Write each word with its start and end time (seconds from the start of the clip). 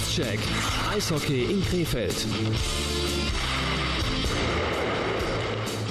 Crosscheck. 0.00 0.40
Eishockey 0.90 1.50
in 1.50 1.62
Krefeld. 1.62 2.99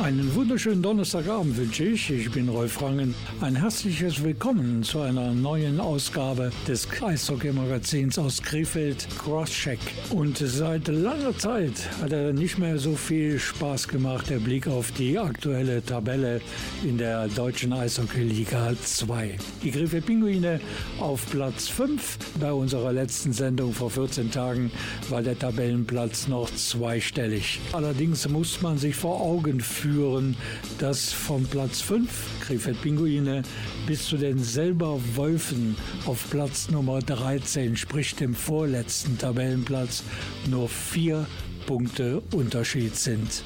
Einen 0.02 0.34
wunderschönen 0.34 0.81
Donnerstagabend 0.81 1.57
wünsche 1.57 1.84
ich. 1.84 2.09
Ich 2.09 2.32
bin 2.32 2.47
Rolf 2.47 2.82
Rangen. 2.82 3.13
Ein 3.41 3.57
herzliches 3.57 4.23
Willkommen 4.23 4.82
zu 4.82 5.02
einer 5.02 5.33
neuen 5.33 5.82
Ausgabe 5.82 6.52
des 6.65 6.88
Eishockey-Magazins 7.02 8.18
aus 8.18 8.41
Krefeld, 8.41 9.05
Crosscheck. 9.18 9.79
Und 10.09 10.38
seit 10.38 10.88
langer 10.88 11.37
Zeit 11.37 11.73
hat 12.01 12.14
er 12.14 12.32
nicht 12.32 12.57
mehr 12.57 12.78
so 12.78 12.96
viel 12.96 13.39
Spaß 13.39 13.89
gemacht, 13.89 14.29
der 14.29 14.39
Blick 14.39 14.70
auf 14.70 14.89
die 14.93 15.20
aktuelle 15.20 15.83
Tabelle 15.83 16.39
in 16.81 16.97
der 16.97 17.28
deutschen 17.28 17.73
Eishockey-Liga 17.73 18.75
2. 18.81 19.37
Die 19.64 19.71
Krefeld 19.71 20.06
Pinguine 20.06 20.61
auf 21.01 21.29
Platz 21.29 21.68
5. 21.68 22.18
Bei 22.39 22.54
unserer 22.54 22.93
letzten 22.93 23.34
Sendung 23.34 23.73
vor 23.73 23.89
14 23.89 24.31
Tagen 24.31 24.71
war 25.09 25.21
der 25.21 25.37
Tabellenplatz 25.37 26.29
noch 26.29 26.50
zweistellig. 26.56 27.59
Allerdings 27.73 28.29
muss 28.29 28.61
man 28.61 28.78
sich 28.78 28.95
vor 28.95 29.20
Augen 29.20 29.59
führen, 29.59 29.89
führen, 29.89 30.36
dass 30.78 31.11
vom 31.11 31.46
Platz 31.46 31.82
5 31.82 32.09
Krefeld 32.42 32.81
Pinguine 32.81 33.42
bis 33.88 34.06
zu 34.06 34.17
den 34.17 34.38
Selber 34.39 35.00
Wolfen 35.16 35.75
auf 36.06 36.30
Platz 36.30 36.70
Nummer 36.70 37.00
13, 37.00 37.75
sprich 37.75 38.16
dem 38.16 38.36
vorletzten 38.36 39.17
Tabellenplatz, 39.17 40.03
nur 40.50 40.70
vier 40.70 41.25
Punkte 41.66 42.22
Unterschied 42.34 42.95
sind. 42.95 43.44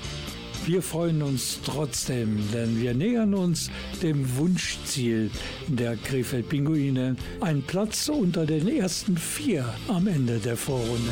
Wir 0.66 0.82
freuen 0.82 1.22
uns 1.22 1.60
trotzdem, 1.66 2.40
denn 2.54 2.82
wir 2.82 2.94
nähern 2.94 3.34
uns 3.34 3.70
dem 4.02 4.38
Wunschziel 4.38 5.30
der 5.68 5.96
Krefeld 5.98 6.50
Pinguine, 6.50 7.16
ein 7.42 7.62
Platz 7.64 8.10
unter 8.10 8.46
den 8.46 8.68
ersten 8.68 9.18
vier 9.18 9.66
am 9.88 10.08
Ende 10.08 10.40
der 10.40 10.56
Vorrunde. 10.56 11.12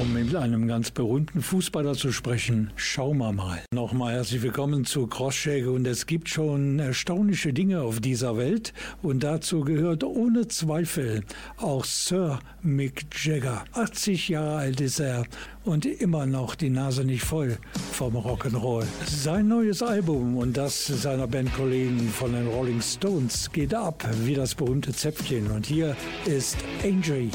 Um 0.00 0.12
mit 0.12 0.34
einem 0.34 0.66
ganz 0.66 0.90
berühmten 0.90 1.40
Fußballer 1.40 1.94
zu 1.94 2.10
sprechen, 2.10 2.72
schauen 2.74 3.18
wir 3.18 3.32
mal. 3.32 3.62
Nochmal 3.72 4.14
herzlich 4.14 4.42
willkommen 4.42 4.84
zu 4.84 5.06
Crosscheck 5.06 5.68
und 5.68 5.86
es 5.86 6.06
gibt 6.06 6.28
schon 6.28 6.80
erstaunliche 6.80 7.52
Dinge 7.52 7.82
auf 7.82 8.00
dieser 8.00 8.36
Welt 8.36 8.72
und 9.02 9.22
dazu 9.22 9.60
gehört 9.60 10.02
ohne 10.02 10.48
Zweifel 10.48 11.22
auch 11.58 11.84
Sir 11.84 12.40
Mick 12.60 13.06
Jagger. 13.24 13.64
80 13.72 14.30
Jahre 14.30 14.56
alt 14.56 14.80
ist 14.80 14.98
er 14.98 15.26
und 15.64 15.86
immer 15.86 16.26
noch 16.26 16.56
die 16.56 16.70
Nase 16.70 17.04
nicht 17.04 17.22
voll 17.22 17.56
vom 17.92 18.16
Rock'n'Roll. 18.16 18.86
Sein 19.06 19.46
neues 19.46 19.80
Album 19.80 20.36
und 20.38 20.56
das 20.56 20.86
seiner 20.86 21.28
Bandkollegen 21.28 22.08
von 22.08 22.32
den 22.32 22.48
Rolling 22.48 22.80
Stones 22.80 23.52
geht 23.52 23.72
ab 23.72 24.04
wie 24.24 24.34
das 24.34 24.56
berühmte 24.56 24.92
Zäpfchen 24.92 25.52
und 25.52 25.66
hier 25.66 25.96
ist 26.26 26.56
Angel. 26.82 27.30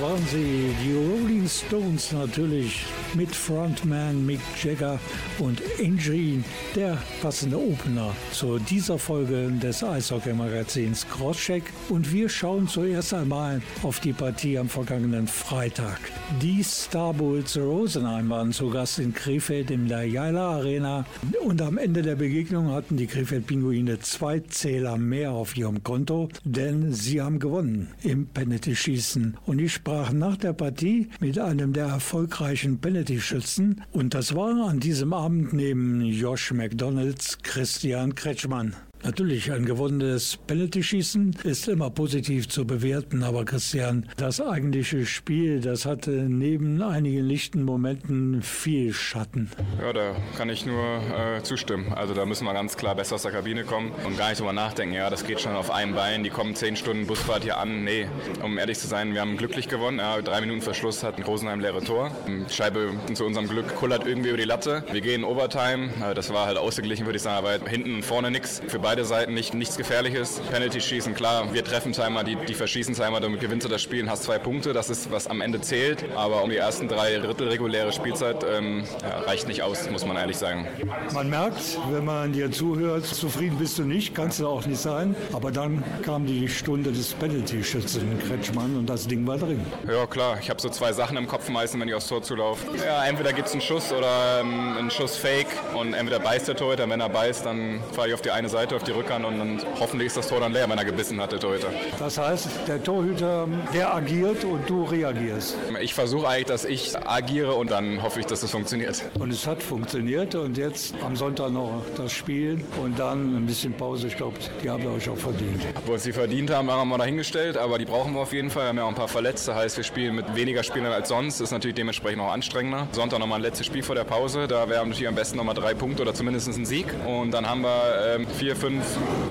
Waren 0.00 0.24
sie, 0.28 0.72
die 0.84 0.94
Rolling 0.94 1.48
Stones 1.48 2.12
natürlich 2.12 2.84
mit 3.14 3.34
Frontman 3.34 4.24
Mick 4.24 4.38
Jagger 4.62 5.00
und 5.40 5.60
Angie, 5.80 6.44
der 6.76 6.98
passende 7.20 7.58
Opener 7.58 8.14
zu 8.30 8.60
dieser 8.60 8.96
Folge 8.96 9.50
des 9.50 9.82
Eishockey-Magazins 9.82 11.04
Crosscheck. 11.08 11.64
Und 11.88 12.12
wir 12.12 12.28
schauen 12.28 12.68
zuerst 12.68 13.12
einmal 13.12 13.60
auf 13.82 13.98
die 13.98 14.12
Partie 14.12 14.56
am 14.56 14.68
vergangenen 14.68 15.26
Freitag. 15.26 15.98
Die 16.42 16.62
Starbulls 16.62 17.56
Rosenheim 17.56 18.28
waren 18.28 18.52
zu 18.52 18.68
Gast 18.68 18.98
in 18.98 19.14
Krefeld 19.14 19.70
der 19.70 20.04
Jaila 20.04 20.56
Arena 20.56 21.06
und 21.42 21.62
am 21.62 21.78
Ende 21.78 22.02
der 22.02 22.16
Begegnung 22.16 22.70
hatten 22.70 22.98
die 22.98 23.06
Krefeld-Pinguine 23.06 23.98
zwei 24.00 24.40
Zähler 24.40 24.98
mehr 24.98 25.32
auf 25.32 25.56
ihrem 25.56 25.82
Konto, 25.82 26.28
denn 26.44 26.92
sie 26.92 27.22
haben 27.22 27.38
gewonnen 27.38 27.88
im 28.02 28.26
Penalty-Schießen. 28.26 29.38
Und 29.46 29.58
ich 29.58 29.72
sprach 29.72 30.12
nach 30.12 30.36
der 30.36 30.52
Partie 30.52 31.08
mit 31.18 31.38
einem 31.38 31.72
der 31.72 31.86
erfolgreichen 31.86 32.78
Penalty-Schützen 32.78 33.82
und 33.92 34.12
das 34.12 34.34
war 34.34 34.68
an 34.68 34.80
diesem 34.80 35.14
Abend 35.14 35.54
neben 35.54 36.02
Josh 36.02 36.52
McDonalds 36.52 37.38
Christian 37.42 38.14
Kretschmann. 38.14 38.76
Natürlich, 39.04 39.52
ein 39.52 39.64
gewonnenes 39.64 40.38
Penalty-Schießen 40.46 41.36
ist 41.44 41.68
immer 41.68 41.90
positiv 41.90 42.48
zu 42.48 42.66
bewerten, 42.66 43.22
aber 43.22 43.44
Christian, 43.44 44.06
das 44.16 44.40
eigentliche 44.40 45.06
Spiel, 45.06 45.60
das 45.60 45.86
hatte 45.86 46.10
neben 46.10 46.82
einigen 46.82 47.24
lichten 47.24 47.62
Momenten 47.62 48.42
viel 48.42 48.92
Schatten. 48.92 49.50
Ja, 49.80 49.92
da 49.92 50.16
kann 50.36 50.50
ich 50.50 50.66
nur 50.66 50.82
äh, 50.82 51.42
zustimmen. 51.42 51.92
Also 51.92 52.12
da 52.14 52.26
müssen 52.26 52.44
wir 52.44 52.52
ganz 52.52 52.76
klar 52.76 52.94
besser 52.94 53.14
aus 53.14 53.22
der 53.22 53.32
Kabine 53.32 53.64
kommen 53.64 53.92
und 54.04 54.18
gar 54.18 54.28
nicht 54.30 54.40
drüber 54.40 54.52
nachdenken, 54.52 54.94
ja, 54.94 55.08
das 55.10 55.26
geht 55.26 55.40
schon 55.40 55.54
auf 55.54 55.70
einem 55.70 55.94
Bein, 55.94 56.24
die 56.24 56.30
kommen 56.30 56.54
zehn 56.54 56.76
Stunden 56.76 57.06
Busfahrt 57.06 57.44
hier 57.44 57.58
an. 57.58 57.84
Nee, 57.84 58.08
um 58.42 58.58
ehrlich 58.58 58.78
zu 58.78 58.88
sein, 58.88 59.14
wir 59.14 59.20
haben 59.20 59.36
glücklich 59.36 59.68
gewonnen. 59.68 59.98
Ja, 59.98 60.20
drei 60.20 60.40
Minuten 60.40 60.60
Verschluss 60.60 61.02
hat 61.02 61.18
ein 61.18 61.22
Rosenheim 61.22 61.60
leere 61.60 61.82
Tor. 61.82 62.10
Die 62.26 62.52
Scheibe 62.52 62.92
zu 63.14 63.24
unserem 63.24 63.48
Glück 63.48 63.74
kullert 63.76 64.06
irgendwie 64.06 64.30
über 64.30 64.38
die 64.38 64.44
Latte. 64.44 64.84
Wir 64.90 65.00
gehen 65.00 65.24
Overtime. 65.24 65.88
Das 66.14 66.32
war 66.32 66.46
halt 66.46 66.58
ausgeglichen, 66.58 67.06
würde 67.06 67.16
ich 67.16 67.22
sagen, 67.22 67.46
aber 67.46 67.68
hinten 67.68 67.94
und 67.94 68.04
vorne 68.04 68.30
nichts. 68.30 68.60
Für 68.66 68.78
beide 68.88 69.04
Seiten 69.04 69.34
nicht, 69.34 69.52
nichts 69.52 69.76
Gefährliches. 69.76 70.40
Penalty 70.50 70.80
schießen, 70.80 71.12
klar, 71.12 71.52
wir 71.52 71.62
treffen 71.62 71.92
Timer, 71.92 72.24
die, 72.24 72.36
die 72.36 72.54
verschießen 72.54 72.94
Timer, 72.94 73.20
damit 73.20 73.38
gewinnst 73.38 73.66
du 73.66 73.68
das 73.68 73.82
Spiel 73.82 74.02
und 74.02 74.08
hast 74.08 74.22
zwei 74.22 74.38
Punkte. 74.38 74.72
Das 74.72 74.88
ist, 74.88 75.12
was 75.12 75.26
am 75.26 75.42
Ende 75.42 75.60
zählt. 75.60 76.06
Aber 76.16 76.42
um 76.42 76.48
die 76.48 76.56
ersten 76.56 76.88
drei 76.88 77.18
Drittel 77.18 77.48
reguläre 77.48 77.92
Spielzeit 77.92 78.46
ähm, 78.50 78.84
ja, 79.02 79.18
reicht 79.26 79.46
nicht 79.46 79.62
aus, 79.62 79.90
muss 79.90 80.06
man 80.06 80.16
ehrlich 80.16 80.38
sagen. 80.38 80.66
Man 81.12 81.28
merkt, 81.28 81.78
wenn 81.90 82.06
man 82.06 82.32
dir 82.32 82.50
zuhört, 82.50 83.04
zufrieden 83.04 83.58
bist 83.58 83.78
du 83.78 83.82
nicht, 83.82 84.14
kannst 84.14 84.40
du 84.40 84.48
auch 84.48 84.64
nicht 84.64 84.80
sein. 84.80 85.14
Aber 85.34 85.50
dann 85.50 85.84
kam 86.02 86.24
die 86.24 86.48
Stunde 86.48 86.90
des 86.90 87.12
Penalty-Schützen 87.12 88.18
Kretschmann 88.26 88.74
und 88.74 88.86
das 88.86 89.06
Ding 89.06 89.26
war 89.26 89.36
drin. 89.36 89.60
Ja, 89.86 90.06
klar. 90.06 90.38
Ich 90.40 90.48
habe 90.48 90.62
so 90.62 90.70
zwei 90.70 90.94
Sachen 90.94 91.18
im 91.18 91.26
Kopf 91.26 91.46
meistens, 91.50 91.78
wenn 91.78 91.88
ich 91.88 91.94
aufs 91.94 92.08
Tor 92.08 92.22
zulaufe. 92.22 92.64
Ja, 92.86 93.04
entweder 93.04 93.34
gibt 93.34 93.48
es 93.48 93.52
einen 93.52 93.60
Schuss 93.60 93.92
oder 93.92 94.40
ähm, 94.40 94.78
einen 94.78 94.90
Schuss 94.90 95.18
Fake 95.18 95.48
und 95.74 95.92
entweder 95.92 96.20
beißt 96.20 96.48
der 96.48 96.56
Torhüter. 96.56 96.88
Wenn 96.88 97.00
er 97.00 97.10
beißt, 97.10 97.44
dann 97.44 97.80
fahre 97.92 98.08
ich 98.08 98.14
auf 98.14 98.22
die 98.22 98.30
eine 98.30 98.48
Seite, 98.48 98.77
auf 98.78 98.84
die 98.84 98.92
Rückhand 98.92 99.24
und, 99.24 99.40
und 99.40 99.66
hoffentlich 99.80 100.06
ist 100.06 100.16
das 100.16 100.28
Tor 100.28 100.38
dann 100.40 100.52
leer, 100.52 100.68
wenn 100.70 100.78
er 100.78 100.84
gebissen 100.84 101.20
hat, 101.20 101.32
der 101.32 101.40
Torhüter. 101.40 101.68
Das 101.98 102.16
heißt, 102.16 102.48
der 102.68 102.82
Torhüter, 102.82 103.48
der 103.74 103.92
agiert 103.92 104.44
und 104.44 104.70
du 104.70 104.84
reagierst. 104.84 105.56
Ich 105.80 105.94
versuche 105.94 106.28
eigentlich, 106.28 106.46
dass 106.46 106.64
ich 106.64 106.96
agiere 106.96 107.54
und 107.54 107.70
dann 107.72 108.02
hoffe 108.02 108.20
ich, 108.20 108.26
dass 108.26 108.42
es 108.42 108.50
funktioniert. 108.52 109.02
Und 109.18 109.32
es 109.32 109.46
hat 109.46 109.62
funktioniert 109.62 110.36
und 110.36 110.56
jetzt 110.56 110.94
am 111.04 111.16
Sonntag 111.16 111.50
noch 111.50 111.82
das 111.96 112.12
Spiel 112.12 112.64
und 112.82 112.98
dann 112.98 113.36
ein 113.36 113.46
bisschen 113.46 113.72
Pause. 113.72 114.06
Ich 114.06 114.16
glaube, 114.16 114.38
die 114.62 114.70
haben 114.70 114.84
wir 114.84 114.92
euch 114.92 115.08
auch 115.08 115.16
verdient. 115.16 115.60
Wo 115.86 115.96
sie 115.96 116.12
verdient 116.12 116.50
haben, 116.50 116.70
haben 116.70 116.88
wir 116.88 116.98
dahingestellt, 116.98 117.56
aber 117.56 117.78
die 117.78 117.84
brauchen 117.84 118.14
wir 118.14 118.20
auf 118.20 118.32
jeden 118.32 118.50
Fall. 118.50 118.64
Wir 118.64 118.68
haben 118.68 118.76
ja 118.76 118.84
auch 118.84 118.88
ein 118.88 118.94
paar 118.94 119.08
Verletzte, 119.08 119.54
heißt 119.54 119.76
wir 119.76 119.84
spielen 119.84 120.14
mit 120.14 120.36
weniger 120.36 120.62
Spielern 120.62 120.92
als 120.92 121.08
sonst. 121.08 121.40
Ist 121.40 121.50
natürlich 121.50 121.74
dementsprechend 121.74 122.22
auch 122.22 122.32
anstrengender. 122.32 122.86
Sonntag 122.92 123.18
nochmal 123.18 123.40
ein 123.40 123.42
letztes 123.42 123.66
Spiel 123.66 123.82
vor 123.82 123.96
der 123.96 124.04
Pause. 124.04 124.46
Da 124.46 124.68
wären 124.68 124.88
natürlich 124.88 125.08
am 125.08 125.16
besten 125.16 125.36
nochmal 125.36 125.54
drei 125.54 125.74
Punkte 125.74 126.02
oder 126.02 126.14
zumindest 126.14 126.48
ein 126.48 126.66
Sieg. 126.66 126.86
Und 127.06 127.32
dann 127.32 127.48
haben 127.48 127.62
wir 127.62 128.14
ähm, 128.14 128.26
vier, 128.26 128.54
fünf 128.54 128.67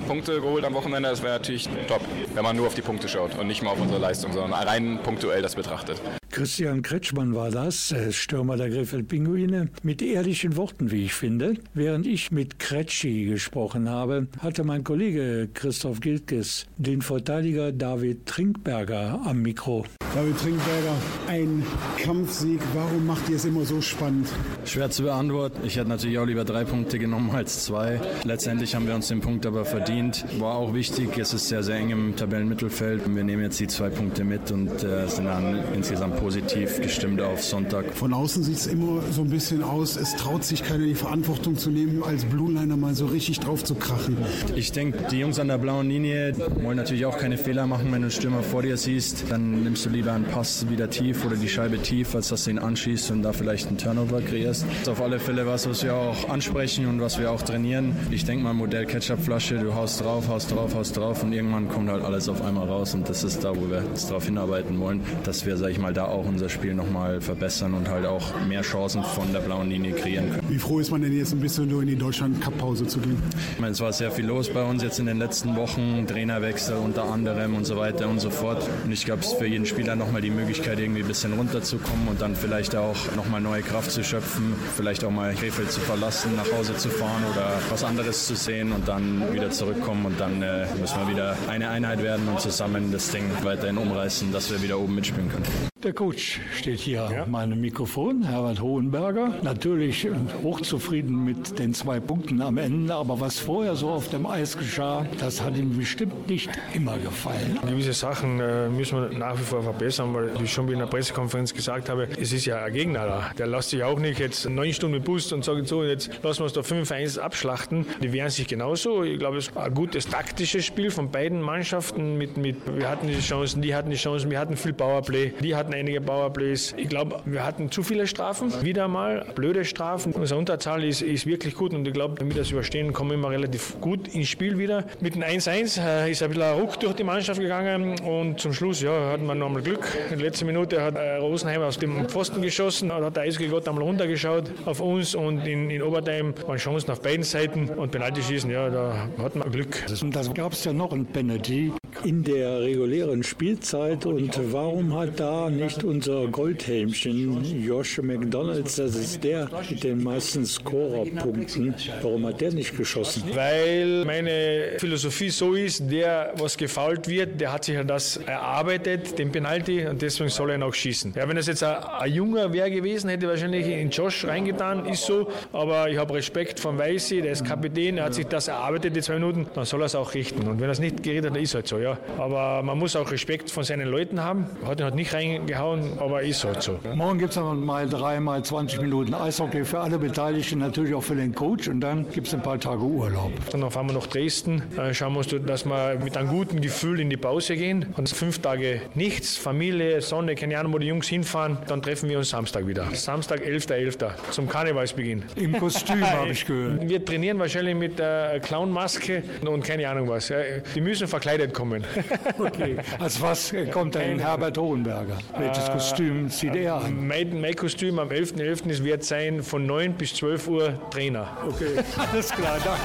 Punkte 0.06 0.40
geholt 0.40 0.64
am 0.64 0.74
Wochenende. 0.74 1.08
Das 1.08 1.22
wäre 1.22 1.34
natürlich 1.34 1.68
top, 1.88 2.00
wenn 2.34 2.42
man 2.42 2.56
nur 2.56 2.66
auf 2.66 2.74
die 2.74 2.82
Punkte 2.82 3.08
schaut 3.08 3.38
und 3.38 3.46
nicht 3.46 3.62
mal 3.62 3.70
auf 3.70 3.80
unsere 3.80 4.00
Leistung, 4.00 4.32
sondern 4.32 4.52
rein 4.52 5.00
punktuell 5.02 5.42
das 5.42 5.54
betrachtet. 5.54 6.00
Christian 6.38 6.82
Kretschmann 6.82 7.34
war 7.34 7.50
das, 7.50 7.90
äh, 7.90 8.12
Stürmer 8.12 8.56
der 8.56 8.70
Krefeld-Pinguine, 8.70 9.70
mit 9.82 10.00
ehrlichen 10.00 10.56
Worten, 10.56 10.92
wie 10.92 11.06
ich 11.06 11.12
finde. 11.12 11.54
Während 11.74 12.06
ich 12.06 12.30
mit 12.30 12.60
Kretschi 12.60 13.24
gesprochen 13.24 13.88
habe, 13.88 14.28
hatte 14.38 14.62
mein 14.62 14.84
Kollege 14.84 15.48
Christoph 15.52 15.98
Gilkes 15.98 16.66
den 16.76 17.02
Verteidiger 17.02 17.72
David 17.72 18.26
Trinkberger 18.26 19.20
am 19.24 19.42
Mikro. 19.42 19.84
David 20.14 20.38
Trinkberger, 20.38 20.94
ein 21.26 21.64
Kampfsieg. 22.02 22.60
Warum 22.72 23.06
macht 23.06 23.28
ihr 23.28 23.36
es 23.36 23.44
immer 23.44 23.64
so 23.64 23.80
spannend? 23.80 24.28
Schwer 24.64 24.90
zu 24.90 25.02
beantworten. 25.02 25.58
Ich 25.66 25.76
hätte 25.76 25.88
natürlich 25.88 26.18
auch 26.18 26.24
lieber 26.24 26.44
drei 26.44 26.64
Punkte 26.64 27.00
genommen 27.00 27.30
als 27.32 27.64
zwei. 27.64 28.00
Letztendlich 28.22 28.76
haben 28.76 28.86
wir 28.86 28.94
uns 28.94 29.08
den 29.08 29.20
Punkt 29.20 29.44
aber 29.44 29.64
verdient. 29.64 30.24
War 30.38 30.54
auch 30.54 30.72
wichtig. 30.72 31.18
Es 31.18 31.34
ist 31.34 31.48
sehr, 31.48 31.64
sehr 31.64 31.76
eng 31.76 31.90
im 31.90 32.16
Tabellenmittelfeld. 32.16 33.02
Wir 33.12 33.24
nehmen 33.24 33.42
jetzt 33.42 33.58
die 33.58 33.66
zwei 33.66 33.90
Punkte 33.90 34.22
mit 34.22 34.50
und 34.52 34.82
äh, 34.84 35.08
sind 35.08 35.24
dann 35.24 35.58
insgesamt 35.74 36.16
positiv 36.16 36.27
gestimmt 36.28 37.20
auf 37.20 37.42
Sonntag. 37.42 37.94
Von 37.94 38.12
außen 38.12 38.42
sieht 38.42 38.56
es 38.56 38.66
immer 38.66 39.00
so 39.10 39.22
ein 39.22 39.30
bisschen 39.30 39.62
aus, 39.62 39.96
es 39.96 40.14
traut 40.16 40.44
sich 40.44 40.62
keiner 40.62 40.84
die 40.84 40.94
Verantwortung 40.94 41.56
zu 41.56 41.70
nehmen, 41.70 42.02
als 42.02 42.24
Blueliner 42.24 42.76
mal 42.76 42.94
so 42.94 43.06
richtig 43.06 43.40
drauf 43.40 43.64
zu 43.64 43.74
krachen. 43.74 44.16
Ich 44.54 44.72
denke, 44.72 44.98
die 45.10 45.20
Jungs 45.20 45.38
an 45.38 45.48
der 45.48 45.58
blauen 45.58 45.88
Linie 45.88 46.34
wollen 46.62 46.76
natürlich 46.76 47.06
auch 47.06 47.16
keine 47.16 47.38
Fehler 47.38 47.66
machen. 47.66 47.86
Wenn 47.86 48.02
du 48.02 48.08
einen 48.08 48.10
Stürmer 48.10 48.42
vor 48.42 48.62
dir 48.62 48.76
siehst, 48.76 49.24
dann 49.30 49.62
nimmst 49.64 49.86
du 49.86 49.90
lieber 49.90 50.12
einen 50.12 50.26
Pass 50.26 50.68
wieder 50.68 50.90
tief 50.90 51.24
oder 51.24 51.36
die 51.36 51.48
Scheibe 51.48 51.78
tief, 51.78 52.14
als 52.14 52.28
dass 52.28 52.44
du 52.44 52.50
ihn 52.50 52.58
anschießt 52.58 53.10
und 53.10 53.22
da 53.22 53.32
vielleicht 53.32 53.68
einen 53.68 53.78
Turnover 53.78 54.20
kreierst. 54.20 54.64
Das 54.68 54.82
ist 54.82 54.88
auf 54.88 55.00
alle 55.00 55.18
Fälle 55.20 55.46
was, 55.46 55.68
was 55.68 55.82
wir 55.82 55.94
auch 55.94 56.28
ansprechen 56.28 56.86
und 56.86 57.00
was 57.00 57.18
wir 57.18 57.30
auch 57.30 57.42
trainieren. 57.42 57.96
Ich 58.10 58.24
denke 58.24 58.44
mal, 58.44 58.52
Modell 58.52 58.86
Ketchupflasche, 58.86 59.58
du 59.58 59.74
haust 59.74 60.02
drauf, 60.02 60.28
haust 60.28 60.50
drauf, 60.50 60.74
haust 60.74 60.96
drauf 60.96 61.22
und 61.22 61.32
irgendwann 61.32 61.68
kommt 61.68 61.88
halt 61.90 62.04
alles 62.04 62.28
auf 62.28 62.42
einmal 62.42 62.66
raus 62.68 62.94
und 62.94 63.08
das 63.08 63.24
ist 63.24 63.44
da, 63.44 63.56
wo 63.56 63.70
wir 63.70 63.82
jetzt 63.88 64.10
darauf 64.10 64.24
hinarbeiten 64.24 64.78
wollen, 64.78 65.00
dass 65.24 65.46
wir, 65.46 65.56
sag 65.56 65.70
ich 65.70 65.78
mal, 65.78 65.94
da 65.94 66.06
auch 66.06 66.17
unser 66.26 66.48
Spiel 66.48 66.74
nochmal 66.74 67.20
verbessern 67.20 67.74
und 67.74 67.88
halt 67.88 68.06
auch 68.06 68.32
mehr 68.46 68.62
Chancen 68.62 69.02
von 69.02 69.32
der 69.32 69.40
blauen 69.40 69.70
Linie 69.70 69.92
kreieren 69.92 70.30
können. 70.30 70.48
Wie 70.48 70.58
froh 70.58 70.78
ist 70.78 70.90
man 70.90 71.02
denn 71.02 71.16
jetzt 71.16 71.32
ein 71.32 71.40
bisschen 71.40 71.68
nur 71.68 71.82
in 71.82 71.88
die 71.88 71.96
Deutschland-Cup-Pause 71.96 72.86
zu 72.86 73.00
gehen? 73.00 73.20
Ich 73.54 73.60
meine, 73.60 73.72
es 73.72 73.80
war 73.80 73.92
sehr 73.92 74.10
viel 74.10 74.26
los 74.26 74.48
bei 74.48 74.62
uns 74.62 74.82
jetzt 74.82 74.98
in 74.98 75.06
den 75.06 75.18
letzten 75.18 75.56
Wochen, 75.56 76.06
Trainerwechsel 76.06 76.76
unter 76.76 77.04
anderem 77.04 77.54
und 77.54 77.64
so 77.64 77.76
weiter 77.76 78.08
und 78.08 78.20
so 78.20 78.30
fort. 78.30 78.68
Und 78.84 78.92
ich 78.92 79.04
glaube, 79.04 79.22
es 79.22 79.32
für 79.32 79.46
jeden 79.46 79.66
Spieler 79.66 79.96
nochmal 79.96 80.20
die 80.20 80.30
Möglichkeit, 80.30 80.78
irgendwie 80.78 81.02
ein 81.02 81.08
bisschen 81.08 81.32
runterzukommen 81.34 82.08
und 82.08 82.20
dann 82.20 82.34
vielleicht 82.34 82.74
auch 82.76 82.96
nochmal 83.16 83.40
neue 83.40 83.62
Kraft 83.62 83.90
zu 83.90 84.02
schöpfen, 84.02 84.54
vielleicht 84.76 85.04
auch 85.04 85.10
mal 85.10 85.34
Krefeld 85.34 85.70
zu 85.70 85.80
verlassen, 85.80 86.36
nach 86.36 86.50
Hause 86.52 86.76
zu 86.76 86.88
fahren 86.88 87.22
oder 87.32 87.52
was 87.70 87.84
anderes 87.84 88.26
zu 88.26 88.34
sehen 88.34 88.72
und 88.72 88.88
dann 88.88 89.32
wieder 89.32 89.50
zurückkommen 89.50 90.06
und 90.06 90.20
dann 90.20 90.42
äh, 90.42 90.66
müssen 90.80 90.98
wir 91.00 91.08
wieder 91.08 91.36
eine 91.48 91.70
Einheit 91.70 92.02
werden 92.02 92.28
und 92.28 92.40
zusammen 92.40 92.90
das 92.92 93.10
Ding 93.10 93.24
weiterhin 93.42 93.78
umreißen, 93.78 94.32
dass 94.32 94.50
wir 94.50 94.62
wieder 94.62 94.78
oben 94.78 94.94
mitspielen 94.94 95.28
können. 95.30 95.44
Der 95.84 95.92
Coach 95.92 96.40
steht 96.56 96.80
hier 96.80 97.08
ja. 97.12 97.26
meinem 97.26 97.60
Mikrofon, 97.60 98.24
Herbert 98.24 98.60
Hohenberger. 98.60 99.34
Natürlich 99.44 100.08
hochzufrieden 100.42 101.24
mit 101.24 101.56
den 101.56 101.72
zwei 101.72 102.00
Punkten 102.00 102.42
am 102.42 102.58
Ende, 102.58 102.92
aber 102.96 103.20
was 103.20 103.38
vorher 103.38 103.76
so 103.76 103.90
auf 103.90 104.08
dem 104.08 104.26
Eis 104.26 104.58
geschah, 104.58 105.06
das 105.20 105.40
hat 105.40 105.56
ihm 105.56 105.78
bestimmt 105.78 106.28
nicht 106.28 106.50
immer 106.74 106.98
gefallen. 106.98 107.60
Gewisse 107.64 107.92
Sachen 107.92 108.40
äh, 108.40 108.68
müssen 108.68 109.00
wir 109.00 109.16
nach 109.16 109.38
wie 109.38 109.44
vor 109.44 109.62
verbessern, 109.62 110.12
weil 110.14 110.32
ich 110.42 110.52
schon 110.52 110.68
in 110.68 110.80
der 110.80 110.86
Pressekonferenz 110.86 111.54
gesagt 111.54 111.88
habe, 111.88 112.08
es 112.20 112.32
ist 112.32 112.44
ja 112.44 112.64
ein 112.64 112.72
Gegner 112.72 113.06
da. 113.06 113.30
Der 113.38 113.46
lässt 113.46 113.70
sich 113.70 113.84
auch 113.84 114.00
nicht 114.00 114.18
jetzt 114.18 114.50
neun 114.50 114.72
Stunden 114.72 115.00
Bus 115.00 115.32
und 115.32 115.44
sagt 115.44 115.68
so, 115.68 115.84
jetzt 115.84 116.10
lassen 116.24 116.40
wir 116.40 116.44
uns 116.46 116.54
da 116.54 116.62
5-1 116.62 117.20
abschlachten. 117.20 117.86
Die 118.02 118.12
wehren 118.12 118.30
sich 118.30 118.48
genauso. 118.48 119.04
Ich 119.04 119.20
glaube, 119.20 119.36
es 119.36 119.54
war 119.54 119.66
ein 119.66 119.74
gutes 119.74 120.08
taktisches 120.08 120.66
Spiel 120.66 120.90
von 120.90 121.12
beiden 121.12 121.40
Mannschaften. 121.40 122.18
Mit, 122.18 122.36
mit, 122.36 122.56
wir 122.66 122.90
hatten 122.90 123.06
die 123.06 123.20
Chancen, 123.20 123.62
die 123.62 123.76
hatten 123.76 123.90
die 123.90 123.96
Chancen, 123.96 124.28
wir 124.28 124.40
hatten 124.40 124.56
viel 124.56 124.72
Powerplay, 124.72 125.34
die 125.40 125.54
hatten 125.54 125.67
einige 125.74 126.00
Powerplays. 126.00 126.74
Ich 126.76 126.88
glaube, 126.88 127.20
wir 127.24 127.44
hatten 127.44 127.70
zu 127.70 127.82
viele 127.82 128.06
Strafen, 128.06 128.52
wieder 128.62 128.88
mal 128.88 129.24
blöde 129.34 129.64
Strafen. 129.64 130.12
Unsere 130.12 130.38
Unterzahl 130.38 130.84
ist, 130.84 131.02
ist 131.02 131.26
wirklich 131.26 131.54
gut 131.54 131.74
und 131.74 131.86
ich 131.86 131.94
glaube, 131.94 132.20
wenn 132.20 132.28
wir 132.28 132.36
das 132.36 132.50
überstehen, 132.50 132.92
kommen 132.92 133.10
wir 133.10 133.14
immer 133.14 133.30
relativ 133.30 133.80
gut 133.80 134.08
ins 134.08 134.28
Spiel 134.28 134.58
wieder. 134.58 134.84
Mit 135.00 135.14
dem 135.14 135.22
1-1 135.22 135.80
äh, 135.80 136.10
ist 136.10 136.22
ein 136.22 136.28
bisschen 136.28 136.42
ein 136.42 136.60
Ruck 136.60 136.78
durch 136.80 136.94
die 136.94 137.04
Mannschaft 137.04 137.40
gegangen 137.40 137.98
und 138.00 138.40
zum 138.40 138.52
Schluss 138.52 138.82
ja, 138.82 139.10
hatten 139.10 139.26
wir 139.26 139.34
nochmal 139.34 139.62
Glück. 139.62 139.86
In 140.10 140.18
der 140.18 140.26
letzten 140.26 140.46
Minute 140.46 140.82
hat 140.82 140.96
äh, 140.96 141.16
Rosenheim 141.16 141.62
aus 141.62 141.78
dem 141.78 142.08
Pfosten 142.08 142.42
geschossen 142.42 142.90
und 142.90 143.04
hat 143.04 143.16
der 143.16 143.24
Eisgegott 143.24 143.68
einmal 143.68 143.84
runtergeschaut 143.84 144.50
auf 144.64 144.80
uns 144.80 145.14
und 145.14 145.46
in, 145.46 145.70
in 145.70 145.82
Obertheim 145.82 146.34
waren 146.46 146.58
Chancen 146.58 146.90
auf 146.90 147.00
beiden 147.00 147.24
Seiten 147.24 147.68
und 147.68 147.90
Penalty 147.90 148.22
schießen, 148.22 148.50
ja, 148.50 148.68
da 148.70 149.08
hat 149.18 149.36
man 149.36 149.50
Glück. 149.50 149.84
Und 150.00 150.14
da 150.14 150.22
gab 150.22 150.52
es 150.52 150.64
ja 150.64 150.72
noch 150.72 150.92
ein 150.92 151.06
Penalty 151.06 151.72
in 152.04 152.22
der 152.22 152.60
regulären 152.60 153.22
Spielzeit 153.22 154.06
und 154.06 154.38
warum 154.52 154.94
hat 154.94 155.18
da 155.18 155.50
nicht 155.58 155.84
unser 155.84 156.26
Goldhelmchen, 156.28 157.62
Josh 157.64 157.98
McDonalds, 157.98 158.76
das 158.76 158.94
ist 158.94 159.22
der 159.24 159.48
mit 159.68 159.82
den 159.82 160.02
meisten 160.02 160.46
Scorerpunkten. 160.46 161.74
Warum 162.02 162.26
hat 162.26 162.40
der 162.40 162.52
nicht 162.52 162.76
geschossen? 162.76 163.24
Weil 163.34 164.04
meine 164.04 164.78
Philosophie 164.78 165.30
so 165.30 165.54
ist, 165.54 165.90
der, 165.90 166.32
was 166.36 166.56
gefault 166.56 167.08
wird, 167.08 167.40
der 167.40 167.52
hat 167.52 167.64
sich 167.64 167.74
ja 167.74 167.84
das 167.84 168.16
erarbeitet, 168.18 169.18
den 169.18 169.32
Penalty, 169.32 169.86
und 169.86 170.00
deswegen 170.00 170.30
soll 170.30 170.50
er 170.50 170.64
auch 170.64 170.74
schießen. 170.74 171.14
Ja, 171.16 171.28
wenn 171.28 171.36
es 171.36 171.46
jetzt 171.46 171.62
ein, 171.62 171.76
ein 171.76 172.12
junger 172.12 172.52
wäre 172.52 172.70
gewesen, 172.70 173.10
hätte 173.10 173.28
wahrscheinlich 173.28 173.66
in 173.66 173.90
Josh 173.90 174.24
reingetan, 174.24 174.86
ist 174.86 175.04
so, 175.04 175.28
aber 175.52 175.90
ich 175.90 175.98
habe 175.98 176.14
Respekt 176.14 176.60
von 176.60 176.78
Weißi, 176.78 177.20
der 177.22 177.32
ist 177.32 177.44
Kapitän, 177.44 177.98
er 177.98 178.04
hat 178.04 178.14
sich 178.14 178.26
das 178.26 178.48
erarbeitet, 178.48 178.94
die 178.94 179.02
zwei 179.02 179.14
Minuten, 179.14 179.46
dann 179.54 179.64
soll 179.64 179.82
er 179.82 179.86
es 179.86 179.94
auch 179.94 180.14
richten. 180.14 180.46
Und 180.46 180.60
wenn 180.60 180.68
er 180.68 180.72
es 180.72 180.78
nicht 180.78 181.02
geredet 181.02 181.26
hat, 181.26 181.36
dann 181.36 181.42
ist 181.42 181.54
halt 181.54 181.66
so, 181.66 181.78
ja. 181.78 181.98
Aber 182.18 182.62
man 182.62 182.78
muss 182.78 182.96
auch 182.96 183.10
Respekt 183.10 183.50
von 183.50 183.64
seinen 183.64 183.88
Leuten 183.88 184.22
haben. 184.22 184.46
Hat 184.64 184.80
ihn 184.80 184.84
halt 184.84 184.94
nicht 184.94 185.12
reingehauen, 185.48 185.98
aber 185.98 186.22
ist 186.22 186.44
halt 186.44 186.62
so. 186.62 186.78
Morgen 186.94 187.18
gibt 187.18 187.30
es 187.30 187.36
dann 187.36 187.64
mal 187.64 187.88
drei, 187.88 188.20
mal 188.20 188.42
20 188.42 188.80
Minuten 188.80 189.14
Eishockey 189.14 189.64
für 189.64 189.80
alle 189.80 189.98
Beteiligten, 189.98 190.58
natürlich 190.58 190.94
auch 190.94 191.02
für 191.02 191.14
den 191.14 191.34
Coach 191.34 191.68
und 191.68 191.80
dann 191.80 192.08
gibt 192.10 192.26
es 192.26 192.34
ein 192.34 192.42
paar 192.42 192.58
Tage 192.58 192.82
Urlaub. 192.82 193.32
Dann 193.50 193.68
fahren 193.70 193.86
wir 193.86 193.94
nach 193.94 194.06
Dresden, 194.06 194.62
dann 194.76 194.94
schauen 194.94 195.12
wir 195.14 195.18
uns, 195.18 195.34
dass 195.46 195.64
wir 195.64 195.98
mit 196.02 196.16
einem 196.16 196.28
guten 196.28 196.60
Gefühl 196.60 197.00
in 197.00 197.10
die 197.10 197.16
Pause 197.16 197.56
gehen. 197.56 197.86
Und 197.96 198.08
fünf 198.08 198.40
Tage 198.40 198.80
nichts, 198.94 199.36
Familie, 199.36 200.00
Sonne, 200.00 200.34
keine 200.34 200.58
Ahnung, 200.58 200.72
wo 200.74 200.78
die 200.78 200.86
Jungs 200.86 201.08
hinfahren. 201.08 201.58
Dann 201.66 201.82
treffen 201.82 202.08
wir 202.08 202.18
uns 202.18 202.30
Samstag 202.30 202.66
wieder. 202.66 202.86
Samstag, 202.94 203.40
11.11. 203.40 203.98
.11. 203.98 204.10
zum 204.30 204.48
Karnevalsbeginn. 204.48 205.24
Im 205.36 205.58
Kostüm 205.58 206.00
habe 206.10 206.30
ich 206.30 206.44
gehört. 206.46 206.88
Wir 206.88 207.04
trainieren 207.04 207.38
wahrscheinlich 207.38 207.74
mit 207.74 207.98
der 207.98 208.40
Clownmaske 208.40 209.22
und 209.46 209.64
keine 209.64 209.88
Ahnung 209.88 210.08
was. 210.08 210.32
Die 210.74 210.80
müssen 210.80 211.06
verkleidet 211.06 211.54
kommen. 211.54 211.84
Okay. 212.38 212.76
Als 212.98 213.20
was 213.20 213.54
kommt 213.72 213.94
denn 213.94 214.18
Herbert 214.18 214.56
Hohenberger? 214.58 215.18
Welches 215.38 215.70
Kostüm 215.70 216.28
zieht 216.30 216.54
er 216.56 216.74
an? 216.74 217.06
Mein, 217.06 217.40
mein 217.40 217.54
Kostüm 217.54 217.98
am 217.98 218.08
11.11. 218.08 218.64
.11. 218.64 218.84
wird 218.84 219.04
sein 219.04 219.42
von 219.42 219.66
9 219.66 219.94
bis 219.94 220.14
12 220.14 220.48
Uhr 220.48 220.90
Trainer. 220.90 221.36
Okay, 221.46 221.76
alles 221.96 222.30
klar, 222.30 222.58
danke. 222.64 222.80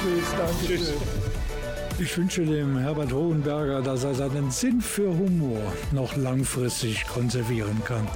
Tschüss, 0.00 0.34
danke. 0.36 0.66
Tschüss. 0.66 0.94
Ich 1.98 2.18
wünsche 2.18 2.44
dem 2.44 2.76
Herbert 2.76 3.10
Hohenberger, 3.10 3.80
dass 3.80 4.04
er 4.04 4.14
seinen 4.14 4.50
Sinn 4.50 4.82
für 4.82 5.08
Humor 5.08 5.72
noch 5.92 6.14
langfristig 6.16 7.06
konservieren 7.06 7.82
kann. 7.86 8.06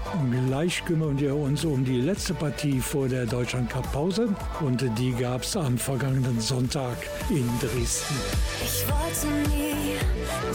Gleich 0.48 0.84
kümmern 0.84 1.18
wir 1.18 1.34
uns 1.34 1.64
um 1.64 1.82
die 1.82 2.02
letzte 2.02 2.34
Partie 2.34 2.78
vor 2.80 3.08
der 3.08 3.24
Deutschland 3.24 3.70
Cup 3.70 3.90
Pause 3.90 4.28
und 4.60 4.84
die 4.98 5.12
gab 5.12 5.44
es 5.44 5.56
am 5.56 5.78
vergangenen 5.78 6.40
Sonntag 6.40 6.98
in 7.30 7.48
Dresden. 7.58 8.16
Ich 8.62 8.84
wollte 8.86 9.48
nie, 9.48 9.96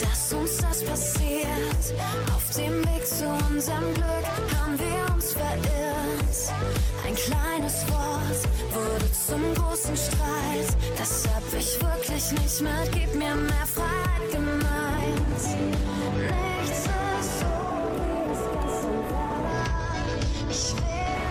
dass 0.00 0.32
uns 0.32 0.58
das 0.58 0.84
passiert. 0.84 1.94
Auf 2.32 2.56
dem 2.56 2.78
Weg 2.84 3.04
zu 3.04 3.26
unserem 3.50 3.92
Glück 3.94 4.56
haben 4.56 4.78
wir 4.78 5.14
uns 5.14 5.32
verirrt. 5.32 6.15
Ein 7.06 7.14
kleines 7.14 7.86
Wort 7.88 8.40
wurde 8.72 9.12
zum 9.12 9.54
großen 9.54 9.96
Streit. 9.96 10.68
Das 10.98 11.24
hab 11.28 11.42
ich 11.58 11.80
wirklich 11.80 12.32
nicht 12.32 12.60
mehr, 12.60 12.84
gib 12.92 13.14
mir 13.14 13.34
mehr 13.34 13.66
Freiheit 13.66 14.32
gemeint. 14.32 15.28
Nichts 15.36 16.88
ist 17.20 17.40
so, 17.40 17.46
wie 17.92 18.32
es 18.32 18.42
gestern 18.52 19.00
war. 19.10 19.64
Ich 20.50 20.64
will 20.74 21.26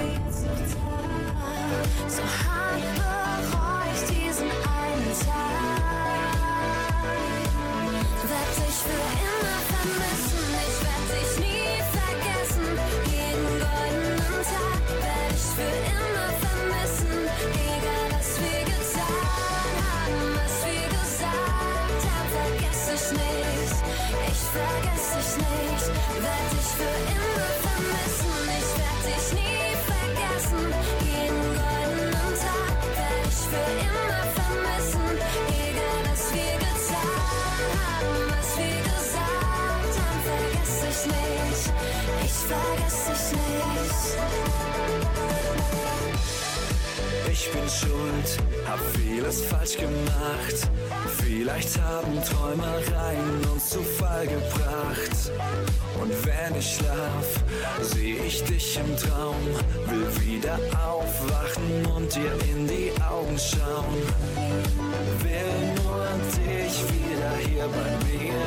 wie 0.00 0.14
es 0.28 0.40
nicht 0.40 0.74
war. 0.76 2.08
So 2.08 2.22
Ich 47.32 47.50
bin 47.52 47.68
schuld, 47.68 48.38
hab 48.66 48.78
vieles 48.96 49.42
falsch 49.42 49.76
gemacht. 49.76 50.70
Vielleicht 51.18 51.80
haben 51.80 52.22
Träumereien 52.24 53.44
uns 53.52 53.70
zu 53.70 53.82
Fall 53.82 54.26
gebracht. 54.26 55.32
Und 56.00 56.12
wenn 56.24 56.58
ich 56.58 56.76
schlaf, 56.76 57.44
seh 57.82 58.16
ich 58.26 58.42
dich 58.44 58.78
im 58.78 58.96
Traum. 58.96 59.36
Will 59.86 60.06
wieder 60.24 60.58
aufwachen 60.86 61.86
und 61.96 62.14
dir 62.14 62.32
in 62.52 62.66
die 62.66 62.92
Augen 63.02 63.38
schauen. 63.38 64.02
Will 65.22 65.74
nur 65.82 66.06
dich 66.46 66.84
wieder 66.92 67.32
hier 67.46 67.68
bei 67.68 67.90
mir. 68.08 68.42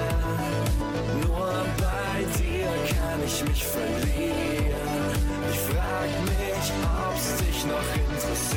Nur 1.28 1.54
bei 1.78 2.24
dir 2.38 2.68
kann 2.96 3.20
ich 3.26 3.44
mich 3.46 3.64
verlieren. 3.64 5.14
Ich 5.52 5.60
frag 5.60 6.10
mich, 6.26 6.72
ob's 7.10 7.38
dich 7.38 7.66
noch 7.66 7.90
interessiert. 7.96 8.54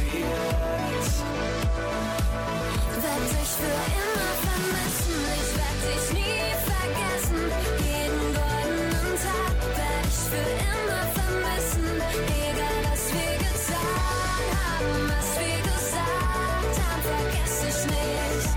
Werd 2.76 3.24
dich 3.32 3.52
für 3.58 3.78
immer 4.00 4.32
vermissen, 4.44 5.20
ich 5.36 5.50
werd 5.58 5.80
dich 5.86 6.06
nie 6.16 6.48
vergessen. 6.70 7.42
Jeden 7.86 8.26
goldenen 8.36 9.12
Tag 9.24 9.56
werd 9.78 10.06
ich 10.12 10.22
für 10.30 10.48
immer 10.70 11.04
vermissen. 11.16 11.86
Egal 12.46 12.78
was 12.86 13.04
wir 13.16 13.34
getan 13.44 14.40
haben, 14.60 14.92
was 15.12 15.28
wir 15.40 15.58
gesagt 15.68 16.76
haben, 16.84 17.02
vergess 17.06 17.56
ich 17.70 17.80
nicht. 17.94 18.50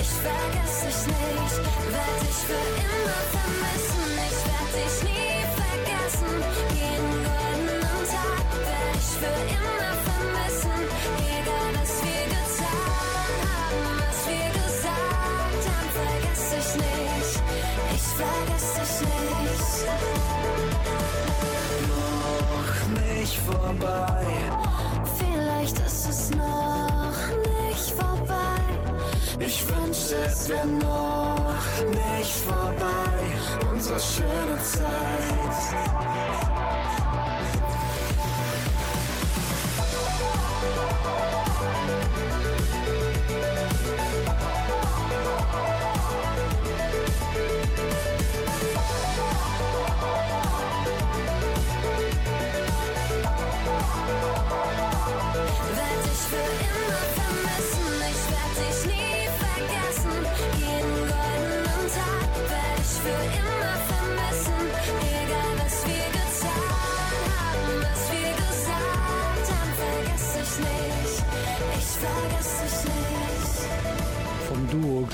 Ich 0.00 0.10
vergess 0.24 0.74
dich 0.84 1.00
nicht, 1.12 1.56
werd 1.94 2.18
dich 2.24 2.40
für 2.48 2.64
immer 2.84 3.20
vermissen. 3.34 4.08
Ich 4.28 4.40
werd 4.48 4.72
dich 4.76 4.96
nie 5.08 5.40
vergessen. 5.60 6.34
Jeden 6.76 7.14
goldenen 7.26 8.00
Tag 8.12 8.46
werd 8.66 8.96
ich 9.00 9.10
für 9.20 9.36
immer 9.56 9.91
Ich 18.22 18.28
vergess 18.28 18.98
dich 18.98 19.08
nicht. 19.42 19.86
Noch 21.88 22.80
nicht 23.20 23.38
vorbei. 23.38 24.26
Vielleicht 25.18 25.78
ist 25.80 26.08
es 26.08 26.30
noch 26.30 27.18
nicht 27.70 27.90
vorbei. 27.90 28.60
Ich 29.38 29.66
wünschte, 29.68 30.16
es 30.26 30.48
wäre 30.48 30.66
noch 30.66 31.54
nicht 31.90 32.34
vorbei. 32.46 33.70
Unsere 33.72 34.00
schöne 34.00 34.62
Zeit. 34.62 36.51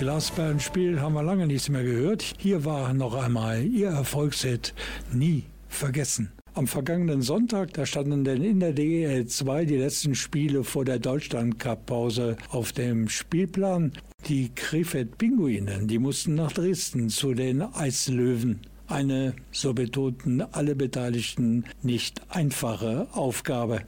Glasperlenspiel 0.09 1.03
haben 1.03 1.13
wir 1.13 1.23
lange 1.23 1.47
nichts 1.47 1.69
mehr 1.69 1.85
gehört. 1.85 2.33
Hier 2.39 2.65
war 2.65 2.95
noch 2.95 3.13
einmal 3.13 3.63
ihr 3.63 3.89
Erfolgshit 3.89 4.73
Nie 5.13 5.45
vergessen. 5.69 6.33
Am 6.55 6.67
vergangenen 6.67 7.21
Sonntag, 7.21 7.75
da 7.75 7.85
standen 7.85 8.25
denn 8.25 8.43
in 8.43 8.59
der 8.59 8.73
DEL 8.73 9.27
2 9.27 9.67
die 9.67 9.77
letzten 9.77 10.15
Spiele 10.15 10.65
vor 10.65 10.87
der 10.87 10.99
Deutschland-Cup-Pause 10.99 12.39
auf 12.49 12.73
dem 12.73 13.11
Spielplan. 13.11 13.93
Die 14.29 14.49
Krefeld 14.55 15.19
Pinguinen, 15.19 15.89
die 15.89 15.99
mussten 15.99 16.37
nach 16.37 16.53
Dresden 16.53 17.11
zu 17.11 17.35
den 17.35 17.61
Eislöwen. 17.61 18.61
Eine, 18.87 19.35
so 19.53 19.75
betonten 19.75 20.41
alle 20.41 20.75
Beteiligten, 20.75 21.65
nicht 21.83 22.23
einfache 22.31 23.09
Aufgabe. 23.13 23.83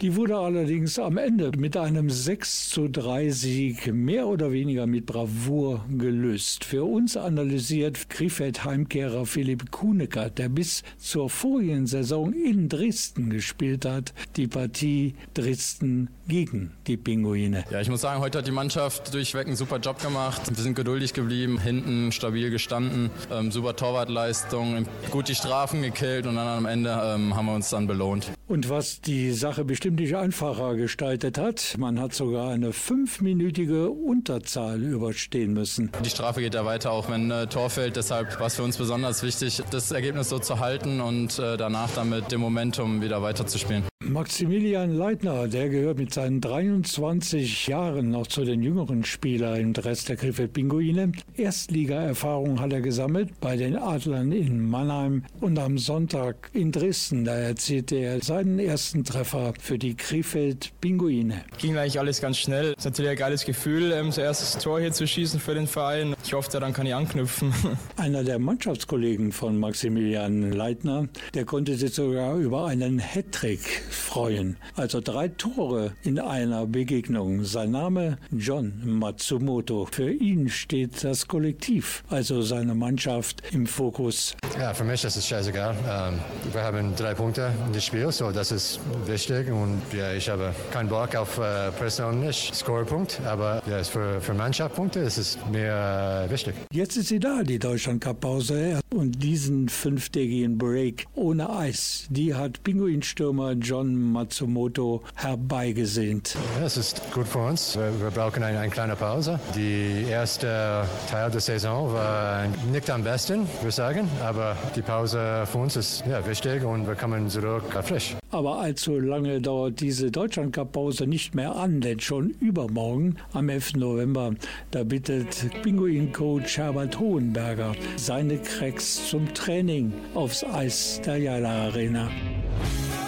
Die 0.00 0.16
wurde 0.16 0.36
allerdings 0.36 0.98
am 0.98 1.18
Ende 1.18 1.52
mit 1.56 1.76
einem 1.76 2.10
6 2.10 2.70
zu 2.70 2.88
3 2.88 3.30
Sieg 3.30 3.94
mehr 3.94 4.26
oder 4.26 4.50
weniger 4.50 4.88
mit 4.88 5.06
Bravour 5.06 5.84
gelöst. 5.88 6.64
Für 6.64 6.82
uns 6.82 7.16
analysiert 7.16 8.10
Krefeld-Heimkehrer 8.10 9.24
Philipp 9.24 9.70
Kunecker, 9.70 10.30
der 10.30 10.48
bis 10.48 10.82
zur 10.98 11.30
vorigen 11.30 11.86
Saison 11.86 12.32
in 12.32 12.68
Dresden 12.68 13.30
gespielt 13.30 13.84
hat, 13.84 14.12
die 14.34 14.48
Partie 14.48 15.14
Dresden 15.32 16.10
gegen 16.26 16.72
die 16.88 16.96
Pinguine. 16.96 17.64
Ja, 17.70 17.80
ich 17.80 17.88
muss 17.88 18.00
sagen, 18.00 18.20
heute 18.20 18.38
hat 18.38 18.46
die 18.48 18.52
Mannschaft 18.52 19.14
durchweg 19.14 19.46
einen 19.46 19.56
super 19.56 19.78
Job 19.78 20.02
gemacht. 20.02 20.42
Wir 20.48 20.62
sind 20.62 20.74
geduldig 20.74 21.12
geblieben, 21.12 21.60
hinten 21.60 22.10
stabil 22.10 22.50
gestanden, 22.50 23.10
ähm, 23.30 23.52
super 23.52 23.76
Torwartleistung, 23.76 24.86
gut 25.12 25.28
die 25.28 25.36
Strafen 25.36 25.82
gekillt 25.82 26.26
und 26.26 26.34
dann 26.34 26.48
am 26.48 26.66
Ende 26.66 26.90
ähm, 26.90 27.36
haben 27.36 27.46
wir 27.46 27.54
uns 27.54 27.70
dann 27.70 27.86
belohnt. 27.86 28.32
Und 28.46 28.68
was 28.68 29.00
die 29.00 29.30
Sache 29.30 29.64
bestimmt 29.64 29.83
nicht 29.92 30.14
einfacher 30.14 30.74
gestaltet 30.76 31.38
hat, 31.38 31.74
man 31.78 32.00
hat 32.00 32.14
sogar 32.14 32.50
eine 32.50 32.72
fünfminütige 32.72 33.90
Unterzahl 33.90 34.82
überstehen 34.82 35.52
müssen. 35.52 35.90
Die 36.04 36.10
Strafe 36.10 36.40
geht 36.40 36.54
ja 36.54 36.64
weiter, 36.64 36.90
auch 36.92 37.10
wenn 37.10 37.30
äh, 37.30 37.46
Tor 37.46 37.70
fällt. 37.70 37.96
Deshalb 37.96 38.38
war 38.40 38.46
es 38.46 38.56
für 38.56 38.62
uns 38.62 38.76
besonders 38.76 39.22
wichtig, 39.22 39.62
das 39.70 39.90
Ergebnis 39.90 40.28
so 40.28 40.38
zu 40.38 40.58
halten 40.58 41.00
und 41.00 41.38
äh, 41.38 41.56
danach 41.56 41.90
dann 41.94 42.10
mit 42.10 42.32
dem 42.32 42.40
Momentum 42.40 43.02
wieder 43.02 43.22
weiterzuspielen. 43.22 43.84
Maximilian 44.06 44.94
Leitner, 44.94 45.48
der 45.48 45.70
gehört 45.70 45.98
mit 45.98 46.12
seinen 46.12 46.42
23 46.42 47.68
Jahren 47.68 48.10
noch 48.10 48.26
zu 48.26 48.44
den 48.44 48.62
jüngeren 48.62 49.02
Spielern 49.02 49.58
im 49.58 49.72
Dress 49.72 50.04
der 50.04 50.16
Krefeld 50.16 50.52
Pinguine. 50.52 51.12
Erstliga-Erfahrung 51.36 52.60
hat 52.60 52.72
er 52.74 52.82
gesammelt 52.82 53.40
bei 53.40 53.56
den 53.56 53.76
Adlern 53.76 54.30
in 54.30 54.68
Mannheim 54.68 55.24
und 55.40 55.58
am 55.58 55.78
Sonntag 55.78 56.50
in 56.52 56.70
Dresden. 56.70 57.24
Da 57.24 57.34
erzielte 57.34 57.96
er 57.96 58.22
seinen 58.22 58.58
ersten 58.58 59.04
Treffer 59.04 59.54
für 59.58 59.73
die 59.78 59.96
Krefeld 59.96 60.72
Pinguine. 60.80 61.44
Ging 61.58 61.76
eigentlich 61.76 61.98
alles 61.98 62.20
ganz 62.20 62.38
schnell. 62.38 62.72
Es 62.72 62.78
ist 62.78 62.84
natürlich 62.84 63.10
ein 63.12 63.16
geiles 63.16 63.44
Gefühl, 63.44 63.92
ähm, 63.92 64.12
sein 64.12 64.24
erstes 64.24 64.62
Tor 64.62 64.80
hier 64.80 64.92
zu 64.92 65.06
schießen 65.06 65.40
für 65.40 65.54
den 65.54 65.66
Verein. 65.66 66.14
Ich 66.24 66.32
hoffe, 66.32 66.50
daran 66.50 66.72
kann 66.72 66.86
ich 66.86 66.94
anknüpfen. 66.94 67.52
Einer 67.96 68.24
der 68.24 68.38
Mannschaftskollegen 68.38 69.32
von 69.32 69.58
Maximilian 69.58 70.52
Leitner, 70.52 71.08
der 71.34 71.44
konnte 71.44 71.76
sich 71.76 71.94
sogar 71.94 72.36
über 72.36 72.66
einen 72.66 72.98
Hattrick 72.98 73.60
freuen. 73.90 74.56
Also 74.76 75.00
drei 75.00 75.28
Tore 75.28 75.92
in 76.02 76.18
einer 76.18 76.66
Begegnung. 76.66 77.44
Sein 77.44 77.70
Name 77.70 78.18
John 78.30 78.80
Matsumoto. 78.84 79.88
Für 79.90 80.10
ihn 80.10 80.48
steht 80.48 81.04
das 81.04 81.28
Kollektiv, 81.28 82.04
also 82.08 82.42
seine 82.42 82.74
Mannschaft 82.74 83.42
im 83.52 83.66
Fokus. 83.66 84.34
Ja, 84.58 84.74
für 84.74 84.84
mich 84.84 85.02
ist 85.04 85.16
es 85.16 85.26
scheißegal. 85.26 85.74
Ähm, 85.88 86.20
wir 86.52 86.62
haben 86.62 86.94
drei 86.96 87.14
Punkte 87.14 87.52
in 87.66 87.72
das 87.72 87.84
Spiel, 87.84 88.10
so 88.12 88.30
das 88.30 88.52
ist 88.52 88.80
wichtig. 89.06 89.50
Und 89.50 89.63
ja, 89.92 90.12
ich 90.12 90.28
habe 90.28 90.54
keinen 90.72 90.88
Bock 90.88 91.14
auf 91.14 91.38
äh, 91.38 91.70
persönlich 91.72 92.50
Scorepunkt, 92.54 93.20
aber 93.26 93.62
ja, 93.68 93.82
für, 93.84 94.20
für 94.20 94.34
Mannschaftspunkte 94.34 95.00
ist 95.00 95.18
es 95.18 95.38
mir 95.50 96.26
äh, 96.26 96.30
wichtig. 96.30 96.54
Jetzt 96.72 96.96
ist 96.96 97.08
sie 97.08 97.20
da, 97.20 97.42
die 97.42 97.58
Deutschland-Cup-Pause. 97.58 98.80
Und 98.94 99.22
diesen 99.22 99.68
fünftägigen 99.68 100.56
Break 100.56 101.06
ohne 101.14 101.50
Eis, 101.50 102.06
die 102.10 102.34
hat 102.34 102.62
Pinguinstürmer 102.62 103.52
John 103.52 104.12
Matsumoto 104.12 105.02
herbeigesehnt. 105.16 106.36
Ja, 106.60 106.66
es 106.66 106.76
ist 106.76 107.02
gut 107.12 107.26
für 107.26 107.40
uns. 107.40 107.76
Wir, 107.76 107.90
wir 108.00 108.10
brauchen 108.10 108.42
eine, 108.44 108.60
eine 108.60 108.70
kleine 108.70 108.94
Pause. 108.94 109.40
Die 109.56 110.04
erste 110.08 110.84
Teil 111.10 111.30
der 111.30 111.40
Saison 111.40 111.92
war 111.92 112.46
nicht 112.70 112.88
am 112.88 113.02
besten, 113.02 113.48
würde 113.58 113.68
ich 113.68 113.74
sagen. 113.74 114.08
Aber 114.22 114.56
die 114.76 114.82
Pause 114.82 115.44
für 115.50 115.58
uns 115.58 115.74
ist 115.74 116.04
ja, 116.06 116.24
wichtig 116.24 116.62
und 116.62 116.86
wir 116.86 116.94
kommen 116.94 117.28
zurück 117.28 117.64
frisch. 117.82 118.14
Aber 118.34 118.58
allzu 118.58 118.98
lange 118.98 119.40
dauert 119.40 119.78
diese 119.78 120.10
Deutschlandcup-Pause 120.10 121.06
nicht 121.06 121.36
mehr 121.36 121.54
an, 121.54 121.80
denn 121.80 122.00
schon 122.00 122.30
übermorgen, 122.40 123.14
am 123.32 123.48
11. 123.48 123.74
November, 123.76 124.34
da 124.72 124.82
bittet 124.82 125.48
Pinguin-Coach 125.62 126.58
Herbert 126.58 126.98
Hohenberger 126.98 127.76
seine 127.94 128.38
Cracks 128.38 129.08
zum 129.08 129.32
Training 129.34 129.92
aufs 130.14 130.42
Eis 130.42 131.00
der 131.06 131.18
Jala 131.18 131.66
Arena. 131.66 132.10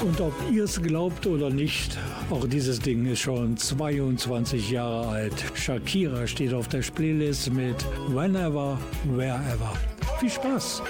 Und 0.05 0.21
ob 0.21 0.33
ihr 0.53 0.63
es 0.63 0.81
glaubt 0.81 1.27
oder 1.27 1.51
nicht, 1.51 1.99
auch 2.31 2.47
dieses 2.47 2.79
Ding 2.79 3.05
ist 3.07 3.19
schon 3.19 3.57
22 3.57 4.71
Jahre 4.71 5.09
alt. 5.09 5.35
Shakira 5.55 6.29
steht 6.29 6.55
auf 6.55 6.69
der 6.69 6.83
Playlist 6.83 7.53
mit 7.53 7.85
Whenever, 8.11 8.79
Wherever. 9.17 9.73
Viel 10.21 10.31
Spaß! 10.31 10.83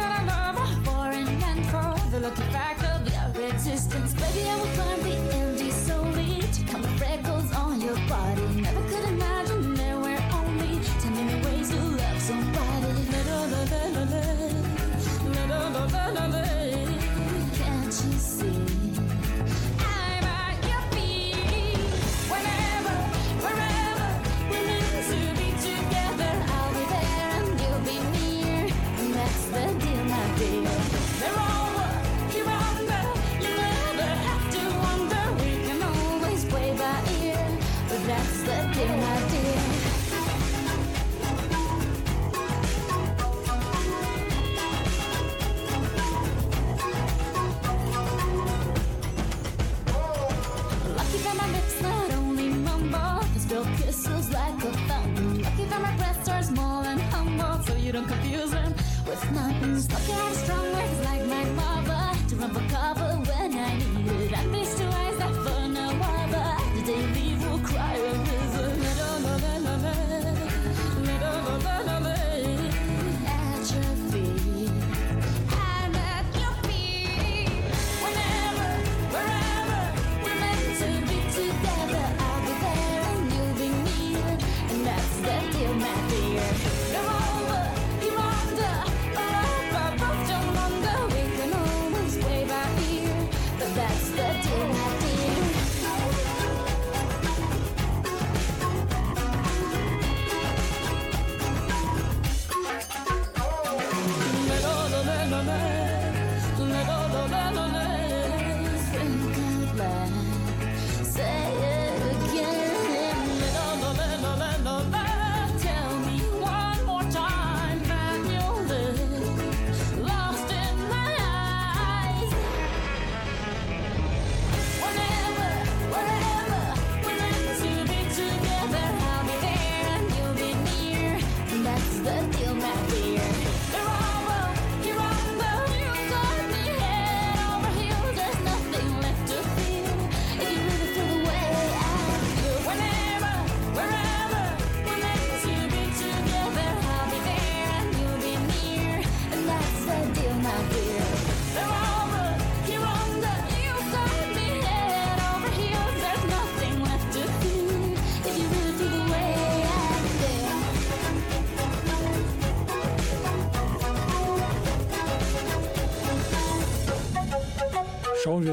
That 0.00 0.20
I 0.20 0.24
love 0.32 0.56
a 0.56 0.84
foreign 0.84 1.28
and 1.28 1.66
for 1.72 2.10
the 2.10 2.20
lucky 2.20 2.42
fact 2.52 2.82
of 2.84 2.98
your 3.12 3.48
existence. 3.48 4.14
Baby, 4.14 4.48
I 4.48 4.56
will 4.56 4.72
climb 4.76 5.09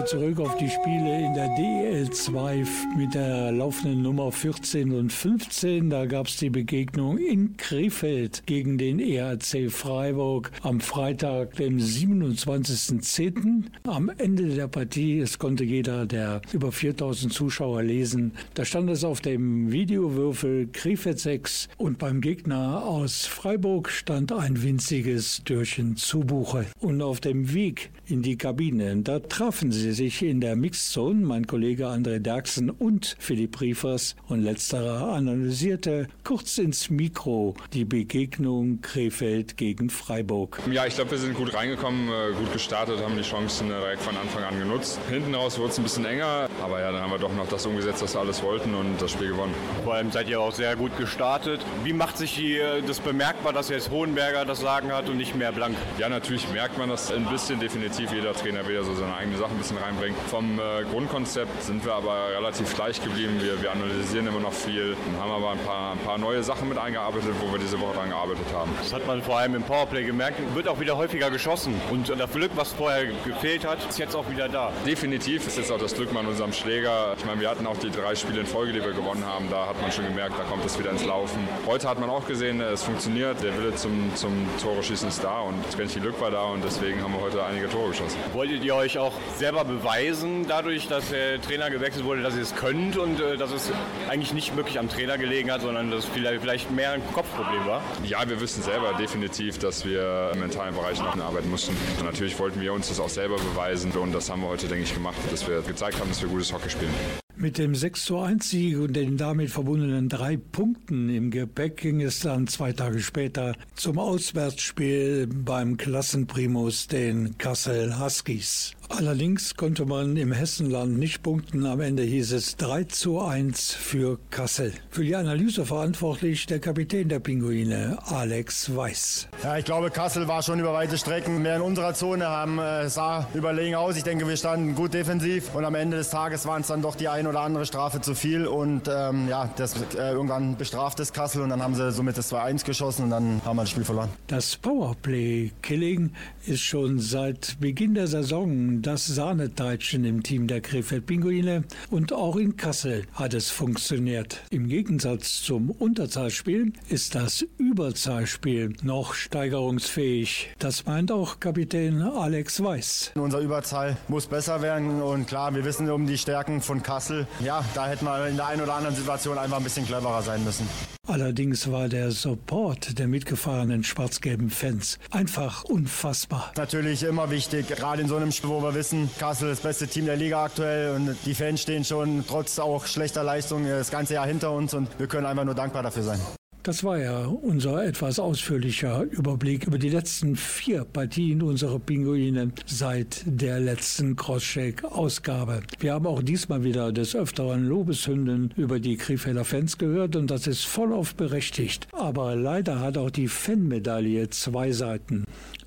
zurück 0.07 0.39
auf 0.39 0.55
die 0.55 0.69
Spiele 0.69 1.25
in 1.25 1.33
der 1.33 1.49
DEL 1.57 2.09
2 2.09 2.63
mit 2.95 3.13
der 3.13 3.51
laufenden 3.51 4.03
Nummer 4.03 4.31
14 4.31 4.93
und 4.93 5.11
15. 5.11 5.89
Da 5.89 6.05
gab 6.05 6.27
es 6.27 6.37
die 6.37 6.49
Begegnung 6.49 7.17
in 7.17 7.57
Krefeld 7.57 8.43
gegen 8.45 8.77
den 8.77 8.99
ERC 8.99 9.69
Freiburg 9.69 10.51
am 10.61 10.79
Freitag, 10.79 11.57
dem 11.57 11.77
27.10. 11.79 13.65
Am 13.85 14.09
Ende 14.17 14.47
der 14.47 14.69
Partie, 14.69 15.19
es 15.19 15.39
konnte 15.39 15.65
jeder 15.65 16.05
der 16.05 16.41
über 16.53 16.71
4000 16.71 17.33
Zuschauer 17.33 17.83
lesen, 17.83 18.31
da 18.53 18.63
stand 18.63 18.89
es 18.89 19.03
auf 19.03 19.19
dem 19.19 19.73
Videowürfel 19.73 20.69
Krefeld 20.71 21.19
6 21.19 21.67
und 21.75 21.97
beim 21.97 22.21
Gegner 22.21 22.85
aus 22.85 23.25
Freiburg 23.25 23.89
stand 23.89 24.31
ein 24.31 24.63
winziges 24.63 25.43
Türchen 25.43 25.97
Zubuche. 25.97 26.65
Und 26.79 27.01
auf 27.01 27.19
dem 27.19 27.53
Weg 27.53 27.89
in 28.05 28.21
die 28.21 28.37
Kabine, 28.37 28.95
da 29.01 29.19
trafen 29.19 29.73
sie 29.73 29.96
sich 29.97 30.21
in 30.21 30.41
der 30.41 30.55
Mixzone, 30.55 31.25
mein 31.25 31.47
Kollege 31.47 31.87
André 31.87 32.19
Derksen 32.19 32.69
und 32.69 33.15
Philipp 33.17 33.59
Riefers 33.59 34.15
und 34.27 34.43
letzterer 34.43 35.11
analysierte 35.11 36.07
kurz 36.23 36.59
ins 36.59 36.91
Mikro 36.91 37.55
die 37.73 37.83
Begegnung 37.83 38.79
Krefeld 38.81 39.57
gegen 39.57 39.89
Freiburg. 39.89 40.59
Ja, 40.71 40.85
ich 40.85 40.93
glaube, 40.93 41.11
wir 41.11 41.17
sind 41.17 41.33
gut 41.33 41.51
reingekommen, 41.55 42.09
äh, 42.09 42.33
gut 42.37 42.53
gestartet, 42.53 43.01
haben 43.03 43.17
die 43.17 43.23
Chancen 43.23 43.71
äh, 43.71 43.79
direkt 43.79 44.03
von 44.03 44.15
Anfang 44.15 44.43
an 44.43 44.59
genutzt. 44.59 44.99
Hinten 45.09 45.33
raus 45.33 45.57
wurde 45.57 45.71
es 45.71 45.79
ein 45.79 45.83
bisschen 45.83 46.05
enger, 46.05 46.47
aber 46.63 46.79
ja, 46.79 46.91
dann 46.91 47.01
haben 47.01 47.11
wir 47.11 47.17
doch 47.17 47.33
noch 47.33 47.49
das 47.49 47.65
umgesetzt, 47.65 48.03
was 48.03 48.13
wir 48.13 48.21
alles 48.21 48.43
wollten 48.43 48.75
und 48.75 49.01
das 49.01 49.11
Spiel 49.11 49.29
gewonnen. 49.29 49.55
Vor 49.83 49.95
allem 49.95 50.11
seid 50.11 50.29
ihr 50.29 50.39
auch 50.39 50.53
sehr 50.53 50.75
gut 50.75 50.95
gestartet. 50.97 51.61
Wie 51.83 51.93
macht 51.93 52.19
sich 52.19 52.29
hier 52.29 52.83
das 52.83 52.99
bemerkbar, 52.99 53.51
dass 53.51 53.69
jetzt 53.69 53.89
Hohenberger 53.89 54.45
das 54.45 54.59
Sagen 54.59 54.91
hat 54.91 55.09
und 55.09 55.17
nicht 55.17 55.35
mehr 55.35 55.51
Blank? 55.51 55.75
Ja, 55.97 56.07
natürlich 56.07 56.47
merkt 56.53 56.77
man 56.77 56.89
das 56.89 57.11
ein 57.11 57.25
bisschen 57.25 57.59
definitiv. 57.59 58.11
Jeder 58.13 58.33
Trainer 58.33 58.67
wieder 58.67 58.83
so 58.83 58.93
seine 58.93 59.15
eigene 59.15 59.37
Sache 59.37 59.49
ein 59.49 59.57
bisschen 59.57 59.79
reinbringt. 59.87 60.17
Vom 60.27 60.59
äh, 60.59 60.83
Grundkonzept 60.91 61.63
sind 61.63 61.85
wir 61.85 61.93
aber 61.93 62.29
relativ 62.37 62.75
gleich 62.75 63.01
geblieben. 63.01 63.39
Wir, 63.39 63.61
wir 63.61 63.71
analysieren 63.71 64.27
immer 64.27 64.39
noch 64.39 64.53
viel 64.53 64.95
und 65.07 65.21
haben 65.21 65.31
aber 65.31 65.51
ein 65.51 65.59
paar, 65.59 65.93
ein 65.93 65.99
paar 65.99 66.17
neue 66.17 66.43
Sachen 66.43 66.69
mit 66.69 66.77
eingearbeitet, 66.77 67.33
wo 67.39 67.51
wir 67.51 67.59
diese 67.59 67.79
Woche 67.79 67.95
dran 67.95 68.09
gearbeitet 68.09 68.45
haben. 68.53 68.71
Das 68.81 68.93
hat 68.93 69.07
man 69.07 69.21
vor 69.21 69.37
allem 69.37 69.55
im 69.55 69.63
Powerplay 69.63 70.03
gemerkt. 70.03 70.39
Wird 70.55 70.67
auch 70.67 70.79
wieder 70.79 70.97
häufiger 70.97 71.31
geschossen. 71.31 71.79
Und 71.89 72.09
das 72.09 72.31
Glück, 72.31 72.51
was 72.55 72.73
vorher 72.73 73.05
gefehlt 73.25 73.65
hat, 73.65 73.79
ist 73.87 73.97
jetzt 73.97 74.15
auch 74.15 74.29
wieder 74.29 74.49
da. 74.49 74.71
Definitiv 74.85 75.47
ist 75.47 75.57
jetzt 75.57 75.71
auch 75.71 75.79
das 75.79 75.95
Glück 75.95 76.11
mal 76.11 76.19
an 76.21 76.27
unserem 76.27 76.53
Schläger. 76.53 77.15
Ich 77.17 77.25
meine, 77.25 77.39
wir 77.41 77.49
hatten 77.49 77.65
auch 77.65 77.77
die 77.77 77.89
drei 77.89 78.15
Spiele 78.15 78.41
in 78.41 78.45
Folge, 78.45 78.73
die 78.73 78.81
wir 78.81 78.91
gewonnen 78.91 79.25
haben. 79.25 79.49
Da 79.49 79.67
hat 79.67 79.81
man 79.81 79.91
schon 79.91 80.05
gemerkt, 80.05 80.37
da 80.37 80.43
kommt 80.43 80.65
es 80.65 80.77
wieder 80.77 80.91
ins 80.91 81.05
Laufen. 81.05 81.47
Heute 81.65 81.89
hat 81.89 81.99
man 81.99 82.09
auch 82.09 82.27
gesehen, 82.27 82.59
es 82.61 82.83
funktioniert. 82.83 83.41
Der 83.41 83.57
Wille 83.57 83.75
zum, 83.75 84.11
zum 84.15 84.31
Tore 84.61 84.83
schießen 84.83 85.07
ist 85.07 85.23
da 85.23 85.39
und 85.41 85.65
das 85.65 85.77
ganze 85.77 85.99
Glück 85.99 86.19
war 86.19 86.31
da 86.31 86.43
und 86.43 86.63
deswegen 86.63 87.01
haben 87.01 87.13
wir 87.13 87.21
heute 87.21 87.43
einige 87.43 87.69
Tore 87.69 87.89
geschossen. 87.89 88.17
Wolltet 88.33 88.63
ihr 88.63 88.75
euch 88.75 88.97
auch 88.97 89.13
selber 89.37 89.63
beweisen, 89.79 90.45
dadurch, 90.47 90.87
dass 90.87 91.09
der 91.09 91.41
Trainer 91.41 91.69
gewechselt 91.69 92.05
wurde, 92.05 92.21
dass 92.21 92.35
ihr 92.35 92.41
es 92.41 92.55
könnt 92.55 92.97
und 92.97 93.19
äh, 93.19 93.37
dass 93.37 93.51
es 93.51 93.71
eigentlich 94.09 94.33
nicht 94.33 94.55
wirklich 94.55 94.79
am 94.79 94.89
Trainer 94.89 95.17
gelegen 95.17 95.51
hat, 95.51 95.61
sondern 95.61 95.91
dass 95.91 96.05
es 96.05 96.09
vielleicht 96.41 96.71
mehr 96.71 96.91
ein 96.91 97.01
Kopfproblem 97.13 97.65
war? 97.65 97.81
Ja, 98.03 98.27
wir 98.27 98.39
wissen 98.41 98.63
selber 98.63 98.93
definitiv, 98.93 99.57
dass 99.59 99.85
wir 99.85 100.31
im 100.33 100.39
mentalen 100.39 100.75
Bereich 100.75 100.99
noch 100.99 101.17
arbeiten 101.17 101.49
mussten. 101.49 101.75
Und 101.99 102.05
natürlich 102.05 102.37
wollten 102.39 102.61
wir 102.61 102.73
uns 102.73 102.89
das 102.89 102.99
auch 102.99 103.09
selber 103.09 103.35
beweisen 103.35 103.91
und 103.91 104.13
das 104.13 104.29
haben 104.29 104.41
wir 104.41 104.49
heute, 104.49 104.67
denke 104.67 104.83
ich, 104.83 104.93
gemacht, 104.93 105.17
dass 105.31 105.47
wir 105.47 105.61
gezeigt 105.61 105.99
haben, 105.99 106.09
dass 106.09 106.21
wir 106.21 106.29
gutes 106.29 106.51
Hockey 106.53 106.69
spielen. 106.69 106.93
Mit 107.39 107.59
dem 107.59 107.75
6 107.75 108.05
zu 108.05 108.17
1 108.17 108.49
Sieg 108.49 108.79
und 108.79 108.93
den 108.93 109.15
damit 109.15 109.51
verbundenen 109.51 110.09
drei 110.09 110.37
Punkten 110.37 111.07
im 111.09 111.29
Gepäck 111.29 111.77
ging 111.77 112.01
es 112.01 112.21
dann 112.21 112.47
zwei 112.47 112.73
Tage 112.73 112.99
später 112.99 113.53
zum 113.75 113.99
Auswärtsspiel 113.99 115.27
beim 115.27 115.77
Klassenprimus, 115.77 116.87
den 116.87 117.37
Kassel 117.37 117.99
Huskies. 117.99 118.73
Allerdings 118.89 119.55
konnte 119.55 119.85
man 119.85 120.15
im 120.15 120.31
Hessenland 120.31 120.97
nicht 120.97 121.21
punkten. 121.21 121.65
Am 121.65 121.81
Ende 121.81 122.03
hieß 122.03 122.31
es 122.31 122.55
3 122.55 122.85
zu 122.85 123.19
1 123.19 123.73
für 123.73 124.17
Kassel. 124.29 124.73
Für 124.89 125.03
die 125.03 125.15
Analyse 125.15 125.65
verantwortlich 125.65 126.45
der 126.45 126.59
Kapitän 126.59 127.09
der 127.09 127.19
Pinguine, 127.19 127.97
Alex 128.05 128.75
Weiß. 128.75 129.27
Ja, 129.43 129.57
ich 129.57 129.65
glaube, 129.65 129.91
Kassel 129.91 130.27
war 130.27 130.41
schon 130.41 130.59
über 130.59 130.73
weite 130.73 130.97
Strecken 130.97 131.41
mehr 131.41 131.57
in 131.57 131.61
unserer 131.61 131.93
Zone, 131.93 132.27
haben, 132.27 132.59
äh, 132.59 132.89
sah 132.89 133.27
überlegen 133.33 133.75
aus. 133.75 133.97
Ich 133.97 134.03
denke, 134.03 134.27
wir 134.27 134.37
standen 134.37 134.73
gut 134.73 134.93
defensiv 134.93 135.53
und 135.53 135.65
am 135.65 135.75
Ende 135.75 135.97
des 135.97 136.09
Tages 136.09 136.45
waren 136.45 136.61
es 136.61 136.67
dann 136.67 136.81
doch 136.81 136.95
die 136.95 137.09
ein 137.09 137.27
oder 137.27 137.41
andere 137.41 137.65
Strafe 137.65 137.99
zu 137.99 138.15
viel 138.15 138.47
und 138.47 138.83
ähm, 138.87 139.27
ja, 139.27 139.49
das, 139.57 139.75
äh, 139.95 140.11
irgendwann 140.11 140.55
bestraft 140.55 140.99
es 141.01 141.11
Kassel 141.11 141.41
und 141.41 141.49
dann 141.49 141.61
haben 141.61 141.75
sie 141.75 141.91
somit 141.91 142.17
das 142.17 142.31
2-1 142.31 142.65
geschossen 142.65 143.03
und 143.03 143.09
dann 143.09 143.41
haben 143.43 143.57
wir 143.57 143.63
das 143.63 143.71
Spiel 143.71 143.83
verloren. 143.83 144.09
Das 144.27 144.55
Powerplay-Killing 144.55 146.11
ist 146.45 146.61
schon 146.61 146.99
seit 146.99 147.59
Beginn 147.59 147.93
der 147.93 148.07
Saison 148.07 148.76
das 148.81 149.05
Sahneteitschen 149.05 150.05
im 150.05 150.23
Team 150.23 150.47
der 150.47 150.61
Krefeld-Pinguine 150.61 151.63
und 151.89 152.13
auch 152.13 152.35
in 152.35 152.57
Kassel 152.57 153.05
hat 153.13 153.33
es 153.33 153.49
funktioniert. 153.49 154.41
Im 154.49 154.67
Gegensatz 154.67 155.41
zum 155.41 155.71
Unterzahlspiel 155.71 156.73
ist 156.89 157.15
das 157.15 157.45
Überzahlspiel 157.57 158.73
noch 158.83 159.13
steigerungsfähig. 159.13 160.51
Das 160.59 160.85
meint 160.85 161.11
auch 161.11 161.39
Kapitän 161.39 162.01
Alex 162.01 162.63
Weiß. 162.63 163.11
Unser 163.15 163.39
Überzahl 163.39 163.97
muss 164.07 164.27
besser 164.27 164.61
werden 164.61 165.01
und 165.01 165.27
klar, 165.27 165.53
wir 165.55 165.63
wissen 165.63 165.89
um 165.89 166.07
die 166.07 166.17
Stärken 166.17 166.61
von 166.61 166.83
Kassel. 166.83 167.27
Ja, 167.39 167.63
da 167.73 167.87
hätten 167.87 168.05
wir 168.05 168.27
in 168.27 168.35
der 168.35 168.47
einen 168.47 168.61
oder 168.61 168.75
anderen 168.75 168.95
Situation 168.95 169.37
einfach 169.37 169.57
ein 169.57 169.63
bisschen 169.63 169.85
cleverer 169.85 170.21
sein 170.21 170.43
müssen. 170.43 170.67
Allerdings 171.07 171.71
war 171.71 171.87
der 171.87 172.11
Support 172.11 172.99
der 172.99 173.07
mitgefahrenen 173.07 173.85
schwarz-gelben 173.85 174.49
Fans 174.49 174.99
einfach 175.09 175.63
unfassbar. 175.63 176.51
Natürlich 176.57 177.03
immer 177.03 177.31
wichtig, 177.31 177.69
gerade 177.69 178.01
in 178.01 178.09
so 178.09 178.17
einem 178.17 178.33
Spiel, 178.33 178.49
wo 178.49 178.61
wir 178.61 178.75
wissen, 178.75 179.09
Kassel 179.17 179.49
ist 179.49 179.63
das 179.63 179.69
beste 179.69 179.87
Team 179.87 180.05
der 180.05 180.17
Liga 180.17 180.43
aktuell 180.43 180.95
und 180.95 181.15
die 181.25 181.33
Fans 181.33 181.61
stehen 181.61 181.85
schon 181.85 182.25
trotz 182.27 182.59
auch 182.59 182.85
schlechter 182.85 183.23
Leistung 183.23 183.65
das 183.65 183.89
ganze 183.89 184.15
Jahr 184.15 184.27
hinter 184.27 184.51
uns 184.51 184.73
und 184.73 184.89
wir 184.99 185.07
können 185.07 185.25
einfach 185.25 185.45
nur 185.45 185.55
dankbar 185.55 185.81
dafür 185.81 186.03
sein. 186.03 186.19
Das 186.67 186.83
war 186.83 186.99
ja 186.99 187.25
unser 187.27 187.85
etwas 187.85 188.19
ausführlicher 188.19 189.03
Überblick 189.03 189.67
über 189.67 189.77
die 189.77 189.87
letzten 189.87 190.35
vier 190.35 190.83
Partien 190.83 191.41
unserer 191.41 191.79
Pinguine 191.79 192.51
seit 192.65 193.21
der 193.25 193.61
letzten 193.61 194.17
Crosscheck-Ausgabe. 194.17 195.61
Wir 195.79 195.93
haben 195.93 196.05
auch 196.05 196.21
diesmal 196.21 196.65
wieder 196.65 196.91
des 196.91 197.15
Öfteren 197.15 197.63
Lobeshünden 197.63 198.53
über 198.57 198.81
die 198.81 198.97
Krefelder 198.97 199.45
Fans 199.45 199.77
gehört 199.77 200.17
und 200.17 200.29
das 200.29 200.45
ist 200.45 200.65
voll 200.65 200.91
auf 200.91 201.15
berechtigt. 201.15 201.87
Aber 201.93 202.35
leider 202.35 202.81
hat 202.81 202.97
auch 202.97 203.11
die 203.11 203.29
Fanmedaille 203.29 204.29
zwei 204.29 204.73
Seiten. 204.73 205.23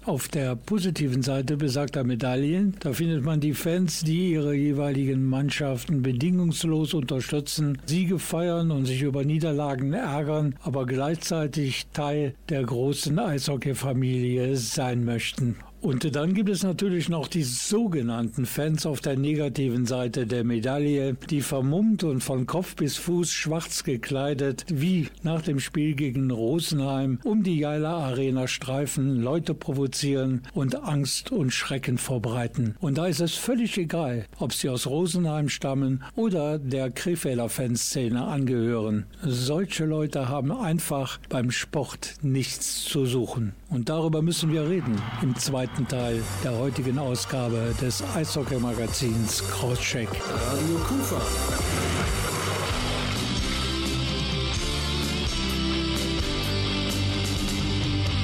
Auf 0.07 0.29
der 0.29 0.57
positiven 0.57 1.23
Seite 1.23 1.59
besagter 1.59 2.05
Medaillen, 2.05 2.75
da 2.81 2.95
findet 2.95 3.23
man 3.23 3.39
die 3.39 3.53
Fans, 3.53 4.01
die 4.01 4.33
ihre 4.33 4.55
jeweiligen 4.55 5.27
Mannschaften 5.27 6.01
bedingungslos 6.03 6.95
unterstützen, 6.95 7.77
Siege 7.85 8.19
feiern 8.19 8.71
und 8.71 8.87
sich 8.87 9.03
über 9.03 9.25
Niederlagen 9.25 9.93
ärgern, 9.93 10.55
aber 10.63 10.87
gleichzeitig 10.87 11.87
Teil 11.93 12.35
der 12.49 12.65
großen 12.65 13.19
Eishockey-Familie 13.19 14.57
sein 14.57 15.05
möchten. 15.05 15.57
Und 15.81 16.15
dann 16.15 16.35
gibt 16.35 16.51
es 16.51 16.63
natürlich 16.63 17.09
noch 17.09 17.27
die 17.27 17.43
sogenannten 17.43 18.45
Fans 18.45 18.85
auf 18.85 19.01
der 19.01 19.17
negativen 19.17 19.87
Seite 19.87 20.27
der 20.27 20.45
Medaille, 20.45 21.17
die 21.31 21.41
vermummt 21.41 22.05
und 22.05 22.23
von 22.23 22.47
Kopf 22.47 22.77
bis 22.77 22.99
Fuß 22.99 23.33
schwarz 23.33 23.83
gekleidet, 23.83 24.67
wie 24.69 25.09
nach 25.23 25.41
dem 25.41 25.59
Spiel 25.59 25.95
gegen 25.95 26.31
Rosenheim, 26.31 27.19
um 27.25 27.43
die 27.43 27.59
Jaila 27.59 27.97
Arena 27.97 28.47
streifen, 28.47 29.23
Leute 29.23 29.55
provozieren 29.55 30.43
und 30.53 30.83
Angst 30.85 31.33
und 31.33 31.51
Schrecken 31.51 31.97
verbreiten. 31.97 32.77
Und 32.81 32.99
da 32.99 33.07
ist 33.07 33.21
es 33.21 33.35
völlig 33.35 33.79
egal, 33.79 34.27
ob 34.39 34.53
sie 34.53 34.69
aus 34.69 34.87
Rosenheim 34.87 35.49
stammen 35.49 36.05
oder 36.15 36.59
der 36.59 36.91
Krefelder 36.91 37.49
Fanszene 37.49 38.27
angehören. 38.27 39.07
Solche 39.23 39.87
Leute 39.87 40.29
haben 40.29 40.53
einfach 40.53 41.19
beim 41.31 41.51
Sport 41.51 42.17
nichts 42.21 42.85
zu 42.85 43.07
suchen. 43.07 43.55
Und 43.71 43.89
darüber 43.89 44.21
müssen 44.21 44.53
wir 44.53 44.69
reden 44.69 45.01
im 45.23 45.37
zweiten 45.37 45.70
Teil 45.89 46.23
der 46.45 46.53
heutigen 46.59 46.99
Ausgabe 46.99 47.75
des 47.81 48.03
Eishockey-Magazins 48.15 49.43
Crosscheck. 49.51 50.09
Radio 50.09 50.77
Kufa. 50.87 51.21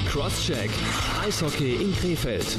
Crosscheck. 0.09 0.69
Eishockey 1.25 1.75
in 1.75 1.95
Krefeld. 1.95 2.57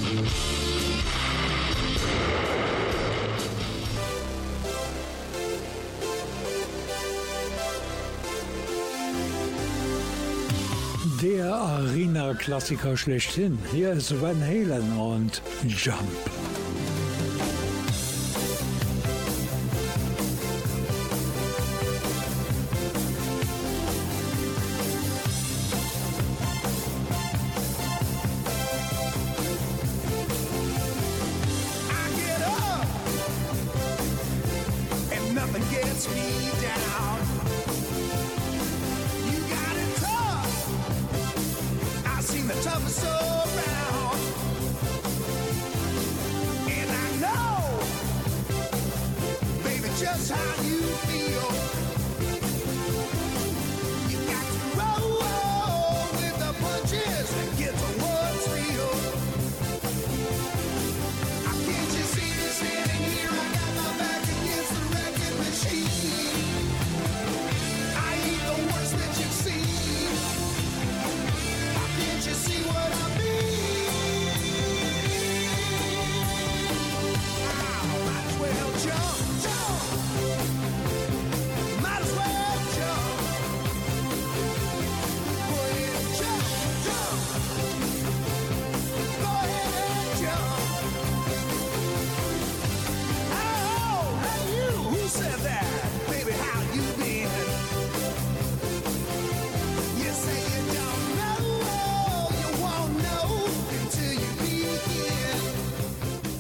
Der 11.23 11.53
Arena-Klassiker 11.53 12.97
schlechthin. 12.97 13.59
Hier 13.73 13.93
ist 13.93 14.21
Van 14.21 14.41
Halen 14.41 14.97
und 14.97 15.43
Jump. 15.67 16.58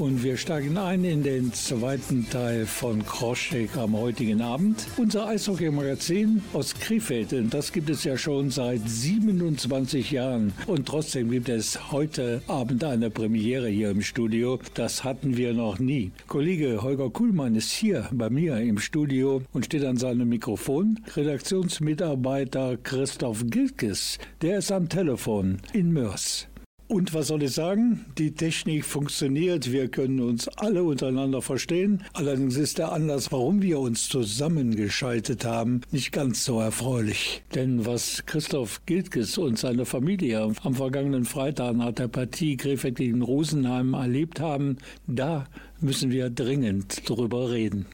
Und 0.08 0.24
wir 0.24 0.38
steigen 0.38 0.78
ein 0.78 1.04
in 1.04 1.22
den 1.22 1.52
zweiten 1.52 2.30
Teil 2.30 2.64
von 2.64 3.04
Crosscheck 3.04 3.76
am 3.76 3.94
heutigen 3.94 4.40
Abend. 4.40 4.86
Unser 4.96 5.28
Eishockey-Magazin 5.28 6.42
aus 6.54 6.72
Krefeld. 6.72 7.34
Und 7.34 7.52
das 7.52 7.72
gibt 7.72 7.90
es 7.90 8.04
ja 8.04 8.16
schon 8.16 8.48
seit 8.48 8.80
27 8.88 10.10
Jahren. 10.10 10.54
Und 10.66 10.86
trotzdem 10.86 11.30
gibt 11.30 11.50
es 11.50 11.92
heute 11.92 12.40
Abend 12.46 12.84
eine 12.84 13.10
Premiere 13.10 13.68
hier 13.68 13.90
im 13.90 14.00
Studio. 14.00 14.58
Das 14.72 15.04
hatten 15.04 15.36
wir 15.36 15.52
noch 15.52 15.78
nie. 15.78 16.10
Kollege 16.26 16.80
Holger 16.80 17.10
Kuhlmann 17.10 17.54
ist 17.54 17.70
hier 17.70 18.08
bei 18.10 18.30
mir 18.30 18.56
im 18.56 18.78
Studio 18.78 19.42
und 19.52 19.66
steht 19.66 19.84
an 19.84 19.98
seinem 19.98 20.30
Mikrofon. 20.30 21.00
Redaktionsmitarbeiter 21.16 22.78
Christoph 22.78 23.44
Gilkes, 23.50 24.16
der 24.40 24.60
ist 24.60 24.72
am 24.72 24.88
Telefon 24.88 25.58
in 25.74 25.92
Mörs. 25.92 26.48
Und 26.88 27.12
was 27.12 27.26
soll 27.26 27.42
ich 27.42 27.52
sagen? 27.52 28.06
Die 28.16 28.32
Technik 28.32 28.86
funktioniert, 28.86 29.70
wir 29.70 29.88
können 29.88 30.20
uns 30.20 30.48
alle 30.48 30.82
untereinander 30.82 31.42
verstehen. 31.42 32.02
Allerdings 32.14 32.56
ist 32.56 32.78
der 32.78 32.92
Anlass, 32.92 33.30
warum 33.30 33.60
wir 33.60 33.78
uns 33.78 34.08
zusammengeschaltet 34.08 35.44
haben, 35.44 35.82
nicht 35.92 36.12
ganz 36.12 36.46
so 36.46 36.60
erfreulich. 36.60 37.42
Denn 37.54 37.84
was 37.84 38.24
Christoph 38.24 38.86
Giltkes 38.86 39.36
und 39.36 39.58
seine 39.58 39.84
Familie 39.84 40.50
am 40.62 40.74
vergangenen 40.74 41.26
Freitag 41.26 41.76
nach 41.76 41.92
der 41.92 42.08
Partie 42.08 42.56
Krefeld 42.56 42.96
gegen 42.96 43.20
Rosenheim 43.20 43.92
erlebt 43.92 44.40
haben, 44.40 44.78
da 45.06 45.46
müssen 45.82 46.10
wir 46.10 46.30
dringend 46.30 47.06
drüber 47.06 47.50
reden. 47.50 47.84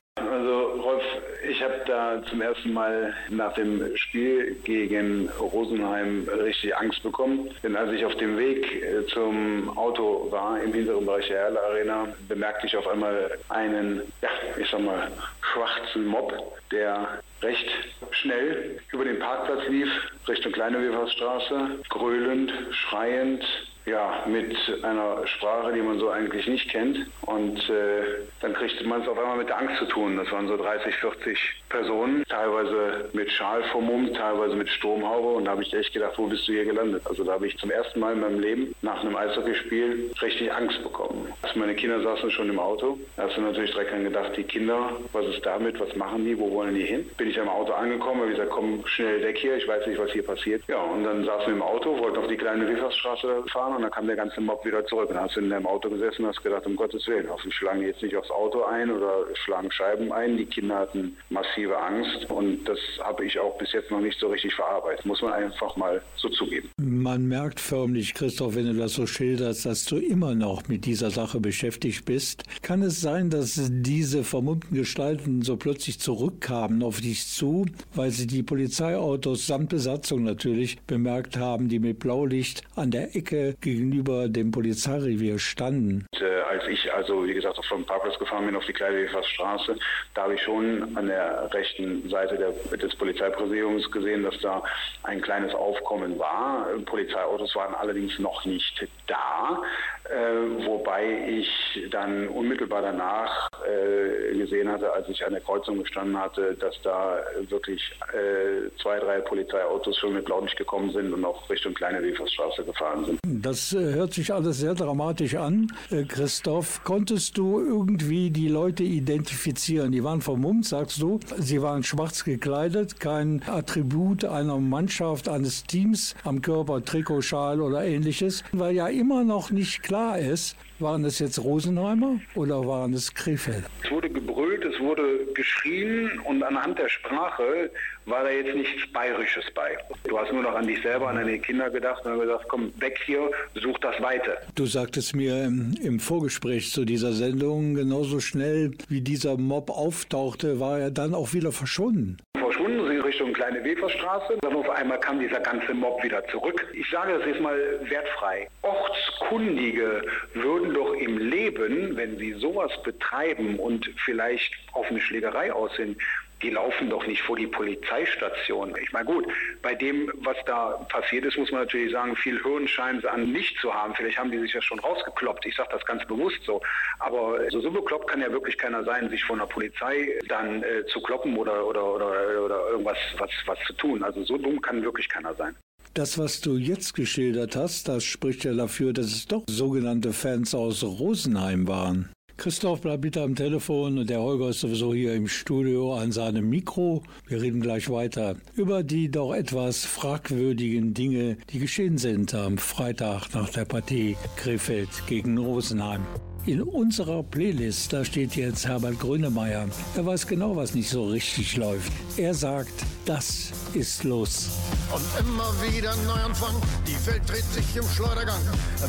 Zum 2.29 2.41
ersten 2.41 2.73
Mal 2.73 3.15
nach 3.31 3.53
dem 3.55 3.97
Spiel 3.97 4.57
gegen 4.65 5.29
Rosenheim 5.41 6.29
richtig 6.29 6.77
Angst 6.77 7.03
bekommen. 7.03 7.51
Denn 7.63 7.77
als 7.77 7.93
ich 7.93 8.05
auf 8.05 8.15
dem 8.17 8.37
Weg 8.39 8.83
äh, 8.83 9.07
zum 9.07 9.77
Auto 9.77 10.29
war, 10.31 10.63
im 10.63 10.73
hinteren 10.73 11.07
Bereich 11.07 11.29
der 11.29 11.41
Erle 11.41 11.61
Arena, 11.63 12.09
bemerkte 12.29 12.67
ich 12.67 12.77
auf 12.77 12.87
einmal 12.87 13.39
einen, 13.49 14.03
ja, 14.23 14.29
ich 14.57 14.69
sag 14.71 14.81
mal, 14.81 15.11
schwarzen 15.41 16.07
Mob, 16.07 16.33
der 16.71 17.21
recht 17.45 17.69
schnell 18.11 18.81
über 18.93 19.05
den 19.05 19.19
Parkplatz 19.19 19.69
lief, 19.69 19.89
Richtung 20.27 20.53
Kleine 20.53 20.81
Wefersstraße, 20.81 21.79
gröhlend, 21.89 22.53
schreiend, 22.71 23.45
ja, 23.87 24.25
mit 24.27 24.57
einer 24.83 25.27
Sprache, 25.27 25.73
die 25.73 25.83
man 25.83 25.99
so 25.99 26.09
eigentlich 26.11 26.47
nicht 26.47 26.71
kennt. 26.71 27.07
Und 27.23 27.59
äh, 27.69 28.25
dann 28.41 28.55
kriegte 28.55 28.85
man 28.85 29.03
es 29.03 29.09
auf 29.09 29.19
einmal 29.19 29.37
mit 29.37 29.49
der 29.49 29.59
Angst 29.59 29.77
zu 29.79 29.87
tun. 29.87 30.17
Das 30.17 30.31
waren 30.33 30.49
so 30.49 30.57
30, 30.57 30.95
40 30.95 31.39
Personen, 31.69 32.25
teilweise 32.29 33.11
mit 33.13 33.31
Schal 33.31 33.63
vermummt, 33.65 34.17
teilweise 34.17 34.57
mit 34.57 34.69
Sturmhaube. 34.71 35.29
Und 35.29 35.45
da 35.45 35.53
habe 35.53 35.63
ich 35.63 35.73
echt 35.75 35.93
gedacht, 35.93 36.15
wo 36.17 36.27
bist 36.27 36.49
du 36.49 36.53
hier 36.53 36.65
gelandet? 36.65 37.03
Also 37.05 37.25
da 37.25 37.33
habe 37.33 37.47
ich 37.47 37.59
zum 37.59 37.71
ersten 37.71 38.01
Mal 38.01 38.15
in 38.15 38.21
meinem 38.21 38.41
Leben 38.41 38.75
nach 38.83 39.01
einem 39.03 39.17
Eishockeyspiel 39.17 40.13
richtig 40.21 40.53
Angst 40.53 40.83
bekommen. 40.83 41.33
Also 41.43 41.59
meine 41.59 41.75
Kinder 41.75 42.01
saßen 42.01 42.31
schon 42.31 42.49
im 42.49 42.59
Auto. 42.59 42.99
Da 43.17 43.25
hast 43.25 43.37
du 43.37 43.43
natürlich 43.43 43.73
direkt 43.73 43.93
dann 43.93 44.05
gedacht, 44.05 44.33
die 44.37 44.45
Kinder, 44.45 44.93
was 45.13 45.27
ist 45.27 45.45
damit, 45.45 45.79
was 45.79 45.95
machen 45.97 46.25
die, 46.25 46.39
wo 46.39 46.51
wollen 46.53 46.75
die 46.75 46.85
hin? 46.85 47.09
Bin 47.19 47.29
ich 47.29 47.34
am 47.39 47.49
Auto 47.49 47.73
angekommen, 47.73 48.21
habe 48.21 48.31
gesagt, 48.31 48.51
komm 48.51 48.87
schnell 48.87 49.23
weg 49.23 49.39
hier, 49.39 49.57
ich 49.57 49.67
weiß 49.67 49.87
nicht, 49.87 49.99
was 49.99 50.11
hier 50.11 50.25
passiert. 50.25 50.63
Ja, 50.69 50.83
und 50.83 51.05
dann 51.05 51.25
saßen 51.25 51.47
wir 51.47 51.55
im 51.55 51.63
Auto, 51.63 51.99
wollten 51.99 52.19
auf 52.19 52.29
die 52.29 52.37
kleine 52.37 52.69
Wiffersstraße 52.69 53.45
fahren 53.53 53.77
und 53.77 53.83
dann 53.83 53.91
kam 53.91 54.07
der 54.07 54.17
ganze 54.17 54.41
Mob 54.41 54.65
wieder 54.65 54.85
zurück. 54.87 55.09
Und 55.09 55.17
dann 55.17 55.25
hast 55.25 55.37
du 55.37 55.41
in 55.41 55.51
deinem 55.51 55.67
Auto 55.67 55.91
gesessen 55.91 56.23
und 56.23 56.29
hast 56.29 56.43
gedacht, 56.43 56.67
um 56.67 56.77
Gottes 56.77 57.07
Willen, 57.07 57.29
hoffentlich 57.29 57.55
schlagen 57.55 57.81
die 57.81 57.87
jetzt 57.87 58.03
nicht 58.03 58.17
aufs 58.17 58.31
Auto 58.31 58.65
ein 58.65 58.91
oder 58.91 59.25
schlagen 59.35 59.71
Scheiben 59.71 60.13
ein. 60.13 60.37
Die 60.37 60.47
Kinder 60.47 60.81
hatten 60.81 61.17
massive 61.31 61.77
Angst 61.79 62.31
und 62.31 62.65
das 62.65 62.79
habe 63.03 63.25
ich 63.25 63.39
auch 63.39 63.57
bis 63.59 63.73
jetzt 63.73 63.91
noch 63.91 64.01
nicht 64.01 64.19
so 64.19 64.29
richtig 64.29 64.55
verarbeitet. 64.55 65.05
Muss 65.07 65.23
man 65.23 65.33
einfach 65.33 65.77
mal 65.77 66.03
so 66.17 66.29
zugeben. 66.29 66.71
Man 66.79 67.27
merkt 67.27 67.61
förmlich, 67.61 68.15
Christoph, 68.15 68.55
wenn 68.55 68.67
du 68.67 68.75
das 68.75 68.95
so 68.95 69.07
schilderst, 69.07 69.67
dass 69.67 69.85
du 69.85 69.97
immer 69.97 70.35
noch 70.35 70.69
mit 70.69 70.85
dieser 70.85 71.11
Sache 71.11 71.41
beschäftigt 71.41 72.05
bist. 72.05 72.45
Kann 72.63 72.83
es 72.83 73.01
sein, 73.01 73.31
dass 73.31 73.61
diese 73.71 74.25
vermummten 74.25 74.77
Gestalten 74.77 75.43
so 75.43 75.57
plötzlich 75.57 76.01
zurückkamen 76.01 76.83
auf 76.83 77.01
dich 77.01 77.24
zu, 77.33 77.67
weil 77.95 78.11
sie 78.11 78.27
die 78.27 78.43
Polizeiautos 78.43 79.47
samt 79.47 79.71
Besatzung 79.71 80.25
natürlich 80.25 80.81
bemerkt 80.83 81.37
haben, 81.37 81.69
die 81.69 81.79
mit 81.79 81.99
Blaulicht 81.99 82.63
an 82.77 82.91
der 82.91 83.15
Ecke 83.17 83.57
gegenüber 83.61 84.29
dem 84.29 84.51
Polizeirevier 84.51 85.39
standen? 85.39 86.07
Und, 86.13 86.23
äh, 86.23 86.41
als 86.43 86.67
ich 86.69 86.93
also, 86.93 87.27
wie 87.27 87.35
gesagt, 87.35 87.55
vom 87.69 87.85
Parkplatz 87.85 88.19
gefahren 88.19 88.47
bin 88.47 88.57
auf 88.57 88.65
die 88.67 88.73
Kleidewefersstraße, 88.73 89.77
da 90.15 90.23
habe 90.23 90.35
ich 90.35 90.43
schon 90.43 90.97
an 90.97 91.07
der 91.07 91.53
rechten 91.53 92.09
Seite 92.09 92.37
der, 92.37 92.77
des 92.77 92.95
Polizeipräsidiums 92.97 93.91
gesehen, 93.91 94.23
dass 94.23 94.39
da 94.41 94.63
ein 95.03 95.21
kleines 95.21 95.55
Aufkommen 95.55 96.19
war. 96.19 96.67
Polizeiautos 96.87 97.55
waren 97.57 97.75
allerdings 97.75 98.19
noch 98.19 98.45
nicht 98.45 98.87
da, 99.07 99.63
äh, 100.05 100.67
wobei 100.67 101.27
ich 101.29 101.49
dann 101.91 102.29
unmittelbar 102.29 102.83
danach 102.83 103.49
äh, 103.67 104.37
gesehen 104.37 104.71
hatte, 104.71 104.93
als 104.93 105.09
ich 105.09 105.25
an 105.25 105.33
der 105.33 105.43
Kreuzung 105.43 105.83
gestanden 105.83 106.19
hatte, 106.21 106.55
dass 106.55 106.81
da 106.83 107.14
wirklich 107.49 107.81
äh, 108.13 108.71
zwei, 108.81 108.99
drei 108.99 109.21
Polizeiautos 109.21 109.97
schon 109.99 110.15
mit 110.15 110.25
Blaulicht 110.25 110.57
gekommen 110.57 110.93
sind 110.93 111.13
und 111.13 111.25
auch 111.25 111.49
Richtung 111.51 111.75
Kleine 111.75 112.03
Wefersstraße 112.03 112.65
gefahren 112.65 113.05
sind. 113.05 113.19
Das 113.25 113.73
äh, 113.73 113.95
hört 113.95 114.15
sich 114.15 114.33
alles 114.33 114.59
sehr 114.59 114.75
dramatisch 114.75 115.35
an. 115.35 115.69
Äh, 115.91 116.05
Christoph, 116.05 116.83
konntest 116.85 117.37
du 117.39 117.61
irgendwie 117.61 118.31
die 118.31 118.49
Leute 118.49 118.83
identifizieren? 118.83 119.93
Die 119.93 120.03
waren 120.05 120.21
vermummt, 120.21 120.67
sagst 120.67 121.01
du. 121.01 121.21
Sie 121.39 121.61
waren 121.63 121.83
schwarz 121.83 122.25
gekleidet, 122.25 123.01
kein 123.01 123.43
Attribut 123.47 124.25
einer 124.25 124.59
Mannschaft, 124.59 125.29
eines 125.29 125.65
Teams 125.65 126.15
am 126.25 126.43
Körper, 126.43 126.85
Trikotschal 126.85 127.61
oder 127.61 127.85
ähnliches, 127.85 128.45
weil 128.53 128.75
ja 128.75 128.89
immer 128.89 129.25
noch 129.25 129.51
nicht 129.51 129.83
klar 129.83 130.19
ist, 130.19 130.57
waren 130.85 131.05
es 131.07 131.19
jetzt 131.19 131.43
Rosenheimer 131.43 132.21
oder 132.35 132.65
waren 132.67 132.93
es 132.93 133.13
Krefeld? 133.13 133.65
Es 133.83 133.91
wurde 133.91 134.11
gebrüllt, 134.11 134.65
es 134.65 134.79
wurde 134.79 135.27
geschrien 135.35 136.21
und 136.25 136.43
anhand 136.43 136.79
der 136.79 136.91
Sprache 136.91 137.71
war 138.07 138.25
da 138.25 138.31
jetzt 138.31 138.55
nichts 138.55 138.93
Bayerisches 138.93 139.45
bei. 139.55 139.77
Du 140.05 140.19
hast 140.19 140.33
nur 140.33 140.43
noch 140.43 140.55
an 140.55 140.67
dich 140.67 140.81
selber, 140.83 141.09
an 141.09 141.17
deine 141.17 141.39
Kinder 141.39 141.71
gedacht 141.71 142.05
und 142.05 142.13
dann 142.13 142.21
gesagt, 142.21 142.45
komm 142.49 142.73
weg 142.81 142.99
hier, 143.05 143.31
such 143.55 143.79
das 143.79 144.01
weiter. 144.01 144.37
Du 144.55 144.67
sagtest 144.67 145.17
mir 145.17 145.45
im, 145.45 146.01
Vorgespräch 146.01 146.71
zu 146.71 146.85
dieser 146.85 147.13
Sendung, 147.13 147.75
genauso 147.75 148.21
schnell 148.21 148.73
wie 148.89 149.01
dieser 149.01 149.37
Mob 149.37 149.71
auftauchte, 149.71 150.61
war 150.61 150.79
er 150.79 150.91
dann 150.91 151.15
auch 151.15 151.33
wieder 151.33 151.53
verschwunden. 151.53 152.19
Verschwunden 152.37 152.87
sie 152.89 152.99
Richtung 152.99 153.33
Kleine 153.33 153.65
Weferstraße, 153.65 154.39
dann 154.43 154.55
auf 154.55 154.69
einmal 154.69 155.01
kam 155.01 155.19
dieser 155.19 155.41
ganze 155.41 155.73
Mob 155.73 156.03
wieder 156.03 156.27
zurück. 156.29 156.67
Ich 156.75 156.89
sage 156.91 157.19
das 157.19 157.27
jetzt 157.27 157.41
mal 157.41 157.57
wertfrei. 157.89 158.49
Ortskundige 158.63 160.03
würden 160.35 160.75
doch 160.75 160.93
im 160.95 161.19
Leben, 161.19 161.97
wenn 161.97 162.19
sie 162.19 162.33
sowas 162.35 162.71
betreiben 162.83 163.59
und 163.59 163.91
vielleicht 164.05 164.53
auf 164.73 164.87
eine 164.91 165.01
Schlägerei 165.01 165.53
aus 165.53 165.75
sind, 165.77 165.97
die 166.45 166.51
laufen 166.51 166.91
doch 166.91 167.07
nicht 167.07 167.23
vor 167.23 167.37
die 167.37 167.47
Polizeistation. 167.47 168.75
Ich 168.83 168.93
meine, 168.93 169.07
gut, 169.07 169.27
bei 169.63 169.75
dem, 169.75 170.13
was 170.17 170.37
da 170.45 170.73
passiert 170.91 171.25
ist, 171.25 171.39
muss 171.39 171.51
man 171.51 171.63
natürlich 171.63 171.91
sagen, 171.91 172.15
viel 172.17 172.41
Hirn 172.43 172.69
scheinen 172.69 173.01
sie 173.01 173.11
an 173.11 173.33
nicht 173.33 173.59
zu 173.61 173.73
haben. 173.73 173.95
Vielleicht 173.95 174.19
haben 174.19 174.31
die 174.31 174.39
sich 174.39 174.53
das 174.53 174.63
schon 174.63 174.79
rausgekloppt. 174.79 175.47
Ich 175.47 175.57
sage 175.57 175.71
das 175.73 175.85
ganz 175.87 176.07
bewusst 176.07 176.39
so. 176.45 176.61
Aber 176.99 177.39
so, 177.51 177.61
so 177.63 177.71
bekloppt 177.71 178.09
kann 178.09 178.21
ja 178.21 178.31
wirklich 178.31 178.59
keiner 178.59 178.85
sein, 178.85 179.09
sich 179.09 179.25
von 179.25 179.39
der 179.39 179.47
Polizei 179.47 180.13
dann 180.29 180.63
äh, 180.63 180.85
zu 180.93 181.01
kloppen 181.01 181.35
oder, 181.39 181.67
oder, 181.67 181.95
oder, 181.95 182.45
oder 182.45 182.69
irgendwas 182.69 182.99
was, 183.17 183.31
was 183.47 183.59
zu 183.67 183.73
tun. 183.73 184.03
Also 184.03 184.23
so 184.25 184.37
dumm 184.37 184.61
kann 184.61 184.83
wirklich 184.83 185.09
keiner 185.09 185.35
sein. 185.35 185.57
Das, 185.95 186.19
was 186.19 186.41
du 186.43 186.57
jetzt 186.57 186.95
geschildert 186.95 187.57
hast, 187.57 187.89
das 187.89 188.05
spricht 188.05 188.45
ja 188.45 188.53
dafür, 188.53 188.93
dass 188.93 189.07
es 189.07 189.27
doch 189.27 189.45
sogenannte 189.49 190.13
Fans 190.13 190.55
aus 190.55 190.83
Rosenheim 190.83 191.67
waren. 191.69 192.11
Christoph 192.37 192.81
bleibt 192.81 193.03
bitte 193.03 193.23
am 193.23 193.37
Telefon 193.37 193.99
und 193.99 194.11
der 194.11 194.21
Holger 194.21 194.51
ist 194.51 194.61
sowieso 194.61 194.93
hier 194.93 195.15
im 195.15 195.29
Studio 195.29 195.95
an 195.95 196.13
seinem 196.13 196.51
Mikro. 196.51 197.03
Wir 197.27 197.41
reden 197.41 197.61
gleich 197.61 197.89
weiter 197.89 198.37
über 198.55 198.83
die 198.83 199.11
doch 199.11 199.33
etwas 199.33 199.85
fragwürdigen 199.85 200.95
Dinge, 200.95 201.37
die 201.51 201.61
geschehen 201.61 201.97
sind 201.97 202.35
am 202.35 202.59
Freitag 202.59 203.33
nach 203.35 203.51
der 203.51 203.65
Partie 203.65 204.17
Krefeld 204.37 204.91
gegen 205.07 205.39
Rosenheim. 205.39 206.03
In 206.47 206.61
unserer 206.61 207.23
Playlist, 207.23 207.91
da 207.95 208.05
steht 208.05 208.37
jetzt 208.37 208.67
Herbert 208.67 209.01
Grönemeyer. 209.01 209.67
Er 209.97 210.05
weiß 210.05 210.27
genau, 210.27 210.55
was 210.55 210.75
nicht 210.75 210.91
so 210.91 211.07
richtig 211.07 211.57
läuft. 211.57 211.91
Er 212.19 212.35
sagt, 212.35 212.85
das 213.07 213.51
ist 213.73 214.05
los. 214.05 214.51
Und 214.93 215.03
immer 215.19 215.51
wieder 215.63 215.97
Neuanfang, 216.05 216.55
die 216.87 217.07
Welt 217.07 217.23
dreht 217.27 217.45
sich 217.45 217.75
im 217.75 217.89
Schleudergang. 217.89 218.43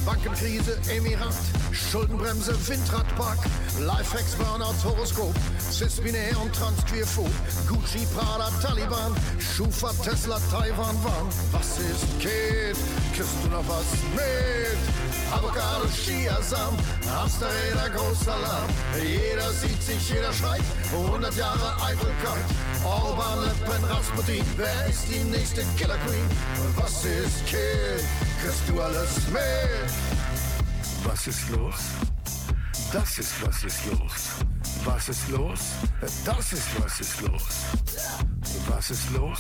Bankenkrise, 0.06 0.78
Emirat, 0.94 1.34
Schuldenbremse, 1.72 2.54
Windradpark, 2.68 3.40
Lifehacks, 3.80 4.36
Burnout, 4.36 4.76
Horoskop, 4.84 5.34
Cis-Binär 5.72 6.38
und 6.42 6.54
Transqueerphob, 6.54 7.32
Gucci, 7.70 8.06
Prada, 8.14 8.50
Taliban, 8.62 9.16
Schufa, 9.40 9.94
Tesla, 10.04 10.42
Taiwan, 10.52 10.96
Warn. 11.06 11.28
Was 11.54 11.78
ist 11.80 12.20
geht? 12.20 12.76
Kriegst 13.14 13.32
du 13.46 13.50
noch 13.50 13.66
was 13.66 13.86
mit? 14.14 14.78
Avocado, 15.34 15.88
Chiasamen, 15.90 16.78
Hamsterräder, 17.46 17.90
Großalarm. 17.90 18.70
Jeder 19.02 19.52
sieht 19.52 19.82
sich, 19.82 20.10
jeder 20.10 20.34
schreit. 20.34 20.62
100 20.92 21.36
Jahre 21.36 21.76
Eitelkeit. 21.84 22.46
Orban, 22.84 23.42
Le 23.42 23.52
Pen, 23.66 23.84
Rasputin. 23.84 24.44
Wer 24.58 24.88
ist 24.90 25.08
die 25.08 25.24
nächste 25.30 25.64
Killer 25.78 25.98
Queen? 25.98 26.30
Was 26.76 27.04
ist 27.06 27.46
Kind? 27.46 28.04
Kriegst 28.42 28.68
du 28.68 28.82
alles 28.82 29.28
mit? 29.32 29.92
Was 31.04 31.28
ist 31.28 31.50
los? 31.50 31.76
Das 32.92 33.18
ist 33.18 33.34
was 33.46 33.64
ist 33.64 33.86
los. 33.86 34.12
Was 34.86 35.10
ist 35.10 35.30
los? 35.30 35.60
Das 36.26 36.54
ist 36.54 36.68
was 36.82 37.00
ist 37.00 37.22
los. 37.22 37.44
Was 38.68 38.90
ist 38.92 39.12
los? 39.12 39.40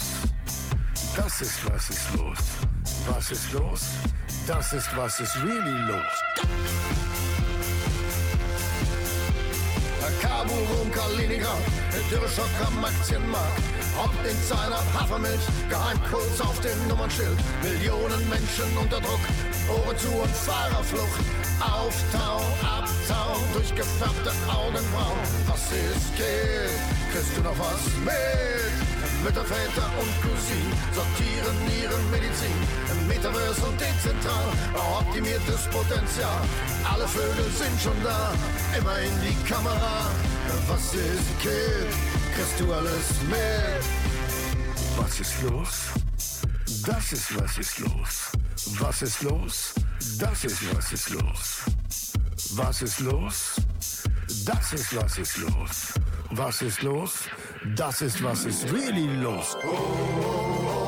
Das 1.15 1.41
ist 1.41 1.65
was 1.65 1.89
ist 1.89 2.15
los. 2.17 2.37
Was 3.07 3.31
ist 3.31 3.53
los? 3.53 3.81
Das 4.47 4.73
ist 4.73 4.89
was 4.95 5.19
ist 5.19 5.35
really 5.43 5.79
los. 5.87 7.34
Rom, 10.71 10.91
Kaliningrad, 10.91 11.63
Dürreschock 12.09 12.49
am 12.65 12.83
Aktienmarkt. 12.83 13.63
Ob 14.03 14.11
in 14.25 14.37
seiner 14.43 14.81
Hafermilch, 14.93 15.45
Geheimcodes 15.69 16.41
auf 16.41 16.59
dem 16.61 16.87
Nummernschild. 16.87 17.37
Millionen 17.63 18.29
Menschen 18.29 18.69
unter 18.79 18.99
Druck, 18.99 19.23
Ohren 19.69 19.97
zu 19.97 20.09
und 20.09 20.35
Fahrerflucht. 20.35 21.21
Auftau, 21.59 22.43
Abtau, 22.61 23.39
durchgefärbte 23.53 24.31
Augenbrauen. 24.47 25.19
Was 25.47 25.71
ist 25.71 26.15
geht? 26.17 26.79
Kriegst 27.11 27.37
du 27.37 27.41
noch 27.41 27.57
was 27.57 27.83
mit? 28.03 28.95
Mütter, 29.23 29.45
Väter 29.45 29.89
und 29.97 30.11
Cousinen 30.21 30.73
sortieren 30.93 31.57
ihre 31.81 31.97
Medizin. 32.11 32.59
Im 32.91 33.07
Metaverse 33.07 33.65
und 33.65 33.79
dezentral, 33.79 34.45
optimiertes 34.99 35.65
Potenzial. 35.71 36.41
Alle 36.83 37.07
Vögel 37.07 37.49
sind 37.51 37.81
schon 37.81 37.97
da, 38.03 38.33
immer 38.77 38.99
in 38.99 39.15
die 39.21 39.49
Kamera. 39.49 40.11
Was 40.67 40.93
ist 40.93 41.39
Kid? 41.41 41.91
Kriegst 42.35 42.59
du 42.59 42.73
alles 42.73 43.21
mit? 43.29 43.85
Was 44.97 45.19
ist 45.19 45.41
los? 45.43 45.91
Das 46.85 47.11
ist 47.11 47.39
was 47.39 47.57
ist 47.57 47.79
los. 47.79 48.31
Was 48.79 49.01
ist 49.01 49.21
los? 49.21 49.73
Das 50.19 50.43
ist 50.43 50.75
was 50.75 50.91
ist 50.91 51.09
los. 51.09 51.61
Was 52.55 52.81
ist 52.81 52.99
los? 52.99 53.55
Das 54.45 54.73
ist 54.73 54.95
was 54.95 55.17
ist 55.17 55.37
los. 55.37 55.93
Was 56.31 56.61
ist 56.61 56.81
los? 56.81 57.11
Das 57.75 58.01
ist 58.01 58.23
was 58.23 58.45
ist 58.45 58.71
really 58.71 59.07
los. 59.21 59.55
Was 59.55 60.84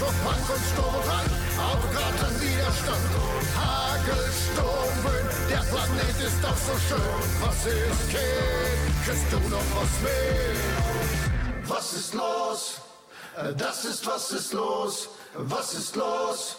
Elektropunk 0.00 0.48
und 0.48 0.64
Sturm 0.72 0.94
und 0.94 1.06
Drang, 1.06 1.28
Autokraten 1.60 2.40
Widerstand. 2.40 3.04
Hagel, 3.54 4.24
Sturm, 4.32 5.04
Wind, 5.04 5.30
der 5.50 5.62
Planet 5.68 6.18
ist 6.26 6.42
doch 6.42 6.56
so 6.56 6.72
schön. 6.88 7.22
Was 7.42 7.66
ist 7.66 8.08
Kid? 8.08 8.88
Kriegst 9.04 9.30
du 9.30 9.36
noch 9.50 9.68
was 9.76 9.92
mit? 10.02 11.68
Was 11.68 11.92
ist 11.92 12.14
los? 12.14 12.80
Äh, 13.36 13.54
Das 13.54 13.84
ist 13.84 14.06
was 14.06 14.32
ist 14.32 14.54
los? 14.54 15.08
Was 15.34 15.74
ist 15.74 15.94
los? 15.96 16.56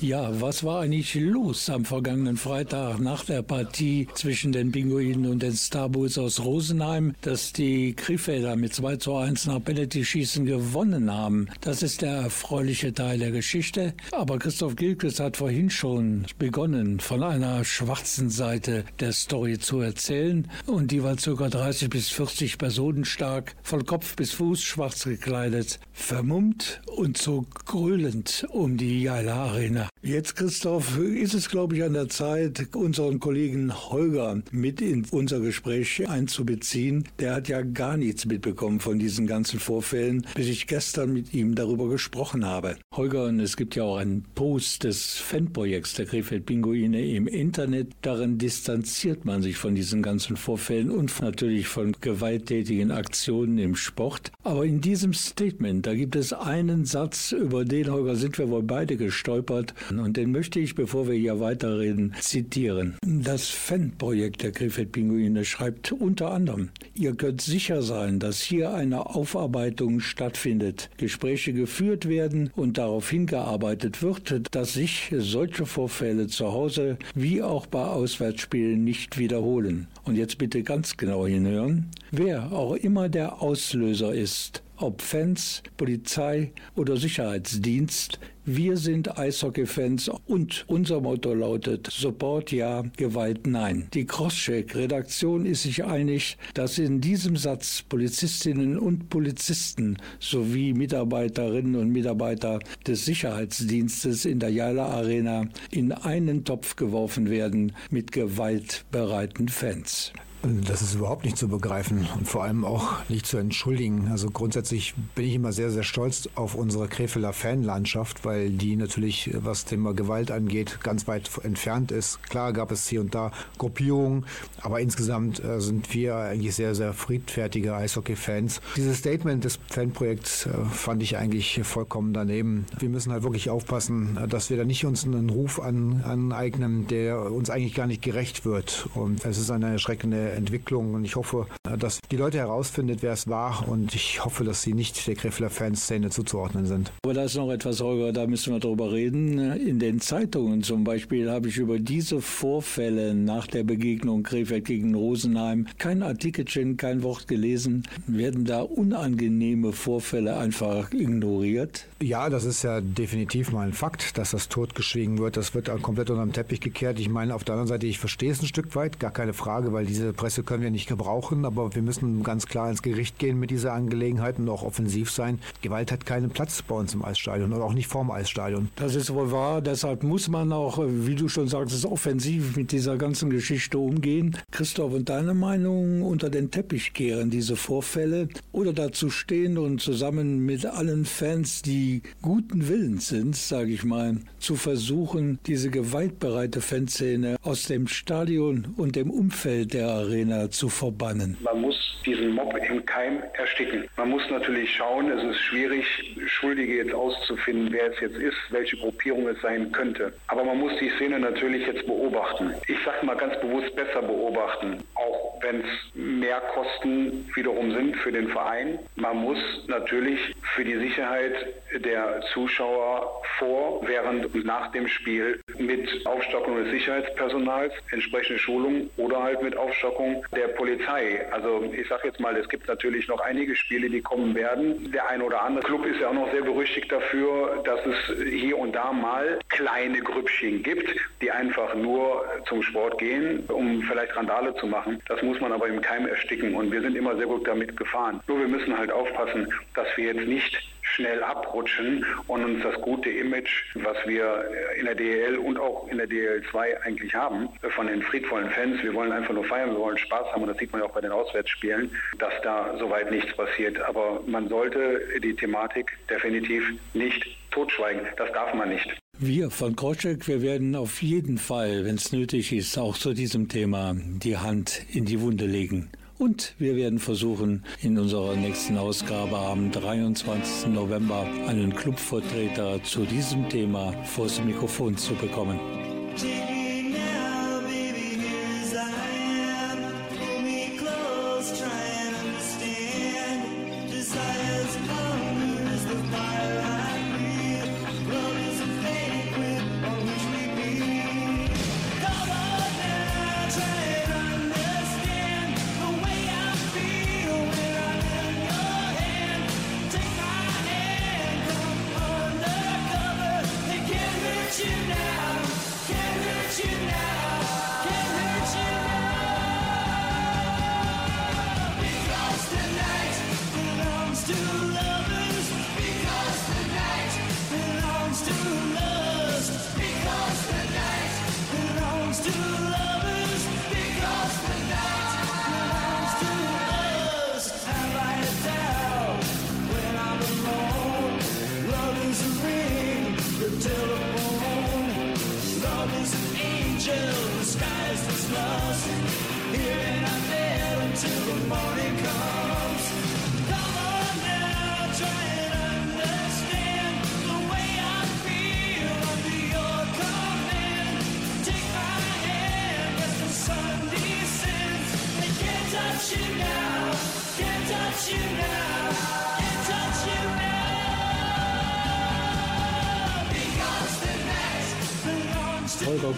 Ja, 0.00 0.40
was 0.40 0.62
war 0.62 0.82
eigentlich 0.82 1.16
los 1.16 1.68
am 1.68 1.84
vergangenen 1.84 2.36
Freitag 2.36 3.00
nach 3.00 3.24
der 3.24 3.42
Partie 3.42 4.06
zwischen 4.14 4.52
den 4.52 4.70
Pinguinen 4.70 5.26
und 5.26 5.42
den 5.42 5.54
Starbulls 5.54 6.18
aus 6.18 6.44
Rosenheim, 6.44 7.16
dass 7.20 7.52
die 7.52 7.94
Krefelder 7.94 8.54
mit 8.54 8.72
2 8.72 8.96
zu 8.96 9.16
1 9.16 9.46
nach 9.46 9.64
Penalty-Schießen 9.64 10.46
gewonnen 10.46 11.12
haben? 11.12 11.48
Das 11.62 11.82
ist 11.82 12.02
der 12.02 12.12
erfreuliche 12.12 12.92
Teil 12.92 13.18
der 13.18 13.32
Geschichte. 13.32 13.92
Aber 14.12 14.38
Christoph 14.38 14.76
Gilkes 14.76 15.18
hat 15.18 15.36
vorhin 15.36 15.68
schon 15.68 16.26
begonnen, 16.38 17.00
von 17.00 17.24
einer 17.24 17.64
schwarzen 17.64 18.30
Seite 18.30 18.84
der 19.00 19.12
Story 19.12 19.58
zu 19.58 19.80
erzählen. 19.80 20.48
Und 20.66 20.92
die 20.92 21.02
war 21.02 21.16
ca. 21.16 21.48
30 21.48 21.90
bis 21.90 22.08
40 22.10 22.58
Personen 22.58 23.04
stark, 23.04 23.56
von 23.64 23.84
Kopf 23.84 24.14
bis 24.14 24.30
Fuß 24.30 24.62
schwarz 24.62 25.02
gekleidet, 25.02 25.80
vermummt 25.92 26.82
und 26.86 27.18
so 27.18 27.44
grölend 27.66 28.46
um 28.52 28.76
die 28.76 29.02
Jaila 29.02 29.57
Arena. 29.58 29.88
Jetzt, 30.02 30.36
Christoph, 30.36 30.96
ist 30.98 31.34
es, 31.34 31.48
glaube 31.48 31.76
ich, 31.76 31.82
an 31.82 31.92
der 31.92 32.08
Zeit, 32.08 32.68
unseren 32.76 33.18
Kollegen 33.18 33.74
Holger 33.90 34.40
mit 34.52 34.80
in 34.80 35.04
unser 35.10 35.40
Gespräch 35.40 36.08
einzubeziehen. 36.08 37.08
Der 37.18 37.34
hat 37.34 37.48
ja 37.48 37.62
gar 37.62 37.96
nichts 37.96 38.24
mitbekommen 38.24 38.78
von 38.78 39.00
diesen 39.00 39.26
ganzen 39.26 39.58
Vorfällen, 39.58 40.24
bis 40.36 40.46
ich 40.46 40.68
gestern 40.68 41.12
mit 41.12 41.34
ihm 41.34 41.56
darüber 41.56 41.88
gesprochen 41.88 42.46
habe. 42.46 42.76
Holger, 42.94 43.24
und 43.24 43.40
es 43.40 43.56
gibt 43.56 43.74
ja 43.74 43.82
auch 43.82 43.96
einen 43.96 44.24
Post 44.36 44.84
des 44.84 45.16
Fanprojekts 45.16 45.94
der 45.94 46.06
Krefeld 46.06 46.46
Pinguine 46.46 47.04
im 47.04 47.26
Internet. 47.26 47.88
Darin 48.02 48.38
distanziert 48.38 49.24
man 49.24 49.42
sich 49.42 49.56
von 49.56 49.74
diesen 49.74 50.02
ganzen 50.02 50.36
Vorfällen 50.36 50.92
und 50.92 51.20
natürlich 51.20 51.66
von 51.66 51.96
gewalttätigen 52.00 52.92
Aktionen 52.92 53.58
im 53.58 53.74
Sport. 53.74 54.30
Aber 54.44 54.64
in 54.64 54.80
diesem 54.80 55.12
Statement, 55.12 55.84
da 55.84 55.94
gibt 55.94 56.14
es 56.14 56.32
einen 56.32 56.84
Satz, 56.84 57.32
über 57.32 57.64
den, 57.64 57.90
Holger, 57.90 58.14
sind 58.14 58.38
wir 58.38 58.48
wohl 58.48 58.62
beide 58.62 58.96
gestolpert. 58.96 59.47
Und 59.50 60.16
den 60.16 60.32
möchte 60.32 60.60
ich, 60.60 60.74
bevor 60.74 61.08
wir 61.08 61.14
hier 61.14 61.40
weiterreden, 61.40 62.14
zitieren. 62.20 62.96
Das 63.02 63.48
Fanprojekt 63.48 64.42
der 64.42 64.52
Krefeld 64.52 64.92
Pinguine 64.92 65.44
schreibt 65.44 65.92
unter 65.92 66.30
anderem, 66.32 66.70
ihr 66.94 67.14
könnt 67.14 67.40
sicher 67.40 67.82
sein, 67.82 68.18
dass 68.18 68.40
hier 68.40 68.74
eine 68.74 69.06
Aufarbeitung 69.06 70.00
stattfindet, 70.00 70.90
Gespräche 70.96 71.52
geführt 71.52 72.08
werden 72.08 72.50
und 72.56 72.78
darauf 72.78 73.10
hingearbeitet 73.10 74.02
wird, 74.02 74.54
dass 74.54 74.74
sich 74.74 75.12
solche 75.16 75.66
Vorfälle 75.66 76.26
zu 76.26 76.52
Hause 76.52 76.98
wie 77.14 77.42
auch 77.42 77.66
bei 77.66 77.84
Auswärtsspielen 77.84 78.84
nicht 78.84 79.18
wiederholen. 79.18 79.88
Und 80.08 80.16
jetzt 80.16 80.38
bitte 80.38 80.62
ganz 80.62 80.96
genau 80.96 81.26
hinhören. 81.26 81.90
Wer 82.12 82.50
auch 82.50 82.74
immer 82.74 83.10
der 83.10 83.42
Auslöser 83.42 84.14
ist, 84.14 84.62
ob 84.78 85.02
Fans, 85.02 85.62
Polizei 85.76 86.52
oder 86.76 86.96
Sicherheitsdienst. 86.96 88.18
Wir 88.46 88.78
sind 88.78 89.18
Eishockey-Fans 89.18 90.10
und 90.26 90.64
unser 90.68 91.02
Motto 91.02 91.34
lautet 91.34 91.86
Support 91.92 92.50
ja, 92.50 92.82
Gewalt 92.96 93.46
nein. 93.46 93.88
Die 93.92 94.06
Crosscheck-Redaktion 94.06 95.44
ist 95.44 95.64
sich 95.64 95.84
einig, 95.84 96.38
dass 96.54 96.78
in 96.78 97.02
diesem 97.02 97.36
Satz 97.36 97.82
Polizistinnen 97.86 98.78
und 98.78 99.10
Polizisten 99.10 99.98
sowie 100.18 100.72
Mitarbeiterinnen 100.72 101.76
und 101.76 101.90
Mitarbeiter 101.90 102.60
des 102.86 103.04
Sicherheitsdienstes 103.04 104.24
in 104.24 104.40
der 104.40 104.50
Jala 104.50 104.86
Arena 104.86 105.46
in 105.70 105.92
einen 105.92 106.46
Topf 106.46 106.76
geworfen 106.76 107.28
werden 107.28 107.72
mit 107.90 108.12
gewaltbereiten 108.12 109.48
Fans. 109.48 109.97
Yes. 109.98 110.27
Das 110.42 110.82
ist 110.82 110.94
überhaupt 110.94 111.24
nicht 111.24 111.36
zu 111.36 111.48
begreifen 111.48 112.06
und 112.16 112.28
vor 112.28 112.44
allem 112.44 112.64
auch 112.64 113.08
nicht 113.08 113.26
zu 113.26 113.38
entschuldigen. 113.38 114.08
Also 114.10 114.30
grundsätzlich 114.30 114.94
bin 115.16 115.26
ich 115.26 115.34
immer 115.34 115.52
sehr, 115.52 115.70
sehr 115.70 115.82
stolz 115.82 116.28
auf 116.36 116.54
unsere 116.54 116.86
Krefelder 116.86 117.32
Fanlandschaft, 117.32 118.24
weil 118.24 118.50
die 118.50 118.76
natürlich, 118.76 119.30
was 119.34 119.64
Thema 119.64 119.94
Gewalt 119.94 120.30
angeht, 120.30 120.78
ganz 120.82 121.08
weit 121.08 121.28
entfernt 121.42 121.90
ist. 121.90 122.22
Klar 122.22 122.52
gab 122.52 122.70
es 122.70 122.86
hier 122.86 123.00
und 123.00 123.16
da 123.16 123.32
Gruppierungen, 123.58 124.26
aber 124.60 124.80
insgesamt 124.80 125.42
äh, 125.42 125.60
sind 125.60 125.92
wir 125.92 126.14
eigentlich 126.14 126.54
sehr, 126.54 126.76
sehr 126.76 126.92
friedfertige 126.92 127.74
Eishockey-Fans. 127.74 128.60
Dieses 128.76 128.98
Statement 128.98 129.42
des 129.44 129.58
Fanprojekts 129.70 130.46
äh, 130.46 130.50
fand 130.70 131.02
ich 131.02 131.16
eigentlich 131.16 131.60
vollkommen 131.64 132.12
daneben. 132.12 132.64
Wir 132.78 132.88
müssen 132.88 133.10
halt 133.10 133.24
wirklich 133.24 133.50
aufpassen, 133.50 134.16
dass 134.28 134.50
wir 134.50 134.56
da 134.56 134.64
nicht 134.64 134.84
uns 134.84 135.04
einen 135.04 135.30
Ruf 135.30 135.58
an, 135.58 136.02
aneignen, 136.04 136.86
der 136.86 137.32
uns 137.32 137.50
eigentlich 137.50 137.74
gar 137.74 137.88
nicht 137.88 138.02
gerecht 138.02 138.44
wird. 138.44 138.88
Und 138.94 139.24
es 139.24 139.38
ist 139.38 139.50
eine 139.50 139.72
erschreckende 139.72 140.27
Entwicklung 140.32 140.94
und 140.94 141.04
ich 141.04 141.16
hoffe, 141.16 141.46
dass 141.78 142.00
die 142.10 142.16
Leute 142.16 142.38
herausfindet, 142.38 143.02
wer 143.02 143.12
es 143.12 143.28
war 143.28 143.68
und 143.68 143.94
ich 143.94 144.24
hoffe, 144.24 144.44
dass 144.44 144.62
sie 144.62 144.74
nicht 144.74 145.06
der 145.06 145.14
Krefelder 145.14 145.50
Fanszene 145.50 146.10
zuzuordnen 146.10 146.66
sind. 146.66 146.92
Aber 147.04 147.14
da 147.14 147.24
ist 147.24 147.36
noch 147.36 147.50
etwas, 147.50 147.80
Holger, 147.80 148.12
da 148.12 148.26
müssen 148.26 148.52
wir 148.52 148.60
drüber 148.60 148.92
reden. 148.92 149.38
In 149.52 149.78
den 149.78 150.00
Zeitungen 150.00 150.62
zum 150.62 150.84
Beispiel 150.84 151.30
habe 151.30 151.48
ich 151.48 151.58
über 151.58 151.78
diese 151.78 152.20
Vorfälle 152.20 153.14
nach 153.14 153.46
der 153.46 153.64
Begegnung 153.64 154.22
Krefeld 154.22 154.64
gegen 154.64 154.94
Rosenheim 154.94 155.66
kein 155.78 156.02
Artikelchen, 156.02 156.76
kein 156.76 157.02
Wort 157.02 157.28
gelesen. 157.28 157.84
Werden 158.06 158.44
da 158.44 158.62
unangenehme 158.62 159.72
Vorfälle 159.72 160.36
einfach 160.36 160.92
ignoriert? 160.92 161.86
Ja, 162.02 162.30
das 162.30 162.44
ist 162.44 162.62
ja 162.62 162.80
definitiv 162.80 163.52
mal 163.52 163.66
ein 163.66 163.72
Fakt, 163.72 164.18
dass 164.18 164.30
das 164.30 164.48
totgeschwiegen 164.48 165.18
wird. 165.18 165.36
Das 165.36 165.54
wird 165.54 165.70
komplett 165.82 166.10
unter 166.10 166.24
den 166.24 166.32
Teppich 166.32 166.60
gekehrt. 166.60 167.00
Ich 167.00 167.08
meine, 167.08 167.34
auf 167.34 167.44
der 167.44 167.54
anderen 167.54 167.68
Seite, 167.68 167.86
ich 167.86 167.98
verstehe 167.98 168.30
es 168.30 168.42
ein 168.42 168.46
Stück 168.46 168.74
weit, 168.76 169.00
gar 169.00 169.10
keine 169.10 169.32
Frage, 169.32 169.72
weil 169.72 169.86
diese 169.86 170.12
Presse 170.18 170.42
können 170.42 170.64
wir 170.64 170.72
nicht 170.72 170.88
gebrauchen, 170.88 171.44
aber 171.44 171.74
wir 171.76 171.80
müssen 171.80 172.24
ganz 172.24 172.46
klar 172.46 172.68
ins 172.68 172.82
Gericht 172.82 173.20
gehen 173.20 173.38
mit 173.38 173.52
dieser 173.52 173.72
Angelegenheit 173.72 174.40
und 174.40 174.48
auch 174.48 174.64
offensiv 174.64 175.12
sein. 175.12 175.38
Gewalt 175.62 175.92
hat 175.92 176.06
keinen 176.06 176.30
Platz 176.30 176.60
bei 176.60 176.74
uns 176.74 176.92
im 176.92 177.04
Eisstadion 177.04 177.52
und 177.52 177.62
auch 177.62 177.72
nicht 177.72 177.86
vorm 177.86 178.10
Eisstadion. 178.10 178.68
Das 178.74 178.96
ist 178.96 179.14
wohl 179.14 179.30
wahr. 179.30 179.62
Deshalb 179.62 180.02
muss 180.02 180.28
man 180.28 180.52
auch, 180.52 180.80
wie 180.84 181.14
du 181.14 181.28
schon 181.28 181.46
sagtest, 181.46 181.86
offensiv 181.86 182.56
mit 182.56 182.72
dieser 182.72 182.96
ganzen 182.96 183.30
Geschichte 183.30 183.78
umgehen. 183.78 184.36
Christoph, 184.50 184.92
und 184.92 185.08
deine 185.08 185.34
Meinung 185.34 186.02
unter 186.02 186.30
den 186.30 186.50
Teppich 186.50 186.94
kehren, 186.94 187.30
diese 187.30 187.54
Vorfälle, 187.54 188.28
oder 188.50 188.72
dazu 188.72 189.10
stehen 189.10 189.56
und 189.56 189.80
zusammen 189.80 190.44
mit 190.44 190.66
allen 190.66 191.04
Fans, 191.04 191.62
die 191.62 192.02
guten 192.22 192.68
Willens 192.68 193.06
sind, 193.06 193.36
sage 193.36 193.70
ich 193.70 193.84
mal, 193.84 194.16
zu 194.40 194.56
versuchen, 194.56 195.38
diese 195.46 195.70
gewaltbereite 195.70 196.60
Fanszene 196.60 197.36
aus 197.42 197.66
dem 197.66 197.86
Stadion 197.86 198.74
und 198.76 198.96
dem 198.96 199.12
Umfeld 199.12 199.74
der 199.74 200.07
Arena 200.08 200.50
zu 200.50 200.68
verbannen? 200.68 201.36
Man 201.40 201.60
muss 201.60 201.76
diesen 202.04 202.30
Mob 202.30 202.56
im 202.56 202.84
Keim 202.86 203.22
ersticken. 203.34 203.84
Man 203.96 204.10
muss 204.10 204.22
natürlich 204.30 204.74
schauen, 204.74 205.10
es 205.10 205.22
ist 205.22 205.40
schwierig, 205.40 205.84
Schuldige 206.28 206.76
jetzt 206.76 206.94
auszufinden, 206.94 207.68
wer 207.72 207.90
es 207.92 208.00
jetzt 208.00 208.16
ist, 208.16 208.36
welche 208.50 208.76
Gruppierung 208.76 209.28
es 209.28 209.40
sein 209.40 209.72
könnte. 209.72 210.12
Aber 210.28 210.44
man 210.44 210.58
muss 210.58 210.72
die 210.80 210.90
Szene 210.90 211.18
natürlich 211.18 211.66
jetzt 211.66 211.86
beobachten. 211.86 212.54
Ich 212.66 212.78
sage 212.84 213.04
mal 213.04 213.16
ganz 213.16 213.38
bewusst 213.40 213.74
besser 213.74 214.02
beobachten, 214.02 214.82
auch 214.94 215.40
wenn 215.42 215.60
es 215.60 215.94
mehr 215.94 216.40
Kosten 216.52 217.28
wiederum 217.34 217.72
sind 217.72 217.96
für 217.96 218.12
den 218.12 218.28
Verein. 218.28 218.78
Man 218.96 219.18
muss 219.18 219.38
natürlich 219.66 220.34
für 220.54 220.64
die 220.64 220.76
Sicherheit 220.78 221.32
der 221.74 222.20
Zuschauer 222.32 223.22
vor, 223.38 223.82
während 223.86 224.34
und 224.34 224.44
nach 224.44 224.70
dem 224.72 224.88
Spiel 224.88 225.40
mit 225.58 225.88
Aufstockung 226.06 226.56
des 226.56 226.70
Sicherheitspersonals, 226.70 227.72
entsprechende 227.92 228.38
Schulung 228.38 228.90
oder 228.96 229.22
halt 229.22 229.42
mit 229.42 229.56
Aufstockung 229.56 230.24
der 230.34 230.48
Polizei. 230.48 231.26
Also 231.30 231.62
ich 231.72 231.86
sage 231.88 232.08
jetzt 232.08 232.20
mal, 232.20 232.36
es 232.36 232.48
gibt 232.48 232.68
natürlich 232.68 233.08
noch 233.08 233.20
einige 233.20 233.54
Spiele, 233.54 233.88
die 233.88 234.00
kommen 234.00 234.34
werden. 234.34 234.90
Der 234.92 235.08
ein 235.08 235.22
oder 235.22 235.42
andere 235.42 235.64
Club 235.64 235.86
ist 235.86 236.00
ja 236.00 236.08
auch 236.08 236.14
noch 236.18 236.30
sehr 236.32 236.42
berüchtigt 236.42 236.90
dafür, 236.90 237.62
dass 237.64 237.80
es 237.86 238.22
hier 238.28 238.58
und 238.58 238.72
da 238.72 238.92
mal 238.92 239.38
kleine 239.48 240.00
Grüppchen 240.00 240.62
gibt, 240.62 240.88
die 241.22 241.30
einfach 241.30 241.74
nur 241.74 242.24
zum 242.48 242.62
Sport 242.62 242.98
gehen, 242.98 243.44
um 243.48 243.82
vielleicht 243.82 244.16
Randale 244.16 244.54
zu 244.56 244.66
machen. 244.66 245.00
Das 245.08 245.22
muss 245.22 245.40
man 245.40 245.52
aber 245.52 245.68
im 245.68 245.80
Keim 245.80 246.06
ersticken 246.06 246.54
und 246.54 246.70
wir 246.72 246.80
sind 246.80 246.96
immer 246.96 247.16
sehr 247.16 247.26
gut 247.26 247.46
damit 247.46 247.76
gefahren. 247.76 248.20
Nur 248.26 248.40
wir 248.40 248.48
müssen 248.48 248.76
halt 248.76 248.90
aufpassen, 248.90 249.52
dass 249.74 249.86
wir 249.96 250.12
jetzt 250.12 250.26
nicht 250.26 250.58
schnell 250.98 251.22
abrutschen 251.22 252.04
und 252.26 252.44
uns 252.44 252.62
das 252.62 252.74
gute 252.82 253.08
Image, 253.08 253.64
was 253.74 253.96
wir 254.06 254.44
in 254.78 254.84
der 254.84 254.96
DL 254.96 255.36
und 255.36 255.58
auch 255.58 255.88
in 255.88 255.98
der 255.98 256.08
DL2 256.08 256.80
eigentlich 256.82 257.14
haben, 257.14 257.48
von 257.76 257.86
den 257.86 258.02
friedvollen 258.02 258.50
Fans, 258.50 258.82
wir 258.82 258.92
wollen 258.94 259.12
einfach 259.12 259.32
nur 259.32 259.44
feiern, 259.44 259.70
wir 259.70 259.78
wollen 259.78 259.96
Spaß 259.96 260.32
haben 260.32 260.42
und 260.42 260.48
das 260.48 260.58
sieht 260.58 260.72
man 260.72 260.80
ja 260.80 260.88
auch 260.88 260.94
bei 260.94 261.00
den 261.00 261.12
Auswärtsspielen, 261.12 261.90
dass 262.18 262.32
da 262.42 262.76
soweit 262.78 263.10
nichts 263.12 263.34
passiert. 263.36 263.80
Aber 263.80 264.20
man 264.26 264.48
sollte 264.48 265.00
die 265.22 265.34
Thematik 265.34 265.96
definitiv 266.10 266.64
nicht 266.94 267.24
totschweigen. 267.52 268.02
Das 268.16 268.32
darf 268.32 268.52
man 268.54 268.70
nicht. 268.70 268.88
Wir 269.20 269.50
von 269.50 269.76
Kroschek, 269.76 270.26
wir 270.26 270.42
werden 270.42 270.74
auf 270.74 271.02
jeden 271.02 271.38
Fall, 271.38 271.84
wenn 271.84 271.96
es 271.96 272.12
nötig 272.12 272.52
ist, 272.52 272.76
auch 272.76 272.96
zu 272.96 273.14
diesem 273.14 273.48
Thema 273.48 273.94
die 273.96 274.36
Hand 274.36 274.82
in 274.92 275.04
die 275.04 275.20
Wunde 275.20 275.46
legen. 275.46 275.90
Und 276.18 276.54
wir 276.58 276.74
werden 276.74 276.98
versuchen, 276.98 277.62
in 277.80 277.96
unserer 277.96 278.34
nächsten 278.34 278.76
Ausgabe 278.76 279.38
am 279.38 279.70
23. 279.70 280.68
November 280.68 281.24
einen 281.46 281.72
Clubvertreter 281.72 282.82
zu 282.82 283.04
diesem 283.04 283.48
Thema 283.48 283.92
vors 284.04 284.42
Mikrofon 284.42 284.96
zu 284.96 285.14
bekommen. 285.14 285.60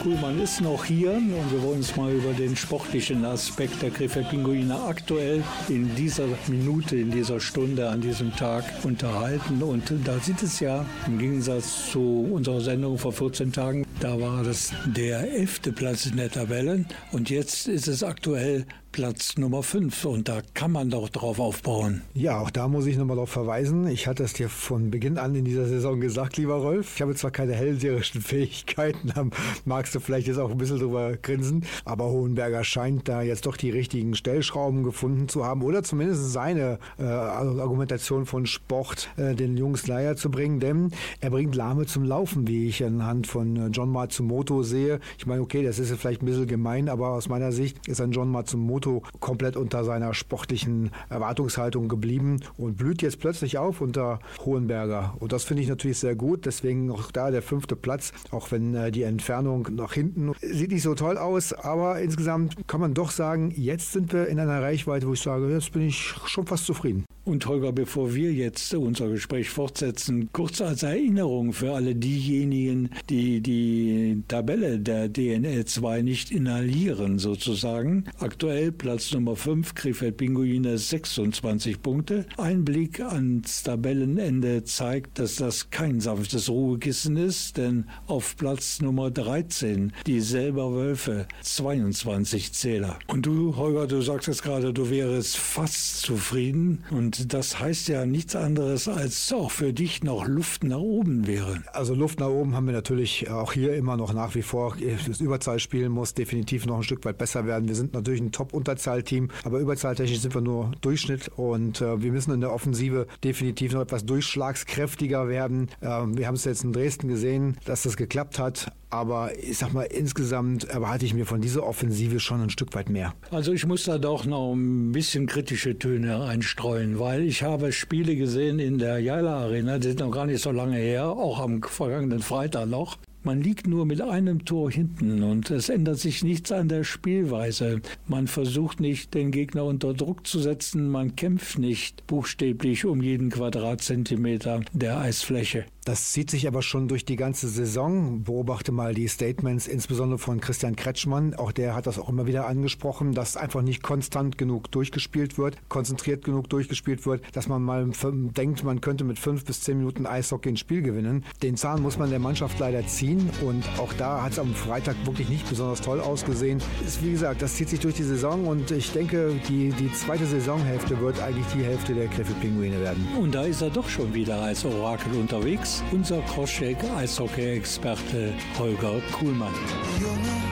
Kuhlmann 0.01 0.41
ist 0.41 0.63
noch 0.63 0.87
hier 0.87 1.13
und 1.13 1.53
wir 1.53 1.63
wollen 1.63 1.79
uns 1.79 1.95
mal 1.95 2.11
über 2.11 2.33
den 2.33 2.57
sportlichen 2.57 3.23
Aspekt 3.27 3.83
der 3.83 3.91
Krefeld 3.91 4.31
Pinguine 4.31 4.75
aktuell 4.75 5.43
in 5.69 5.95
dieser 5.95 6.25
Minute, 6.49 6.97
in 6.97 7.11
dieser 7.11 7.39
Stunde, 7.39 7.87
an 7.87 8.01
diesem 8.01 8.35
Tag 8.35 8.65
unterhalten. 8.83 9.63
Und 9.63 9.93
da 10.05 10.19
sieht 10.19 10.43
es 10.43 10.59
ja 10.61 10.87
im 11.07 11.19
Gegensatz 11.19 11.91
zu 11.91 12.27
unserer 12.33 12.63
Sendung 12.63 12.97
vor 12.97 13.13
14 13.13 13.53
Tagen, 13.53 13.85
da 14.01 14.19
war 14.19 14.43
das 14.43 14.73
der 14.87 15.31
elfte 15.31 15.73
Platz 15.73 16.07
in 16.07 16.17
der 16.17 16.31
Tabelle 16.31 16.87
und 17.13 17.29
jetzt 17.29 17.69
ist 17.69 17.87
es 17.87 18.03
aktuell 18.03 18.65
Platz 18.93 19.39
Nummer 19.39 19.63
5 19.63 20.05
und 20.05 20.29
da 20.29 20.41
kann 20.53 20.73
man 20.73 20.91
doch 20.91 21.09
drauf 21.09 21.39
aufbauen. 21.39 22.03
Ja, 22.13 22.41
auch 22.41 22.51
da 22.51 22.67
muss 22.67 22.87
ich 22.87 22.97
nochmal 22.97 23.17
darauf 23.17 23.31
verweisen. 23.31 23.87
Ich 23.87 24.09
hatte 24.09 24.25
es 24.25 24.33
dir 24.33 24.49
von 24.49 24.91
Beginn 24.91 25.17
an 25.17 25.37
in 25.37 25.45
dieser 25.45 25.67
Saison 25.67 26.01
gesagt, 26.01 26.39
lieber 26.39 26.57
Rolf. 26.57 26.97
Ich 26.97 27.03
habe 27.03 27.15
zwar 27.15 27.31
keine 27.31 27.55
hellseherischen 27.55 28.21
Fähigkeiten, 28.21 29.13
da 29.15 29.27
magst 29.65 29.95
du 29.95 30.01
vielleicht 30.01 30.27
jetzt 30.27 30.39
auch 30.39 30.51
ein 30.51 30.59
bisschen 30.59 30.81
drüber 30.81 31.17
grinsen, 31.17 31.65
aber 31.85 32.07
Hohenberger 32.07 32.65
scheint 32.65 33.09
da 33.09 33.23
jetzt 33.23 33.47
doch 33.47 33.57
die 33.57 33.71
richtigen 33.71 34.17
Stellschrauben 34.17 34.83
gefunden 34.83 35.29
zu 35.29 35.45
haben 35.45 35.63
oder 35.63 35.85
zumindest 35.85 36.33
seine 36.33 36.81
äh, 36.99 37.05
Argumentation 37.05 38.27
von 38.27 38.47
Sport 38.47 39.09
äh, 39.17 39.37
den 39.37 39.57
Jungs 39.57 39.87
Leier 39.87 40.17
zu 40.17 40.33
bringen, 40.33 40.59
denn 40.59 40.91
er 41.21 41.31
bringt 41.31 41.55
Lahme 41.55 41.87
zum 41.87 42.03
Laufen, 42.03 42.49
wie 42.49 42.67
ich 42.67 42.85
anhand 42.85 43.29
von 43.29 43.57
äh, 43.57 43.71
John 43.91 43.93
Matsumoto 43.93 44.63
sehe. 44.63 45.01
Ich 45.19 45.27
meine, 45.27 45.43
okay, 45.43 45.63
das 45.65 45.79
ist 45.79 45.93
vielleicht 45.97 46.23
ein 46.23 46.27
bisschen 46.27 46.47
gemein, 46.47 46.89
aber 46.89 47.09
aus 47.09 47.29
meiner 47.29 47.51
Sicht 47.51 47.89
ist 47.89 48.01
ein 48.01 48.13
John 48.13 48.31
Matsumoto 48.31 49.03
komplett 49.19 49.57
unter 49.57 49.85
seiner 49.85 50.15
sportlichen 50.15 50.91
Erwartungshaltung 51.09 51.89
geblieben 51.89 52.41
und 52.57 52.77
blüht 52.77 53.03
jetzt 53.03 53.19
plötzlich 53.19 53.59
auf 53.59 53.81
unter 53.81 54.21
Hohenberger. 54.45 55.15
Und 55.19 55.33
das 55.33 55.45
finde 55.45 55.63
ich 55.63 55.69
natürlich 55.69 55.99
sehr 55.99 56.15
gut. 56.15 56.47
Deswegen 56.47 56.91
auch 56.91 57.11
da 57.11 57.31
der 57.31 57.43
fünfte 57.43 57.75
Platz, 57.75 58.13
auch 58.31 58.53
wenn 58.53 58.75
äh, 58.75 58.93
die 58.93 59.03
Entfernung 59.03 59.69
nach 59.73 59.93
hinten 59.93 60.33
sieht 60.41 60.71
nicht 60.71 60.83
so 60.83 60.95
toll 60.95 61.19
aus. 61.19 61.53
Aber 61.53 62.01
insgesamt 62.01 62.57
kann 62.69 62.81
man 62.81 62.95
doch 62.95 63.11
sagen, 63.11 63.53
jetzt 63.57 63.93
sind 63.93 64.13
wir 64.13 64.29
in 64.29 64.39
einer 64.39 64.63
Reichweite, 64.63 65.09
wo 65.09 65.15
ich 65.15 65.21
sage, 65.21 65.51
jetzt 65.53 65.73
bin 65.73 65.83
ich 65.83 66.15
schon 66.27 66.47
fast 66.47 66.67
zufrieden. 66.67 67.05
Und 67.25 67.47
Holger, 67.47 67.73
bevor 67.73 68.15
wir 68.15 68.33
jetzt 68.33 68.75
unser 68.75 69.09
Gespräch 69.09 69.51
fortsetzen, 69.51 70.31
kurz 70.33 70.61
als 70.61 70.83
Erinnerung 70.83 71.53
für 71.53 71.75
alle 71.75 71.95
diejenigen, 71.95 72.91
die 73.09 73.41
die 73.41 73.80
Tabelle 74.29 74.79
der 74.79 75.09
DNL 75.09 75.65
2 75.65 76.03
nicht 76.03 76.31
inhalieren 76.31 77.19
sozusagen. 77.19 78.05
Aktuell 78.19 78.73
Platz 78.73 79.13
Nummer 79.13 79.37
5, 79.37 79.75
Krefeld 79.75 80.17
Pinguine 80.17 80.79
26 80.79 81.83
Punkte. 81.83 82.27
Ein 82.37 82.65
Blick 82.65 83.01
ans 83.01 83.63
Tabellenende 83.63 84.65
zeigt, 84.65 85.19
dass 85.19 85.37
das 85.37 85.71
kein 85.71 86.01
sanftes 86.01 86.49
Ruhekissen 86.49 87.17
ist, 87.17 87.57
denn 87.57 87.87
auf 88.07 88.37
Platz 88.37 88.81
Nummer 88.81 89.11
13 89.11 89.93
die 90.07 90.21
selber 90.21 90.73
Wölfe 90.73 91.27
22 91.43 92.53
Zähler. 92.53 92.99
Und 93.07 93.27
du, 93.27 93.57
Holger, 93.57 93.87
du 93.87 94.01
sagst 94.01 94.29
jetzt 94.29 94.43
gerade, 94.43 94.73
du 94.73 94.91
wärst 94.91 95.37
fast 95.37 96.01
zufrieden 96.03 96.85
und 96.91 97.33
das 97.33 97.61
heißt 97.61 97.89
ja 97.89 98.07
nichts 98.07 98.37
anderes, 98.37 98.89
als 98.89 99.33
auch 99.33 99.51
für 99.51 99.73
dich 99.73 100.03
noch 100.03 100.27
Luft 100.27 100.65
nach 100.65 100.79
oben 100.79 101.27
wäre. 101.27 101.63
Also 101.73 101.95
Luft 101.95 102.21
nach 102.21 102.29
oben 102.29 102.55
haben 102.55 102.67
wir 102.67 102.73
natürlich 102.73 103.31
auch 103.31 103.53
hier 103.53 103.70
immer 103.77 103.97
noch 103.97 104.13
nach 104.13 104.35
wie 104.35 104.43
vor. 104.43 104.77
Das 105.07 105.21
Überzahlspiel 105.21 105.89
muss 105.89 106.15
definitiv 106.15 106.67
noch 106.67 106.77
ein 106.77 106.83
Stück 106.83 107.05
weit 107.05 107.19
besser 107.19 107.47
werden. 107.47 107.69
Wir 107.69 107.75
sind 107.75 107.95
natürlich 107.95 108.21
ein 108.21 108.33
Top-Unterzahlteam, 108.33 109.29
aber 109.45 109.59
überzahltechnisch 109.59 110.21
sind 110.21 110.35
wir 110.35 110.41
nur 110.41 110.73
Durchschnitt 110.81 111.29
und 111.37 111.81
äh, 111.81 112.03
wir 112.03 112.13
müssen 112.13 112.33
in 112.33 112.41
der 112.41 112.53
Offensive 112.53 113.07
definitiv 113.25 113.73
noch 113.73 113.83
etwas 113.83 114.05
durchschlagskräftiger 114.05 115.29
werden. 115.29 115.69
Ähm, 115.83 116.17
wir 116.17 116.27
haben 116.27 116.35
es 116.35 116.45
jetzt 116.45 116.65
in 116.65 116.73
Dresden 116.73 117.09
gesehen, 117.09 117.57
dass 117.65 117.83
das 117.83 117.97
geklappt 117.97 118.39
hat, 118.39 118.73
aber 118.91 119.31
ich 119.39 119.59
sag 119.59 119.73
mal, 119.73 119.85
insgesamt 119.85 120.65
erwarte 120.65 121.05
ich 121.05 121.15
mir 121.15 121.25
von 121.25 121.41
dieser 121.41 121.65
Offensive 121.65 122.19
schon 122.19 122.43
ein 122.43 122.51
Stück 122.51 122.75
weit 122.75 122.91
mehr. 122.91 123.15
Also 123.31 123.53
ich 123.53 123.65
muss 123.67 123.85
da 123.85 123.99
doch 123.99 124.27
noch 124.27 124.53
ein 124.53 124.93
bisschen 124.93 125.27
kritische 125.27 125.79
Töne 125.79 126.25
einstreuen, 126.25 126.99
weil 126.99 127.23
ich 127.23 127.43
habe 127.45 127.73
Spiele 127.73 128.17
gesehen 128.17 128.59
in 128.59 128.79
der 128.79 128.99
Jaila 128.99 129.45
Arena, 129.45 129.79
die 129.79 129.89
sind 129.89 130.01
noch 130.01 130.11
gar 130.11 130.27
nicht 130.27 130.43
so 130.43 130.51
lange 130.51 130.77
her, 130.77 131.09
auch 131.09 131.39
am 131.39 131.63
vergangenen 131.63 132.21
Freitag 132.21 132.69
noch. 132.69 132.99
Man 133.23 133.43
liegt 133.43 133.67
nur 133.67 133.85
mit 133.85 134.01
einem 134.01 134.47
Tor 134.47 134.71
hinten 134.71 135.23
und 135.23 135.51
es 135.51 135.69
ändert 135.69 135.99
sich 135.99 136.25
nichts 136.25 136.53
an 136.53 136.69
der 136.69 136.85
Spielweise. 136.85 137.83
Man 138.07 138.27
versucht 138.27 138.81
nicht, 138.81 139.13
den 139.13 139.31
Gegner 139.31 139.65
unter 139.65 139.93
Druck 139.93 140.27
zu 140.27 140.39
setzen, 140.39 140.89
man 140.89 141.17
kämpft 141.17 141.59
nicht 141.59 142.07
buchstäblich 142.07 142.87
um 142.87 143.03
jeden 143.03 143.29
Quadratzentimeter 143.29 144.63
der 144.73 144.99
Eisfläche. 144.99 145.67
Das 145.85 146.13
zieht 146.13 146.31
sich 146.31 146.47
aber 146.47 146.61
schon 146.61 146.89
durch 146.89 147.07
die 147.07 147.17
ganze 147.17 147.49
Saison. 147.49 148.23
Beobachte 148.23 148.71
mal 148.71 148.95
die 148.95 149.09
Statements, 149.09 149.67
insbesondere 149.67 150.19
von 150.19 150.41
Christian 150.41 150.77
Kretschmann. 150.77 151.35
Auch 151.35 151.53
der 151.53 151.75
hat 151.75 151.87
das 151.87 151.99
auch 151.99 152.11
immer 152.11 152.27
wieder 152.27 152.47
angesprochen, 152.47 153.15
dass 153.15 153.39
einfach 153.39 153.63
nicht 153.63 153.83
konstant 153.83 154.37
genug 154.37 154.71
durchgespielt 154.71 155.39
wird, 155.39 155.57
konzentriert 155.71 156.23
genug 156.23 156.51
durchgespielt 156.51 157.07
wird, 157.07 157.23
dass 157.35 157.49
man 157.49 157.63
mal 157.63 157.91
denkt, 158.37 158.63
man 158.63 158.83
könnte 158.83 159.05
mit 159.05 159.19
fünf 159.19 159.47
bis 159.47 159.63
zehn 159.63 159.79
Minuten 159.79 160.05
Eishockey 160.05 160.51
ein 160.51 160.57
Spiel 160.59 160.83
gewinnen. 160.83 161.25
Den 161.43 161.57
Zahn 161.57 161.81
muss 161.81 161.99
man 161.99 162.11
der 162.11 162.19
Mannschaft 162.19 162.59
leider 162.59 162.87
ziehen 162.87 163.31
und 163.43 163.65
auch 163.79 163.95
da 163.95 164.23
hat 164.23 164.33
es 164.33 164.39
am 164.39 164.55
Freitag 164.55 164.97
wirklich 165.07 165.31
nicht 165.31 165.49
besonders 165.49 165.81
toll 165.81 166.01
ausgesehen. 166.01 166.61
Ist, 166.87 167.03
wie 167.03 167.13
gesagt, 167.13 167.41
das 167.41 167.55
zieht 167.55 167.71
sich 167.71 167.81
durch 167.81 167.95
die 167.95 168.03
Saison 168.03 168.47
und 168.47 168.71
ich 168.71 168.93
denke, 168.93 169.33
die, 169.49 169.71
die 169.71 169.91
zweite 169.95 170.27
Saisonhälfte 170.27 171.01
wird 171.01 171.23
eigentlich 171.23 171.47
die 171.55 171.65
Hälfte 171.65 171.95
der 171.95 172.09
Krefeld-Pinguine 172.09 172.81
werden. 172.81 173.07
Und 173.19 173.35
da 173.35 173.45
ist 173.45 173.63
er 173.63 173.71
doch 173.71 173.89
schon 173.89 174.13
wieder 174.13 174.43
als 174.43 174.65
Orakel 174.67 175.15
unterwegs 175.19 175.70
unser 175.93 176.21
Crosscheck-Eishockey-Experte 176.23 178.35
Holger 178.59 179.01
Kuhlmann. 179.13 179.55
Junge, 180.01 180.43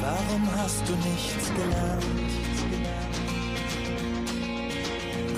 warum 0.00 0.48
hast 0.56 0.82
du 0.88 0.94
nichts 1.08 1.52
gelernt? 1.54 2.04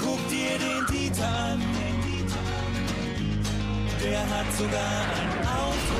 Guck 0.02 0.28
dir 0.28 0.58
den 0.58 0.86
Dieter 0.90 1.28
an, 1.28 1.60
der 4.02 4.20
hat 4.20 4.52
sogar 4.58 5.06
ein 5.18 5.46
Auto. 5.46 5.98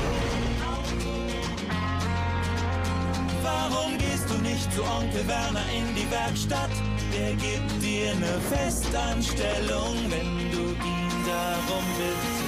Warum 3.43 3.97
gehst 3.97 4.29
du 4.29 4.35
nicht 4.41 4.71
zu 4.73 4.83
Onkel 4.83 5.27
Werner 5.27 5.65
in 5.77 5.95
die 5.95 6.11
Werkstatt? 6.11 6.71
Der 7.15 7.35
gibt 7.35 7.81
dir 7.81 8.11
eine 8.11 8.41
Festanstellung, 8.49 9.95
wenn 10.09 10.51
du 10.51 10.75
ihn 10.85 11.02
darum 11.25 11.85
bittest. 11.97 12.43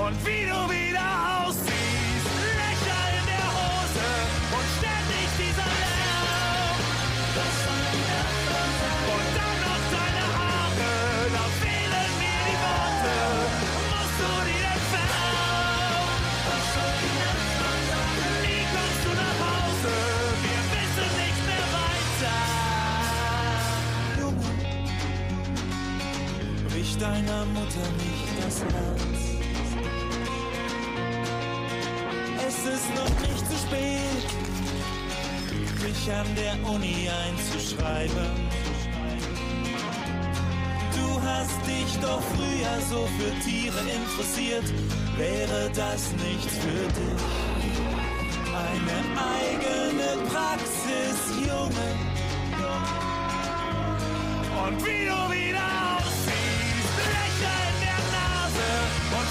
Und 0.00 0.26
wie 0.26 0.44
du 0.46 0.58
wieder 0.70 1.46
aussiehst, 1.46 1.97
deiner 26.98 27.44
Mutter 27.46 27.86
nicht 27.96 28.28
das 28.42 28.60
Herz. 28.60 29.38
Es 32.46 32.58
ist 32.74 32.88
noch 32.94 33.14
nicht 33.20 33.46
zu 33.46 33.56
spät, 33.66 34.26
dich 35.84 36.12
an 36.12 36.26
der 36.34 36.54
Uni 36.68 37.08
einzuschreiben. 37.26 38.30
Du 40.96 41.22
hast 41.22 41.66
dich 41.66 41.98
doch 42.00 42.22
früher 42.34 42.80
so 42.90 43.06
für 43.16 43.32
Tiere 43.48 43.80
interessiert, 43.80 44.64
wäre 45.16 45.70
das 45.74 46.12
nichts 46.12 46.54
für 46.58 46.86
dich? 46.98 47.24
Eine 48.66 48.98
eigene 49.38 50.28
Praxis, 50.32 51.46
Junge. 51.46 51.88
Und 54.66 54.84
wie 54.84 55.06
du 55.06 55.32
wieder 55.32 55.77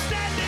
und 0.10 0.47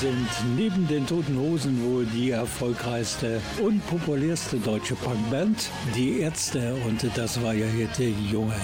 sind 0.00 0.28
neben 0.56 0.86
den 0.88 1.06
Toten 1.06 1.38
Hosen 1.38 1.82
wohl 1.84 2.04
die 2.06 2.30
erfolgreichste 2.30 3.40
und 3.62 3.86
populärste 3.86 4.58
deutsche 4.58 4.94
Punkband, 4.94 5.70
die 5.94 6.20
Ärzte 6.20 6.74
und 6.86 7.04
das 7.16 7.42
war 7.42 7.54
ja 7.54 7.66
hier 7.66 7.88
der 7.98 8.10
Junge. 8.10 8.54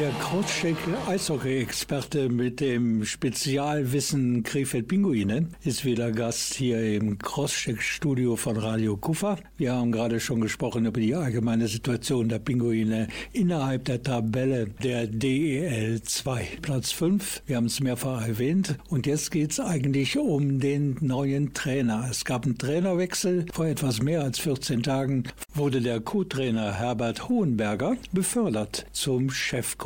Der 0.00 0.10
Krautscheck 0.10 0.76
Eishockey-Experte 1.06 2.28
mit 2.28 2.58
dem 2.58 3.04
Spezialwissen 3.04 4.42
Krefeld 4.42 4.88
Pinguine 4.88 5.50
ist 5.62 5.84
wieder 5.84 6.10
Gast 6.10 6.54
hier 6.54 6.96
im 6.96 7.16
Crosscheck-Studio 7.16 8.34
von 8.34 8.56
Radio 8.56 8.96
Kufa. 8.96 9.38
Wir 9.56 9.72
haben 9.72 9.92
gerade 9.92 10.18
schon 10.18 10.40
gesprochen 10.40 10.86
über 10.86 11.00
die 11.00 11.14
allgemeine 11.14 11.68
Situation 11.68 12.28
der 12.28 12.40
Pinguine 12.40 13.06
innerhalb 13.32 13.84
der 13.84 14.02
Tabelle 14.02 14.66
der 14.82 15.06
DEL 15.06 16.02
2. 16.02 16.48
Platz 16.60 16.90
5, 16.90 17.42
wir 17.46 17.56
haben 17.56 17.66
es 17.66 17.78
mehrfach 17.78 18.26
erwähnt. 18.26 18.76
Und 18.88 19.06
jetzt 19.06 19.30
geht 19.30 19.52
es 19.52 19.60
eigentlich 19.60 20.18
um 20.18 20.58
den 20.58 20.96
neuen 21.02 21.54
Trainer. 21.54 22.08
Es 22.10 22.24
gab 22.24 22.46
einen 22.46 22.58
Trainerwechsel. 22.58 23.46
Vor 23.52 23.66
etwas 23.66 24.02
mehr 24.02 24.22
als 24.22 24.40
14 24.40 24.82
Tagen 24.82 25.22
wurde 25.54 25.80
der 25.80 26.00
Co-Trainer 26.00 26.72
Herbert 26.72 27.28
Hohenberger 27.28 27.96
befördert 28.12 28.86
zum 28.90 29.30
Chefcoach 29.30 29.83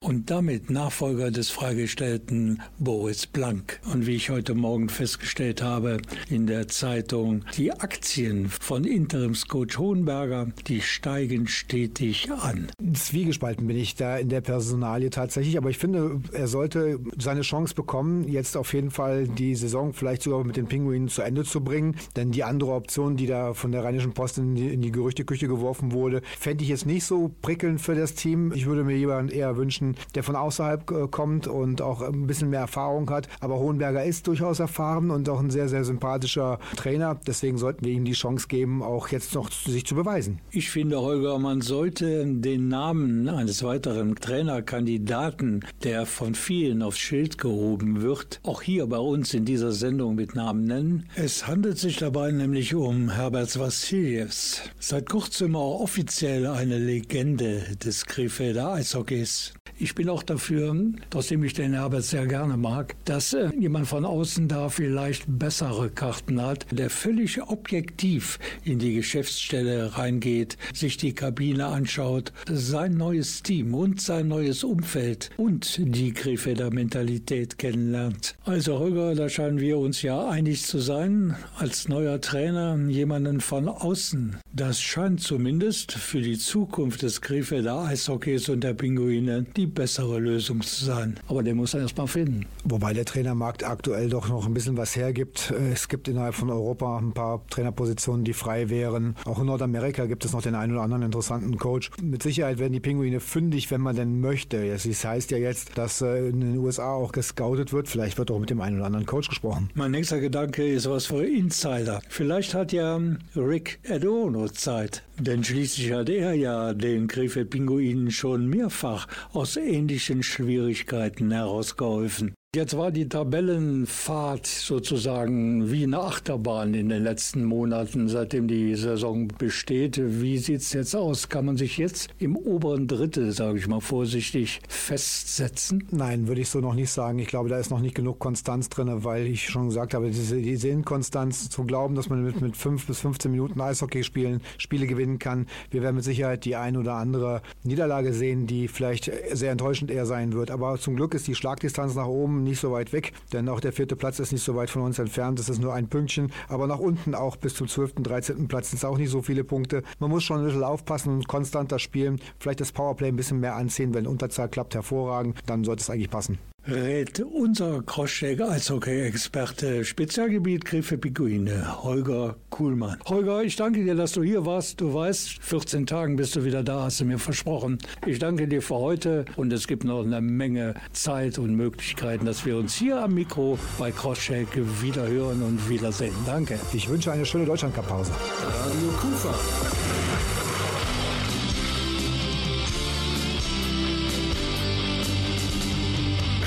und 0.00 0.30
damit 0.30 0.70
Nachfolger 0.70 1.32
des 1.32 1.50
freigestellten 1.50 2.62
Boris 2.78 3.26
Blank. 3.26 3.80
Und 3.92 4.06
wie 4.06 4.14
ich 4.14 4.30
heute 4.30 4.54
Morgen 4.54 4.88
festgestellt 4.88 5.60
habe 5.60 5.98
in 6.28 6.46
der 6.46 6.68
Zeitung, 6.68 7.44
die 7.56 7.72
Aktien 7.72 8.48
von 8.48 8.84
Interimscoach 8.84 9.76
Hohenberger, 9.76 10.52
die 10.68 10.80
steigen 10.80 11.48
stetig 11.48 12.30
an. 12.30 12.68
Zwiegespalten 12.94 13.66
bin 13.66 13.76
ich 13.76 13.96
da 13.96 14.18
in 14.18 14.28
der 14.28 14.40
Personalie 14.40 15.10
tatsächlich, 15.10 15.58
aber 15.58 15.70
ich 15.70 15.78
finde, 15.78 16.20
er 16.32 16.46
sollte 16.46 17.00
seine 17.18 17.40
Chance 17.40 17.74
bekommen, 17.74 18.28
jetzt 18.28 18.56
auf 18.56 18.72
jeden 18.72 18.92
Fall 18.92 19.26
die 19.26 19.56
Saison 19.56 19.92
vielleicht 19.92 20.22
sogar 20.22 20.44
mit 20.44 20.56
den 20.56 20.66
Pinguinen 20.66 21.08
zu 21.08 21.22
Ende 21.22 21.42
zu 21.42 21.64
bringen, 21.64 21.96
denn 22.14 22.30
die 22.30 22.44
andere 22.44 22.70
Option, 22.70 23.16
die 23.16 23.26
da 23.26 23.54
von 23.54 23.72
der 23.72 23.82
Rheinischen 23.82 24.12
Post 24.12 24.38
in 24.38 24.54
die, 24.54 24.68
in 24.68 24.80
die 24.80 24.92
Gerüchteküche 24.92 25.48
geworfen 25.48 25.90
wurde, 25.90 26.22
fände 26.38 26.62
ich 26.62 26.70
jetzt 26.70 26.86
nicht 26.86 27.04
so 27.04 27.32
prickelnd 27.42 27.80
für 27.80 27.96
das 27.96 28.14
Team. 28.14 28.52
Ich 28.54 28.66
würde 28.66 28.84
mir 28.84 28.96
jemanden 28.96 29.39
eher 29.40 29.56
wünschen, 29.56 29.96
der 30.14 30.22
von 30.22 30.36
außerhalb 30.36 30.90
äh, 30.90 31.08
kommt 31.08 31.46
und 31.46 31.82
auch 31.82 32.02
ein 32.02 32.26
bisschen 32.26 32.50
mehr 32.50 32.60
Erfahrung 32.60 33.10
hat. 33.10 33.28
Aber 33.40 33.58
Hohenberger 33.58 34.04
ist 34.04 34.26
durchaus 34.26 34.60
erfahren 34.60 35.10
und 35.10 35.28
auch 35.28 35.40
ein 35.40 35.50
sehr, 35.50 35.68
sehr 35.68 35.84
sympathischer 35.84 36.58
Trainer. 36.76 37.18
Deswegen 37.26 37.58
sollten 37.58 37.84
wir 37.84 37.92
ihm 37.92 38.04
die 38.04 38.12
Chance 38.12 38.46
geben, 38.48 38.82
auch 38.82 39.08
jetzt 39.08 39.34
noch 39.34 39.50
sich 39.50 39.84
zu 39.86 39.94
beweisen. 39.94 40.38
Ich 40.50 40.70
finde, 40.70 41.00
Holger, 41.00 41.38
man 41.38 41.60
sollte 41.60 42.24
den 42.26 42.68
Namen 42.68 43.28
eines 43.28 43.62
weiteren 43.62 44.14
Trainerkandidaten, 44.14 45.64
der 45.82 46.06
von 46.06 46.34
vielen 46.34 46.82
aufs 46.82 46.98
Schild 46.98 47.38
gehoben 47.38 48.02
wird, 48.02 48.40
auch 48.42 48.62
hier 48.62 48.86
bei 48.86 48.98
uns 48.98 49.34
in 49.34 49.44
dieser 49.44 49.72
Sendung 49.72 50.14
mit 50.14 50.34
Namen 50.34 50.64
nennen. 50.64 51.06
Es 51.16 51.46
handelt 51.46 51.78
sich 51.78 51.96
dabei 51.96 52.30
nämlich 52.30 52.74
um 52.74 53.10
Herbert 53.10 53.58
Vassiljevs. 53.58 54.62
Seit 54.78 55.08
kurzem 55.08 55.56
auch 55.56 55.80
offiziell 55.80 56.46
eine 56.46 56.78
Legende 56.78 57.62
des 57.82 58.04
Krefelder 58.06 58.72
Eishockeys. 58.74 59.29
guys. 59.30 59.59
Ich 59.78 59.94
bin 59.94 60.08
auch 60.08 60.22
dafür, 60.22 60.74
trotzdem 61.10 61.42
ich 61.44 61.54
den 61.54 61.72
Herbert 61.72 62.04
sehr 62.04 62.26
gerne 62.26 62.56
mag, 62.56 62.96
dass 63.04 63.32
äh, 63.32 63.50
jemand 63.58 63.86
von 63.86 64.04
außen 64.04 64.48
da 64.48 64.68
vielleicht 64.68 65.24
bessere 65.26 65.90
Karten 65.90 66.40
hat, 66.40 66.66
der 66.70 66.90
völlig 66.90 67.42
objektiv 67.42 68.38
in 68.64 68.78
die 68.78 68.94
Geschäftsstelle 68.94 69.96
reingeht, 69.96 70.56
sich 70.74 70.96
die 70.96 71.14
Kabine 71.14 71.66
anschaut, 71.66 72.32
sein 72.50 72.94
neues 72.94 73.42
Team 73.42 73.74
und 73.74 74.00
sein 74.00 74.28
neues 74.28 74.64
Umfeld 74.64 75.30
und 75.36 75.80
die 75.82 76.12
Krefelder 76.12 76.70
Mentalität 76.70 77.58
kennenlernt. 77.58 78.34
Also 78.44 78.78
Holger, 78.78 79.14
da 79.14 79.28
scheinen 79.28 79.60
wir 79.60 79.78
uns 79.78 80.02
ja 80.02 80.28
einig 80.28 80.62
zu 80.64 80.78
sein, 80.78 81.36
als 81.58 81.88
neuer 81.88 82.20
Trainer 82.20 82.78
jemanden 82.88 83.40
von 83.40 83.68
außen. 83.68 84.36
Das 84.52 84.80
scheint 84.80 85.20
zumindest 85.20 85.92
für 85.92 86.20
die 86.20 86.38
Zukunft 86.38 87.02
des 87.02 87.20
Krefelder 87.20 87.84
Eishockeys 87.84 88.48
und 88.48 88.62
der 88.62 88.74
Pinguine 88.74 89.44
die 89.60 89.66
bessere 89.66 90.18
Lösung 90.18 90.62
zu 90.62 90.86
sein. 90.86 91.16
Aber 91.28 91.42
den 91.42 91.56
muss 91.56 91.74
er 91.74 91.80
erst 91.80 91.98
mal 91.98 92.06
finden. 92.06 92.46
Wobei 92.64 92.94
der 92.94 93.04
Trainermarkt 93.04 93.62
aktuell 93.62 94.08
doch 94.08 94.28
noch 94.28 94.46
ein 94.46 94.54
bisschen 94.54 94.78
was 94.78 94.96
hergibt. 94.96 95.52
Es 95.72 95.88
gibt 95.88 96.08
innerhalb 96.08 96.34
von 96.34 96.48
Europa 96.48 96.96
ein 96.96 97.12
paar 97.12 97.46
Trainerpositionen, 97.48 98.24
die 98.24 98.32
frei 98.32 98.70
wären. 98.70 99.16
Auch 99.26 99.38
in 99.38 99.46
Nordamerika 99.46 100.06
gibt 100.06 100.24
es 100.24 100.32
noch 100.32 100.40
den 100.40 100.54
einen 100.54 100.72
oder 100.72 100.82
anderen 100.82 101.02
interessanten 101.02 101.58
Coach. 101.58 101.90
Mit 102.02 102.22
Sicherheit 102.22 102.58
werden 102.58 102.72
die 102.72 102.80
Pinguine 102.80 103.20
fündig, 103.20 103.70
wenn 103.70 103.82
man 103.82 103.96
denn 103.96 104.20
möchte. 104.20 104.64
Es 104.66 105.04
heißt 105.04 105.30
ja 105.30 105.36
jetzt, 105.36 105.76
dass 105.76 106.00
äh, 106.00 106.28
in 106.28 106.40
den 106.40 106.58
USA 106.58 106.94
auch 106.94 107.12
gescoutet 107.12 107.74
wird. 107.74 107.88
Vielleicht 107.88 108.16
wird 108.16 108.30
auch 108.30 108.38
mit 108.38 108.48
dem 108.48 108.62
einen 108.62 108.76
oder 108.76 108.86
anderen 108.86 109.04
Coach 109.04 109.28
gesprochen. 109.28 109.68
Mein 109.74 109.90
nächster 109.90 110.20
Gedanke 110.20 110.66
ist 110.66 110.88
was 110.88 111.06
für 111.06 111.22
Insider. 111.22 112.00
Vielleicht 112.08 112.54
hat 112.54 112.72
ja 112.72 112.98
Rick 113.36 113.78
Adono 113.86 114.48
Zeit. 114.48 115.02
Denn 115.18 115.44
schließlich 115.44 115.92
hat 115.92 116.08
er 116.08 116.32
ja 116.32 116.72
den 116.72 117.06
Krefeld 117.06 117.50
Pinguinen 117.50 118.10
schon 118.10 118.46
mehrfach 118.46 119.06
aus 119.34 119.49
ähnlichen 119.56 120.22
Schwierigkeiten 120.22 121.30
herausgeholfen. 121.30 122.34
Jetzt 122.56 122.76
war 122.76 122.90
die 122.90 123.08
Tabellenfahrt 123.08 124.44
sozusagen 124.44 125.70
wie 125.70 125.84
eine 125.84 126.00
Achterbahn 126.00 126.74
in 126.74 126.88
den 126.88 127.04
letzten 127.04 127.44
Monaten, 127.44 128.08
seitdem 128.08 128.48
die 128.48 128.74
Saison 128.74 129.28
besteht. 129.28 130.00
Wie 130.20 130.36
sieht 130.36 130.62
es 130.62 130.72
jetzt 130.72 130.96
aus? 130.96 131.28
Kann 131.28 131.44
man 131.44 131.56
sich 131.56 131.78
jetzt 131.78 132.08
im 132.18 132.36
oberen 132.36 132.88
Drittel, 132.88 133.30
sage 133.30 133.60
ich 133.60 133.68
mal 133.68 133.78
vorsichtig, 133.78 134.62
festsetzen? 134.66 135.86
Nein, 135.92 136.26
würde 136.26 136.40
ich 136.40 136.48
so 136.48 136.58
noch 136.58 136.74
nicht 136.74 136.90
sagen. 136.90 137.20
Ich 137.20 137.28
glaube, 137.28 137.48
da 137.48 137.56
ist 137.56 137.70
noch 137.70 137.78
nicht 137.78 137.94
genug 137.94 138.18
Konstanz 138.18 138.68
drin, 138.68 139.04
weil 139.04 139.28
ich 139.28 139.48
schon 139.48 139.68
gesagt 139.68 139.94
habe, 139.94 140.10
diese, 140.10 140.42
die 140.42 140.56
Sinnkonstanz 140.56 141.50
zu 141.50 141.62
glauben, 141.62 141.94
dass 141.94 142.08
man 142.08 142.24
mit, 142.24 142.40
mit 142.40 142.56
5 142.56 142.84
bis 142.84 142.98
15 142.98 143.30
Minuten 143.30 143.60
Eishockey 143.60 144.02
spielen, 144.02 144.40
Spiele 144.58 144.88
gewinnen 144.88 145.20
kann. 145.20 145.46
Wir 145.70 145.82
werden 145.82 145.94
mit 145.94 146.04
Sicherheit 146.04 146.44
die 146.44 146.56
ein 146.56 146.76
oder 146.76 146.94
andere 146.94 147.42
Niederlage 147.62 148.12
sehen, 148.12 148.48
die 148.48 148.66
vielleicht 148.66 149.08
sehr 149.30 149.52
enttäuschend 149.52 149.92
eher 149.92 150.04
sein 150.04 150.32
wird. 150.32 150.50
Aber 150.50 150.80
zum 150.80 150.96
Glück 150.96 151.14
ist 151.14 151.28
die 151.28 151.36
Schlagdistanz 151.36 151.94
nach 151.94 152.08
oben 152.08 152.39
nicht 152.44 152.60
so 152.60 152.72
weit 152.72 152.92
weg, 152.92 153.12
denn 153.32 153.48
auch 153.48 153.60
der 153.60 153.72
vierte 153.72 153.96
Platz 153.96 154.18
ist 154.18 154.32
nicht 154.32 154.44
so 154.44 154.56
weit 154.56 154.70
von 154.70 154.82
uns 154.82 154.98
entfernt. 154.98 155.38
Das 155.38 155.48
ist 155.48 155.60
nur 155.60 155.74
ein 155.74 155.88
Pünktchen. 155.88 156.32
Aber 156.48 156.66
nach 156.66 156.78
unten 156.78 157.14
auch 157.14 157.36
bis 157.36 157.54
zum 157.54 157.68
12., 157.68 157.94
13. 158.02 158.48
Platz 158.48 158.70
sind 158.70 158.78
es 158.78 158.84
auch 158.84 158.98
nicht 158.98 159.10
so 159.10 159.22
viele 159.22 159.44
Punkte. 159.44 159.82
Man 159.98 160.10
muss 160.10 160.24
schon 160.24 160.40
ein 160.40 160.44
bisschen 160.44 160.64
aufpassen 160.64 161.14
und 161.14 161.28
konstanter 161.28 161.78
spielen. 161.78 162.20
Vielleicht 162.38 162.60
das 162.60 162.72
Powerplay 162.72 163.08
ein 163.08 163.16
bisschen 163.16 163.40
mehr 163.40 163.56
anziehen. 163.56 163.94
Wenn 163.94 164.06
Unterzahl 164.06 164.48
klappt, 164.48 164.74
hervorragend. 164.74 165.38
Dann 165.46 165.64
sollte 165.64 165.82
es 165.82 165.90
eigentlich 165.90 166.10
passen 166.10 166.38
rät 166.66 167.20
unser 167.20 167.82
Crosscheck 167.82 168.40
Eishockey-Experte 168.40 169.84
Spezialgebiet 169.84 170.64
Griffe 170.64 170.98
Pinguine, 170.98 171.82
Holger 171.82 172.36
Kuhlmann. 172.50 172.98
Holger, 173.06 173.42
ich 173.42 173.56
danke 173.56 173.82
dir, 173.82 173.94
dass 173.94 174.12
du 174.12 174.22
hier 174.22 174.44
warst. 174.46 174.80
Du 174.80 174.92
weißt, 174.92 175.42
14 175.42 175.86
Tagen 175.86 176.16
bist 176.16 176.36
du 176.36 176.44
wieder 176.44 176.62
da, 176.62 176.84
hast 176.84 177.00
du 177.00 177.04
mir 177.04 177.18
versprochen. 177.18 177.78
Ich 178.06 178.18
danke 178.18 178.46
dir 178.48 178.62
für 178.62 178.76
heute 178.76 179.24
und 179.36 179.52
es 179.52 179.66
gibt 179.66 179.84
noch 179.84 180.04
eine 180.04 180.20
Menge 180.20 180.74
Zeit 180.92 181.38
und 181.38 181.54
Möglichkeiten, 181.54 182.26
dass 182.26 182.44
wir 182.44 182.56
uns 182.56 182.74
hier 182.74 183.02
am 183.02 183.14
Mikro 183.14 183.58
bei 183.78 183.90
Crosscheck 183.90 184.48
wieder 184.82 185.06
hören 185.06 185.42
und 185.42 185.68
wiedersehen. 185.68 186.14
Danke. 186.26 186.58
Ich 186.72 186.88
wünsche 186.88 187.12
eine 187.12 187.24
schöne 187.24 187.46
Deutschlandcup-Pause. 187.46 188.12
Radio 188.12 188.88
Kufa. 189.00 189.89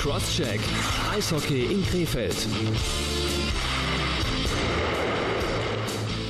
Crosscheck. 0.04 0.60
Eishockey 1.14 1.70
in 1.70 1.82
Krefeld. 1.82 3.13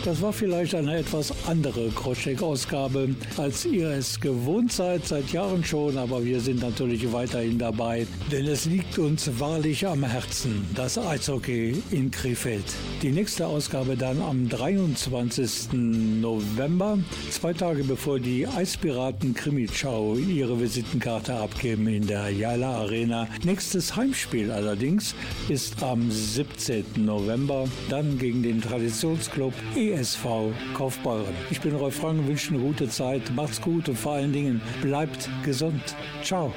Das 0.04 0.20
war 0.20 0.34
vielleicht 0.34 0.74
eine 0.74 0.98
etwas 0.98 1.32
andere 1.46 1.88
Kroschek-Ausgabe, 1.88 3.14
als 3.38 3.64
ihr 3.64 3.88
es 3.88 4.20
gewohnt 4.20 4.70
seid, 4.70 5.06
seit 5.06 5.32
Jahren 5.32 5.64
schon, 5.64 5.96
aber 5.96 6.22
wir 6.22 6.40
sind 6.40 6.60
natürlich 6.60 7.10
weiterhin 7.10 7.58
dabei, 7.58 8.06
denn 8.30 8.46
es 8.46 8.66
liegt 8.66 8.98
uns 8.98 9.30
wahrlich 9.40 9.86
am 9.86 10.04
Herzen, 10.04 10.66
das 10.74 10.98
Eishockey 10.98 11.82
in 11.90 12.10
Krefeld. 12.10 12.66
Die 13.00 13.12
nächste 13.12 13.46
Ausgabe 13.46 13.96
dann 13.96 14.20
am 14.20 14.46
23. 14.46 15.72
November, 15.72 16.98
zwei 17.30 17.54
Tage 17.54 17.82
bevor 17.82 18.20
die 18.20 18.46
Eispiraten 18.46 19.32
Krimitschau 19.32 20.16
ihre 20.16 20.60
Visitenkarte 20.60 21.32
abgeben 21.32 21.86
in 21.88 22.06
der 22.06 22.28
Jala 22.28 22.76
Arena. 22.76 23.26
Nächstes 23.42 23.96
Heimspiel 23.96 24.50
allerdings 24.50 25.14
ist 25.48 25.82
am 25.82 26.10
17. 26.10 26.84
November, 26.96 27.66
dann 27.88 28.18
gegen 28.18 28.42
den 28.42 28.60
Traditionsclub 28.60 29.54
ESV 29.94 30.52
Kaufbeuren. 30.74 31.34
Ich 31.50 31.60
bin 31.60 31.74
Rolf 31.74 31.96
Frank 31.96 32.26
wünsche 32.26 32.54
eine 32.54 32.62
gute 32.62 32.88
Zeit. 32.88 33.22
Macht's 33.34 33.60
gut 33.60 33.88
und 33.88 33.96
vor 33.96 34.14
allen 34.14 34.32
Dingen 34.32 34.60
bleibt 34.82 35.28
gesund. 35.44 35.82
Ciao. 36.22 36.52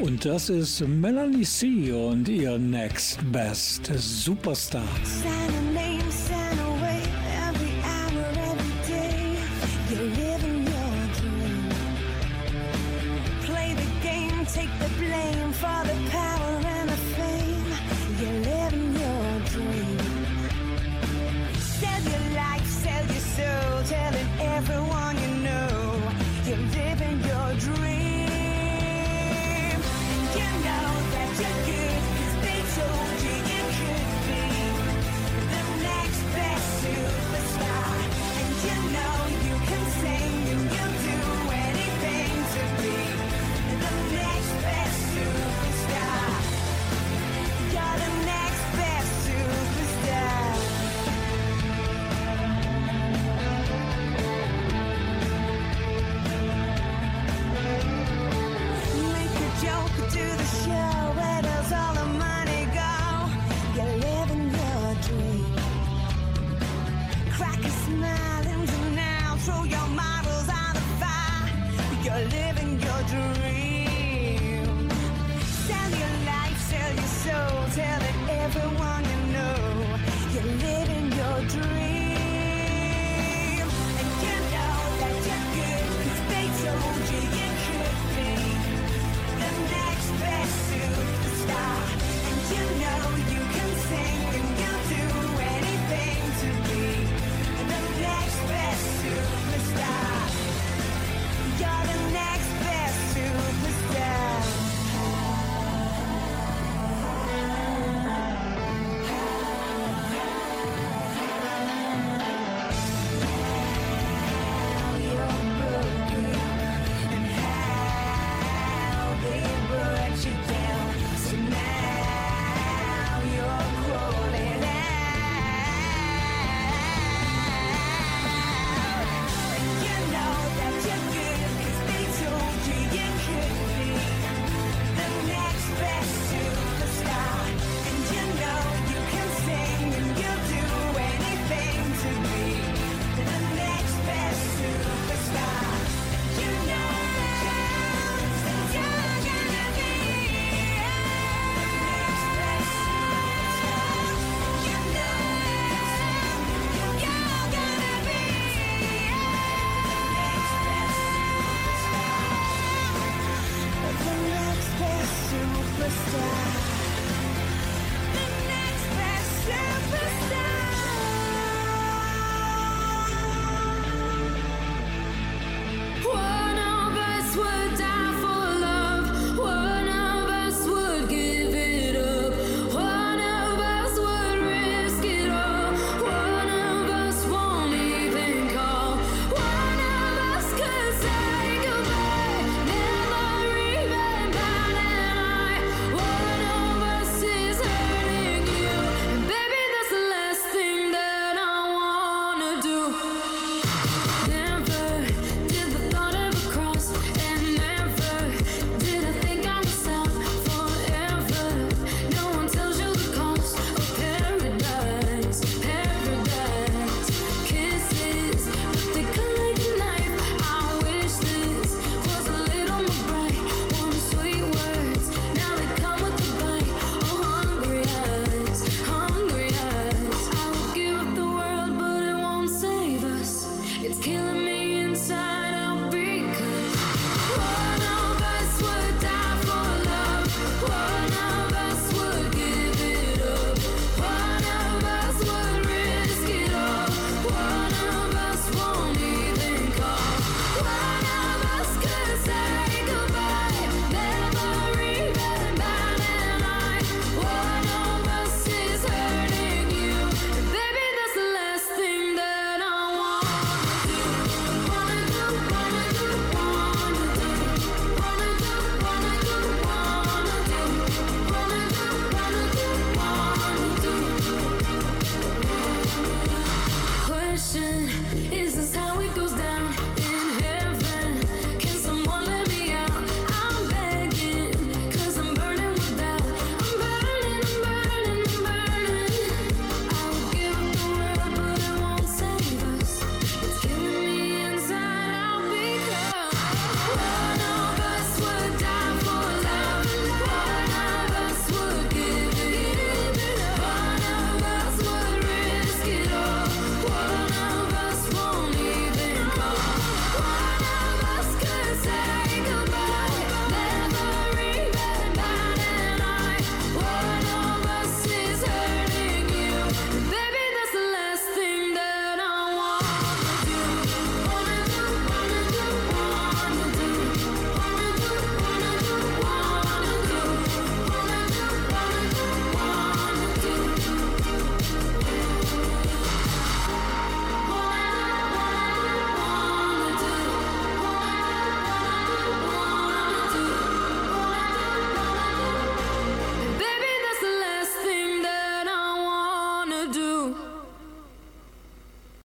Und 0.00 0.24
das 0.24 0.48
ist 0.48 0.80
Melanie 0.80 1.44
C. 1.44 1.92
und 1.92 2.28
ihr 2.28 2.58
Next 2.58 3.18
Best 3.30 3.90
Superstar. 3.96 4.82
Take 14.54 14.68
the 14.80 14.88
blame 14.98 15.52
for 15.52 16.31
everyone 24.52 24.91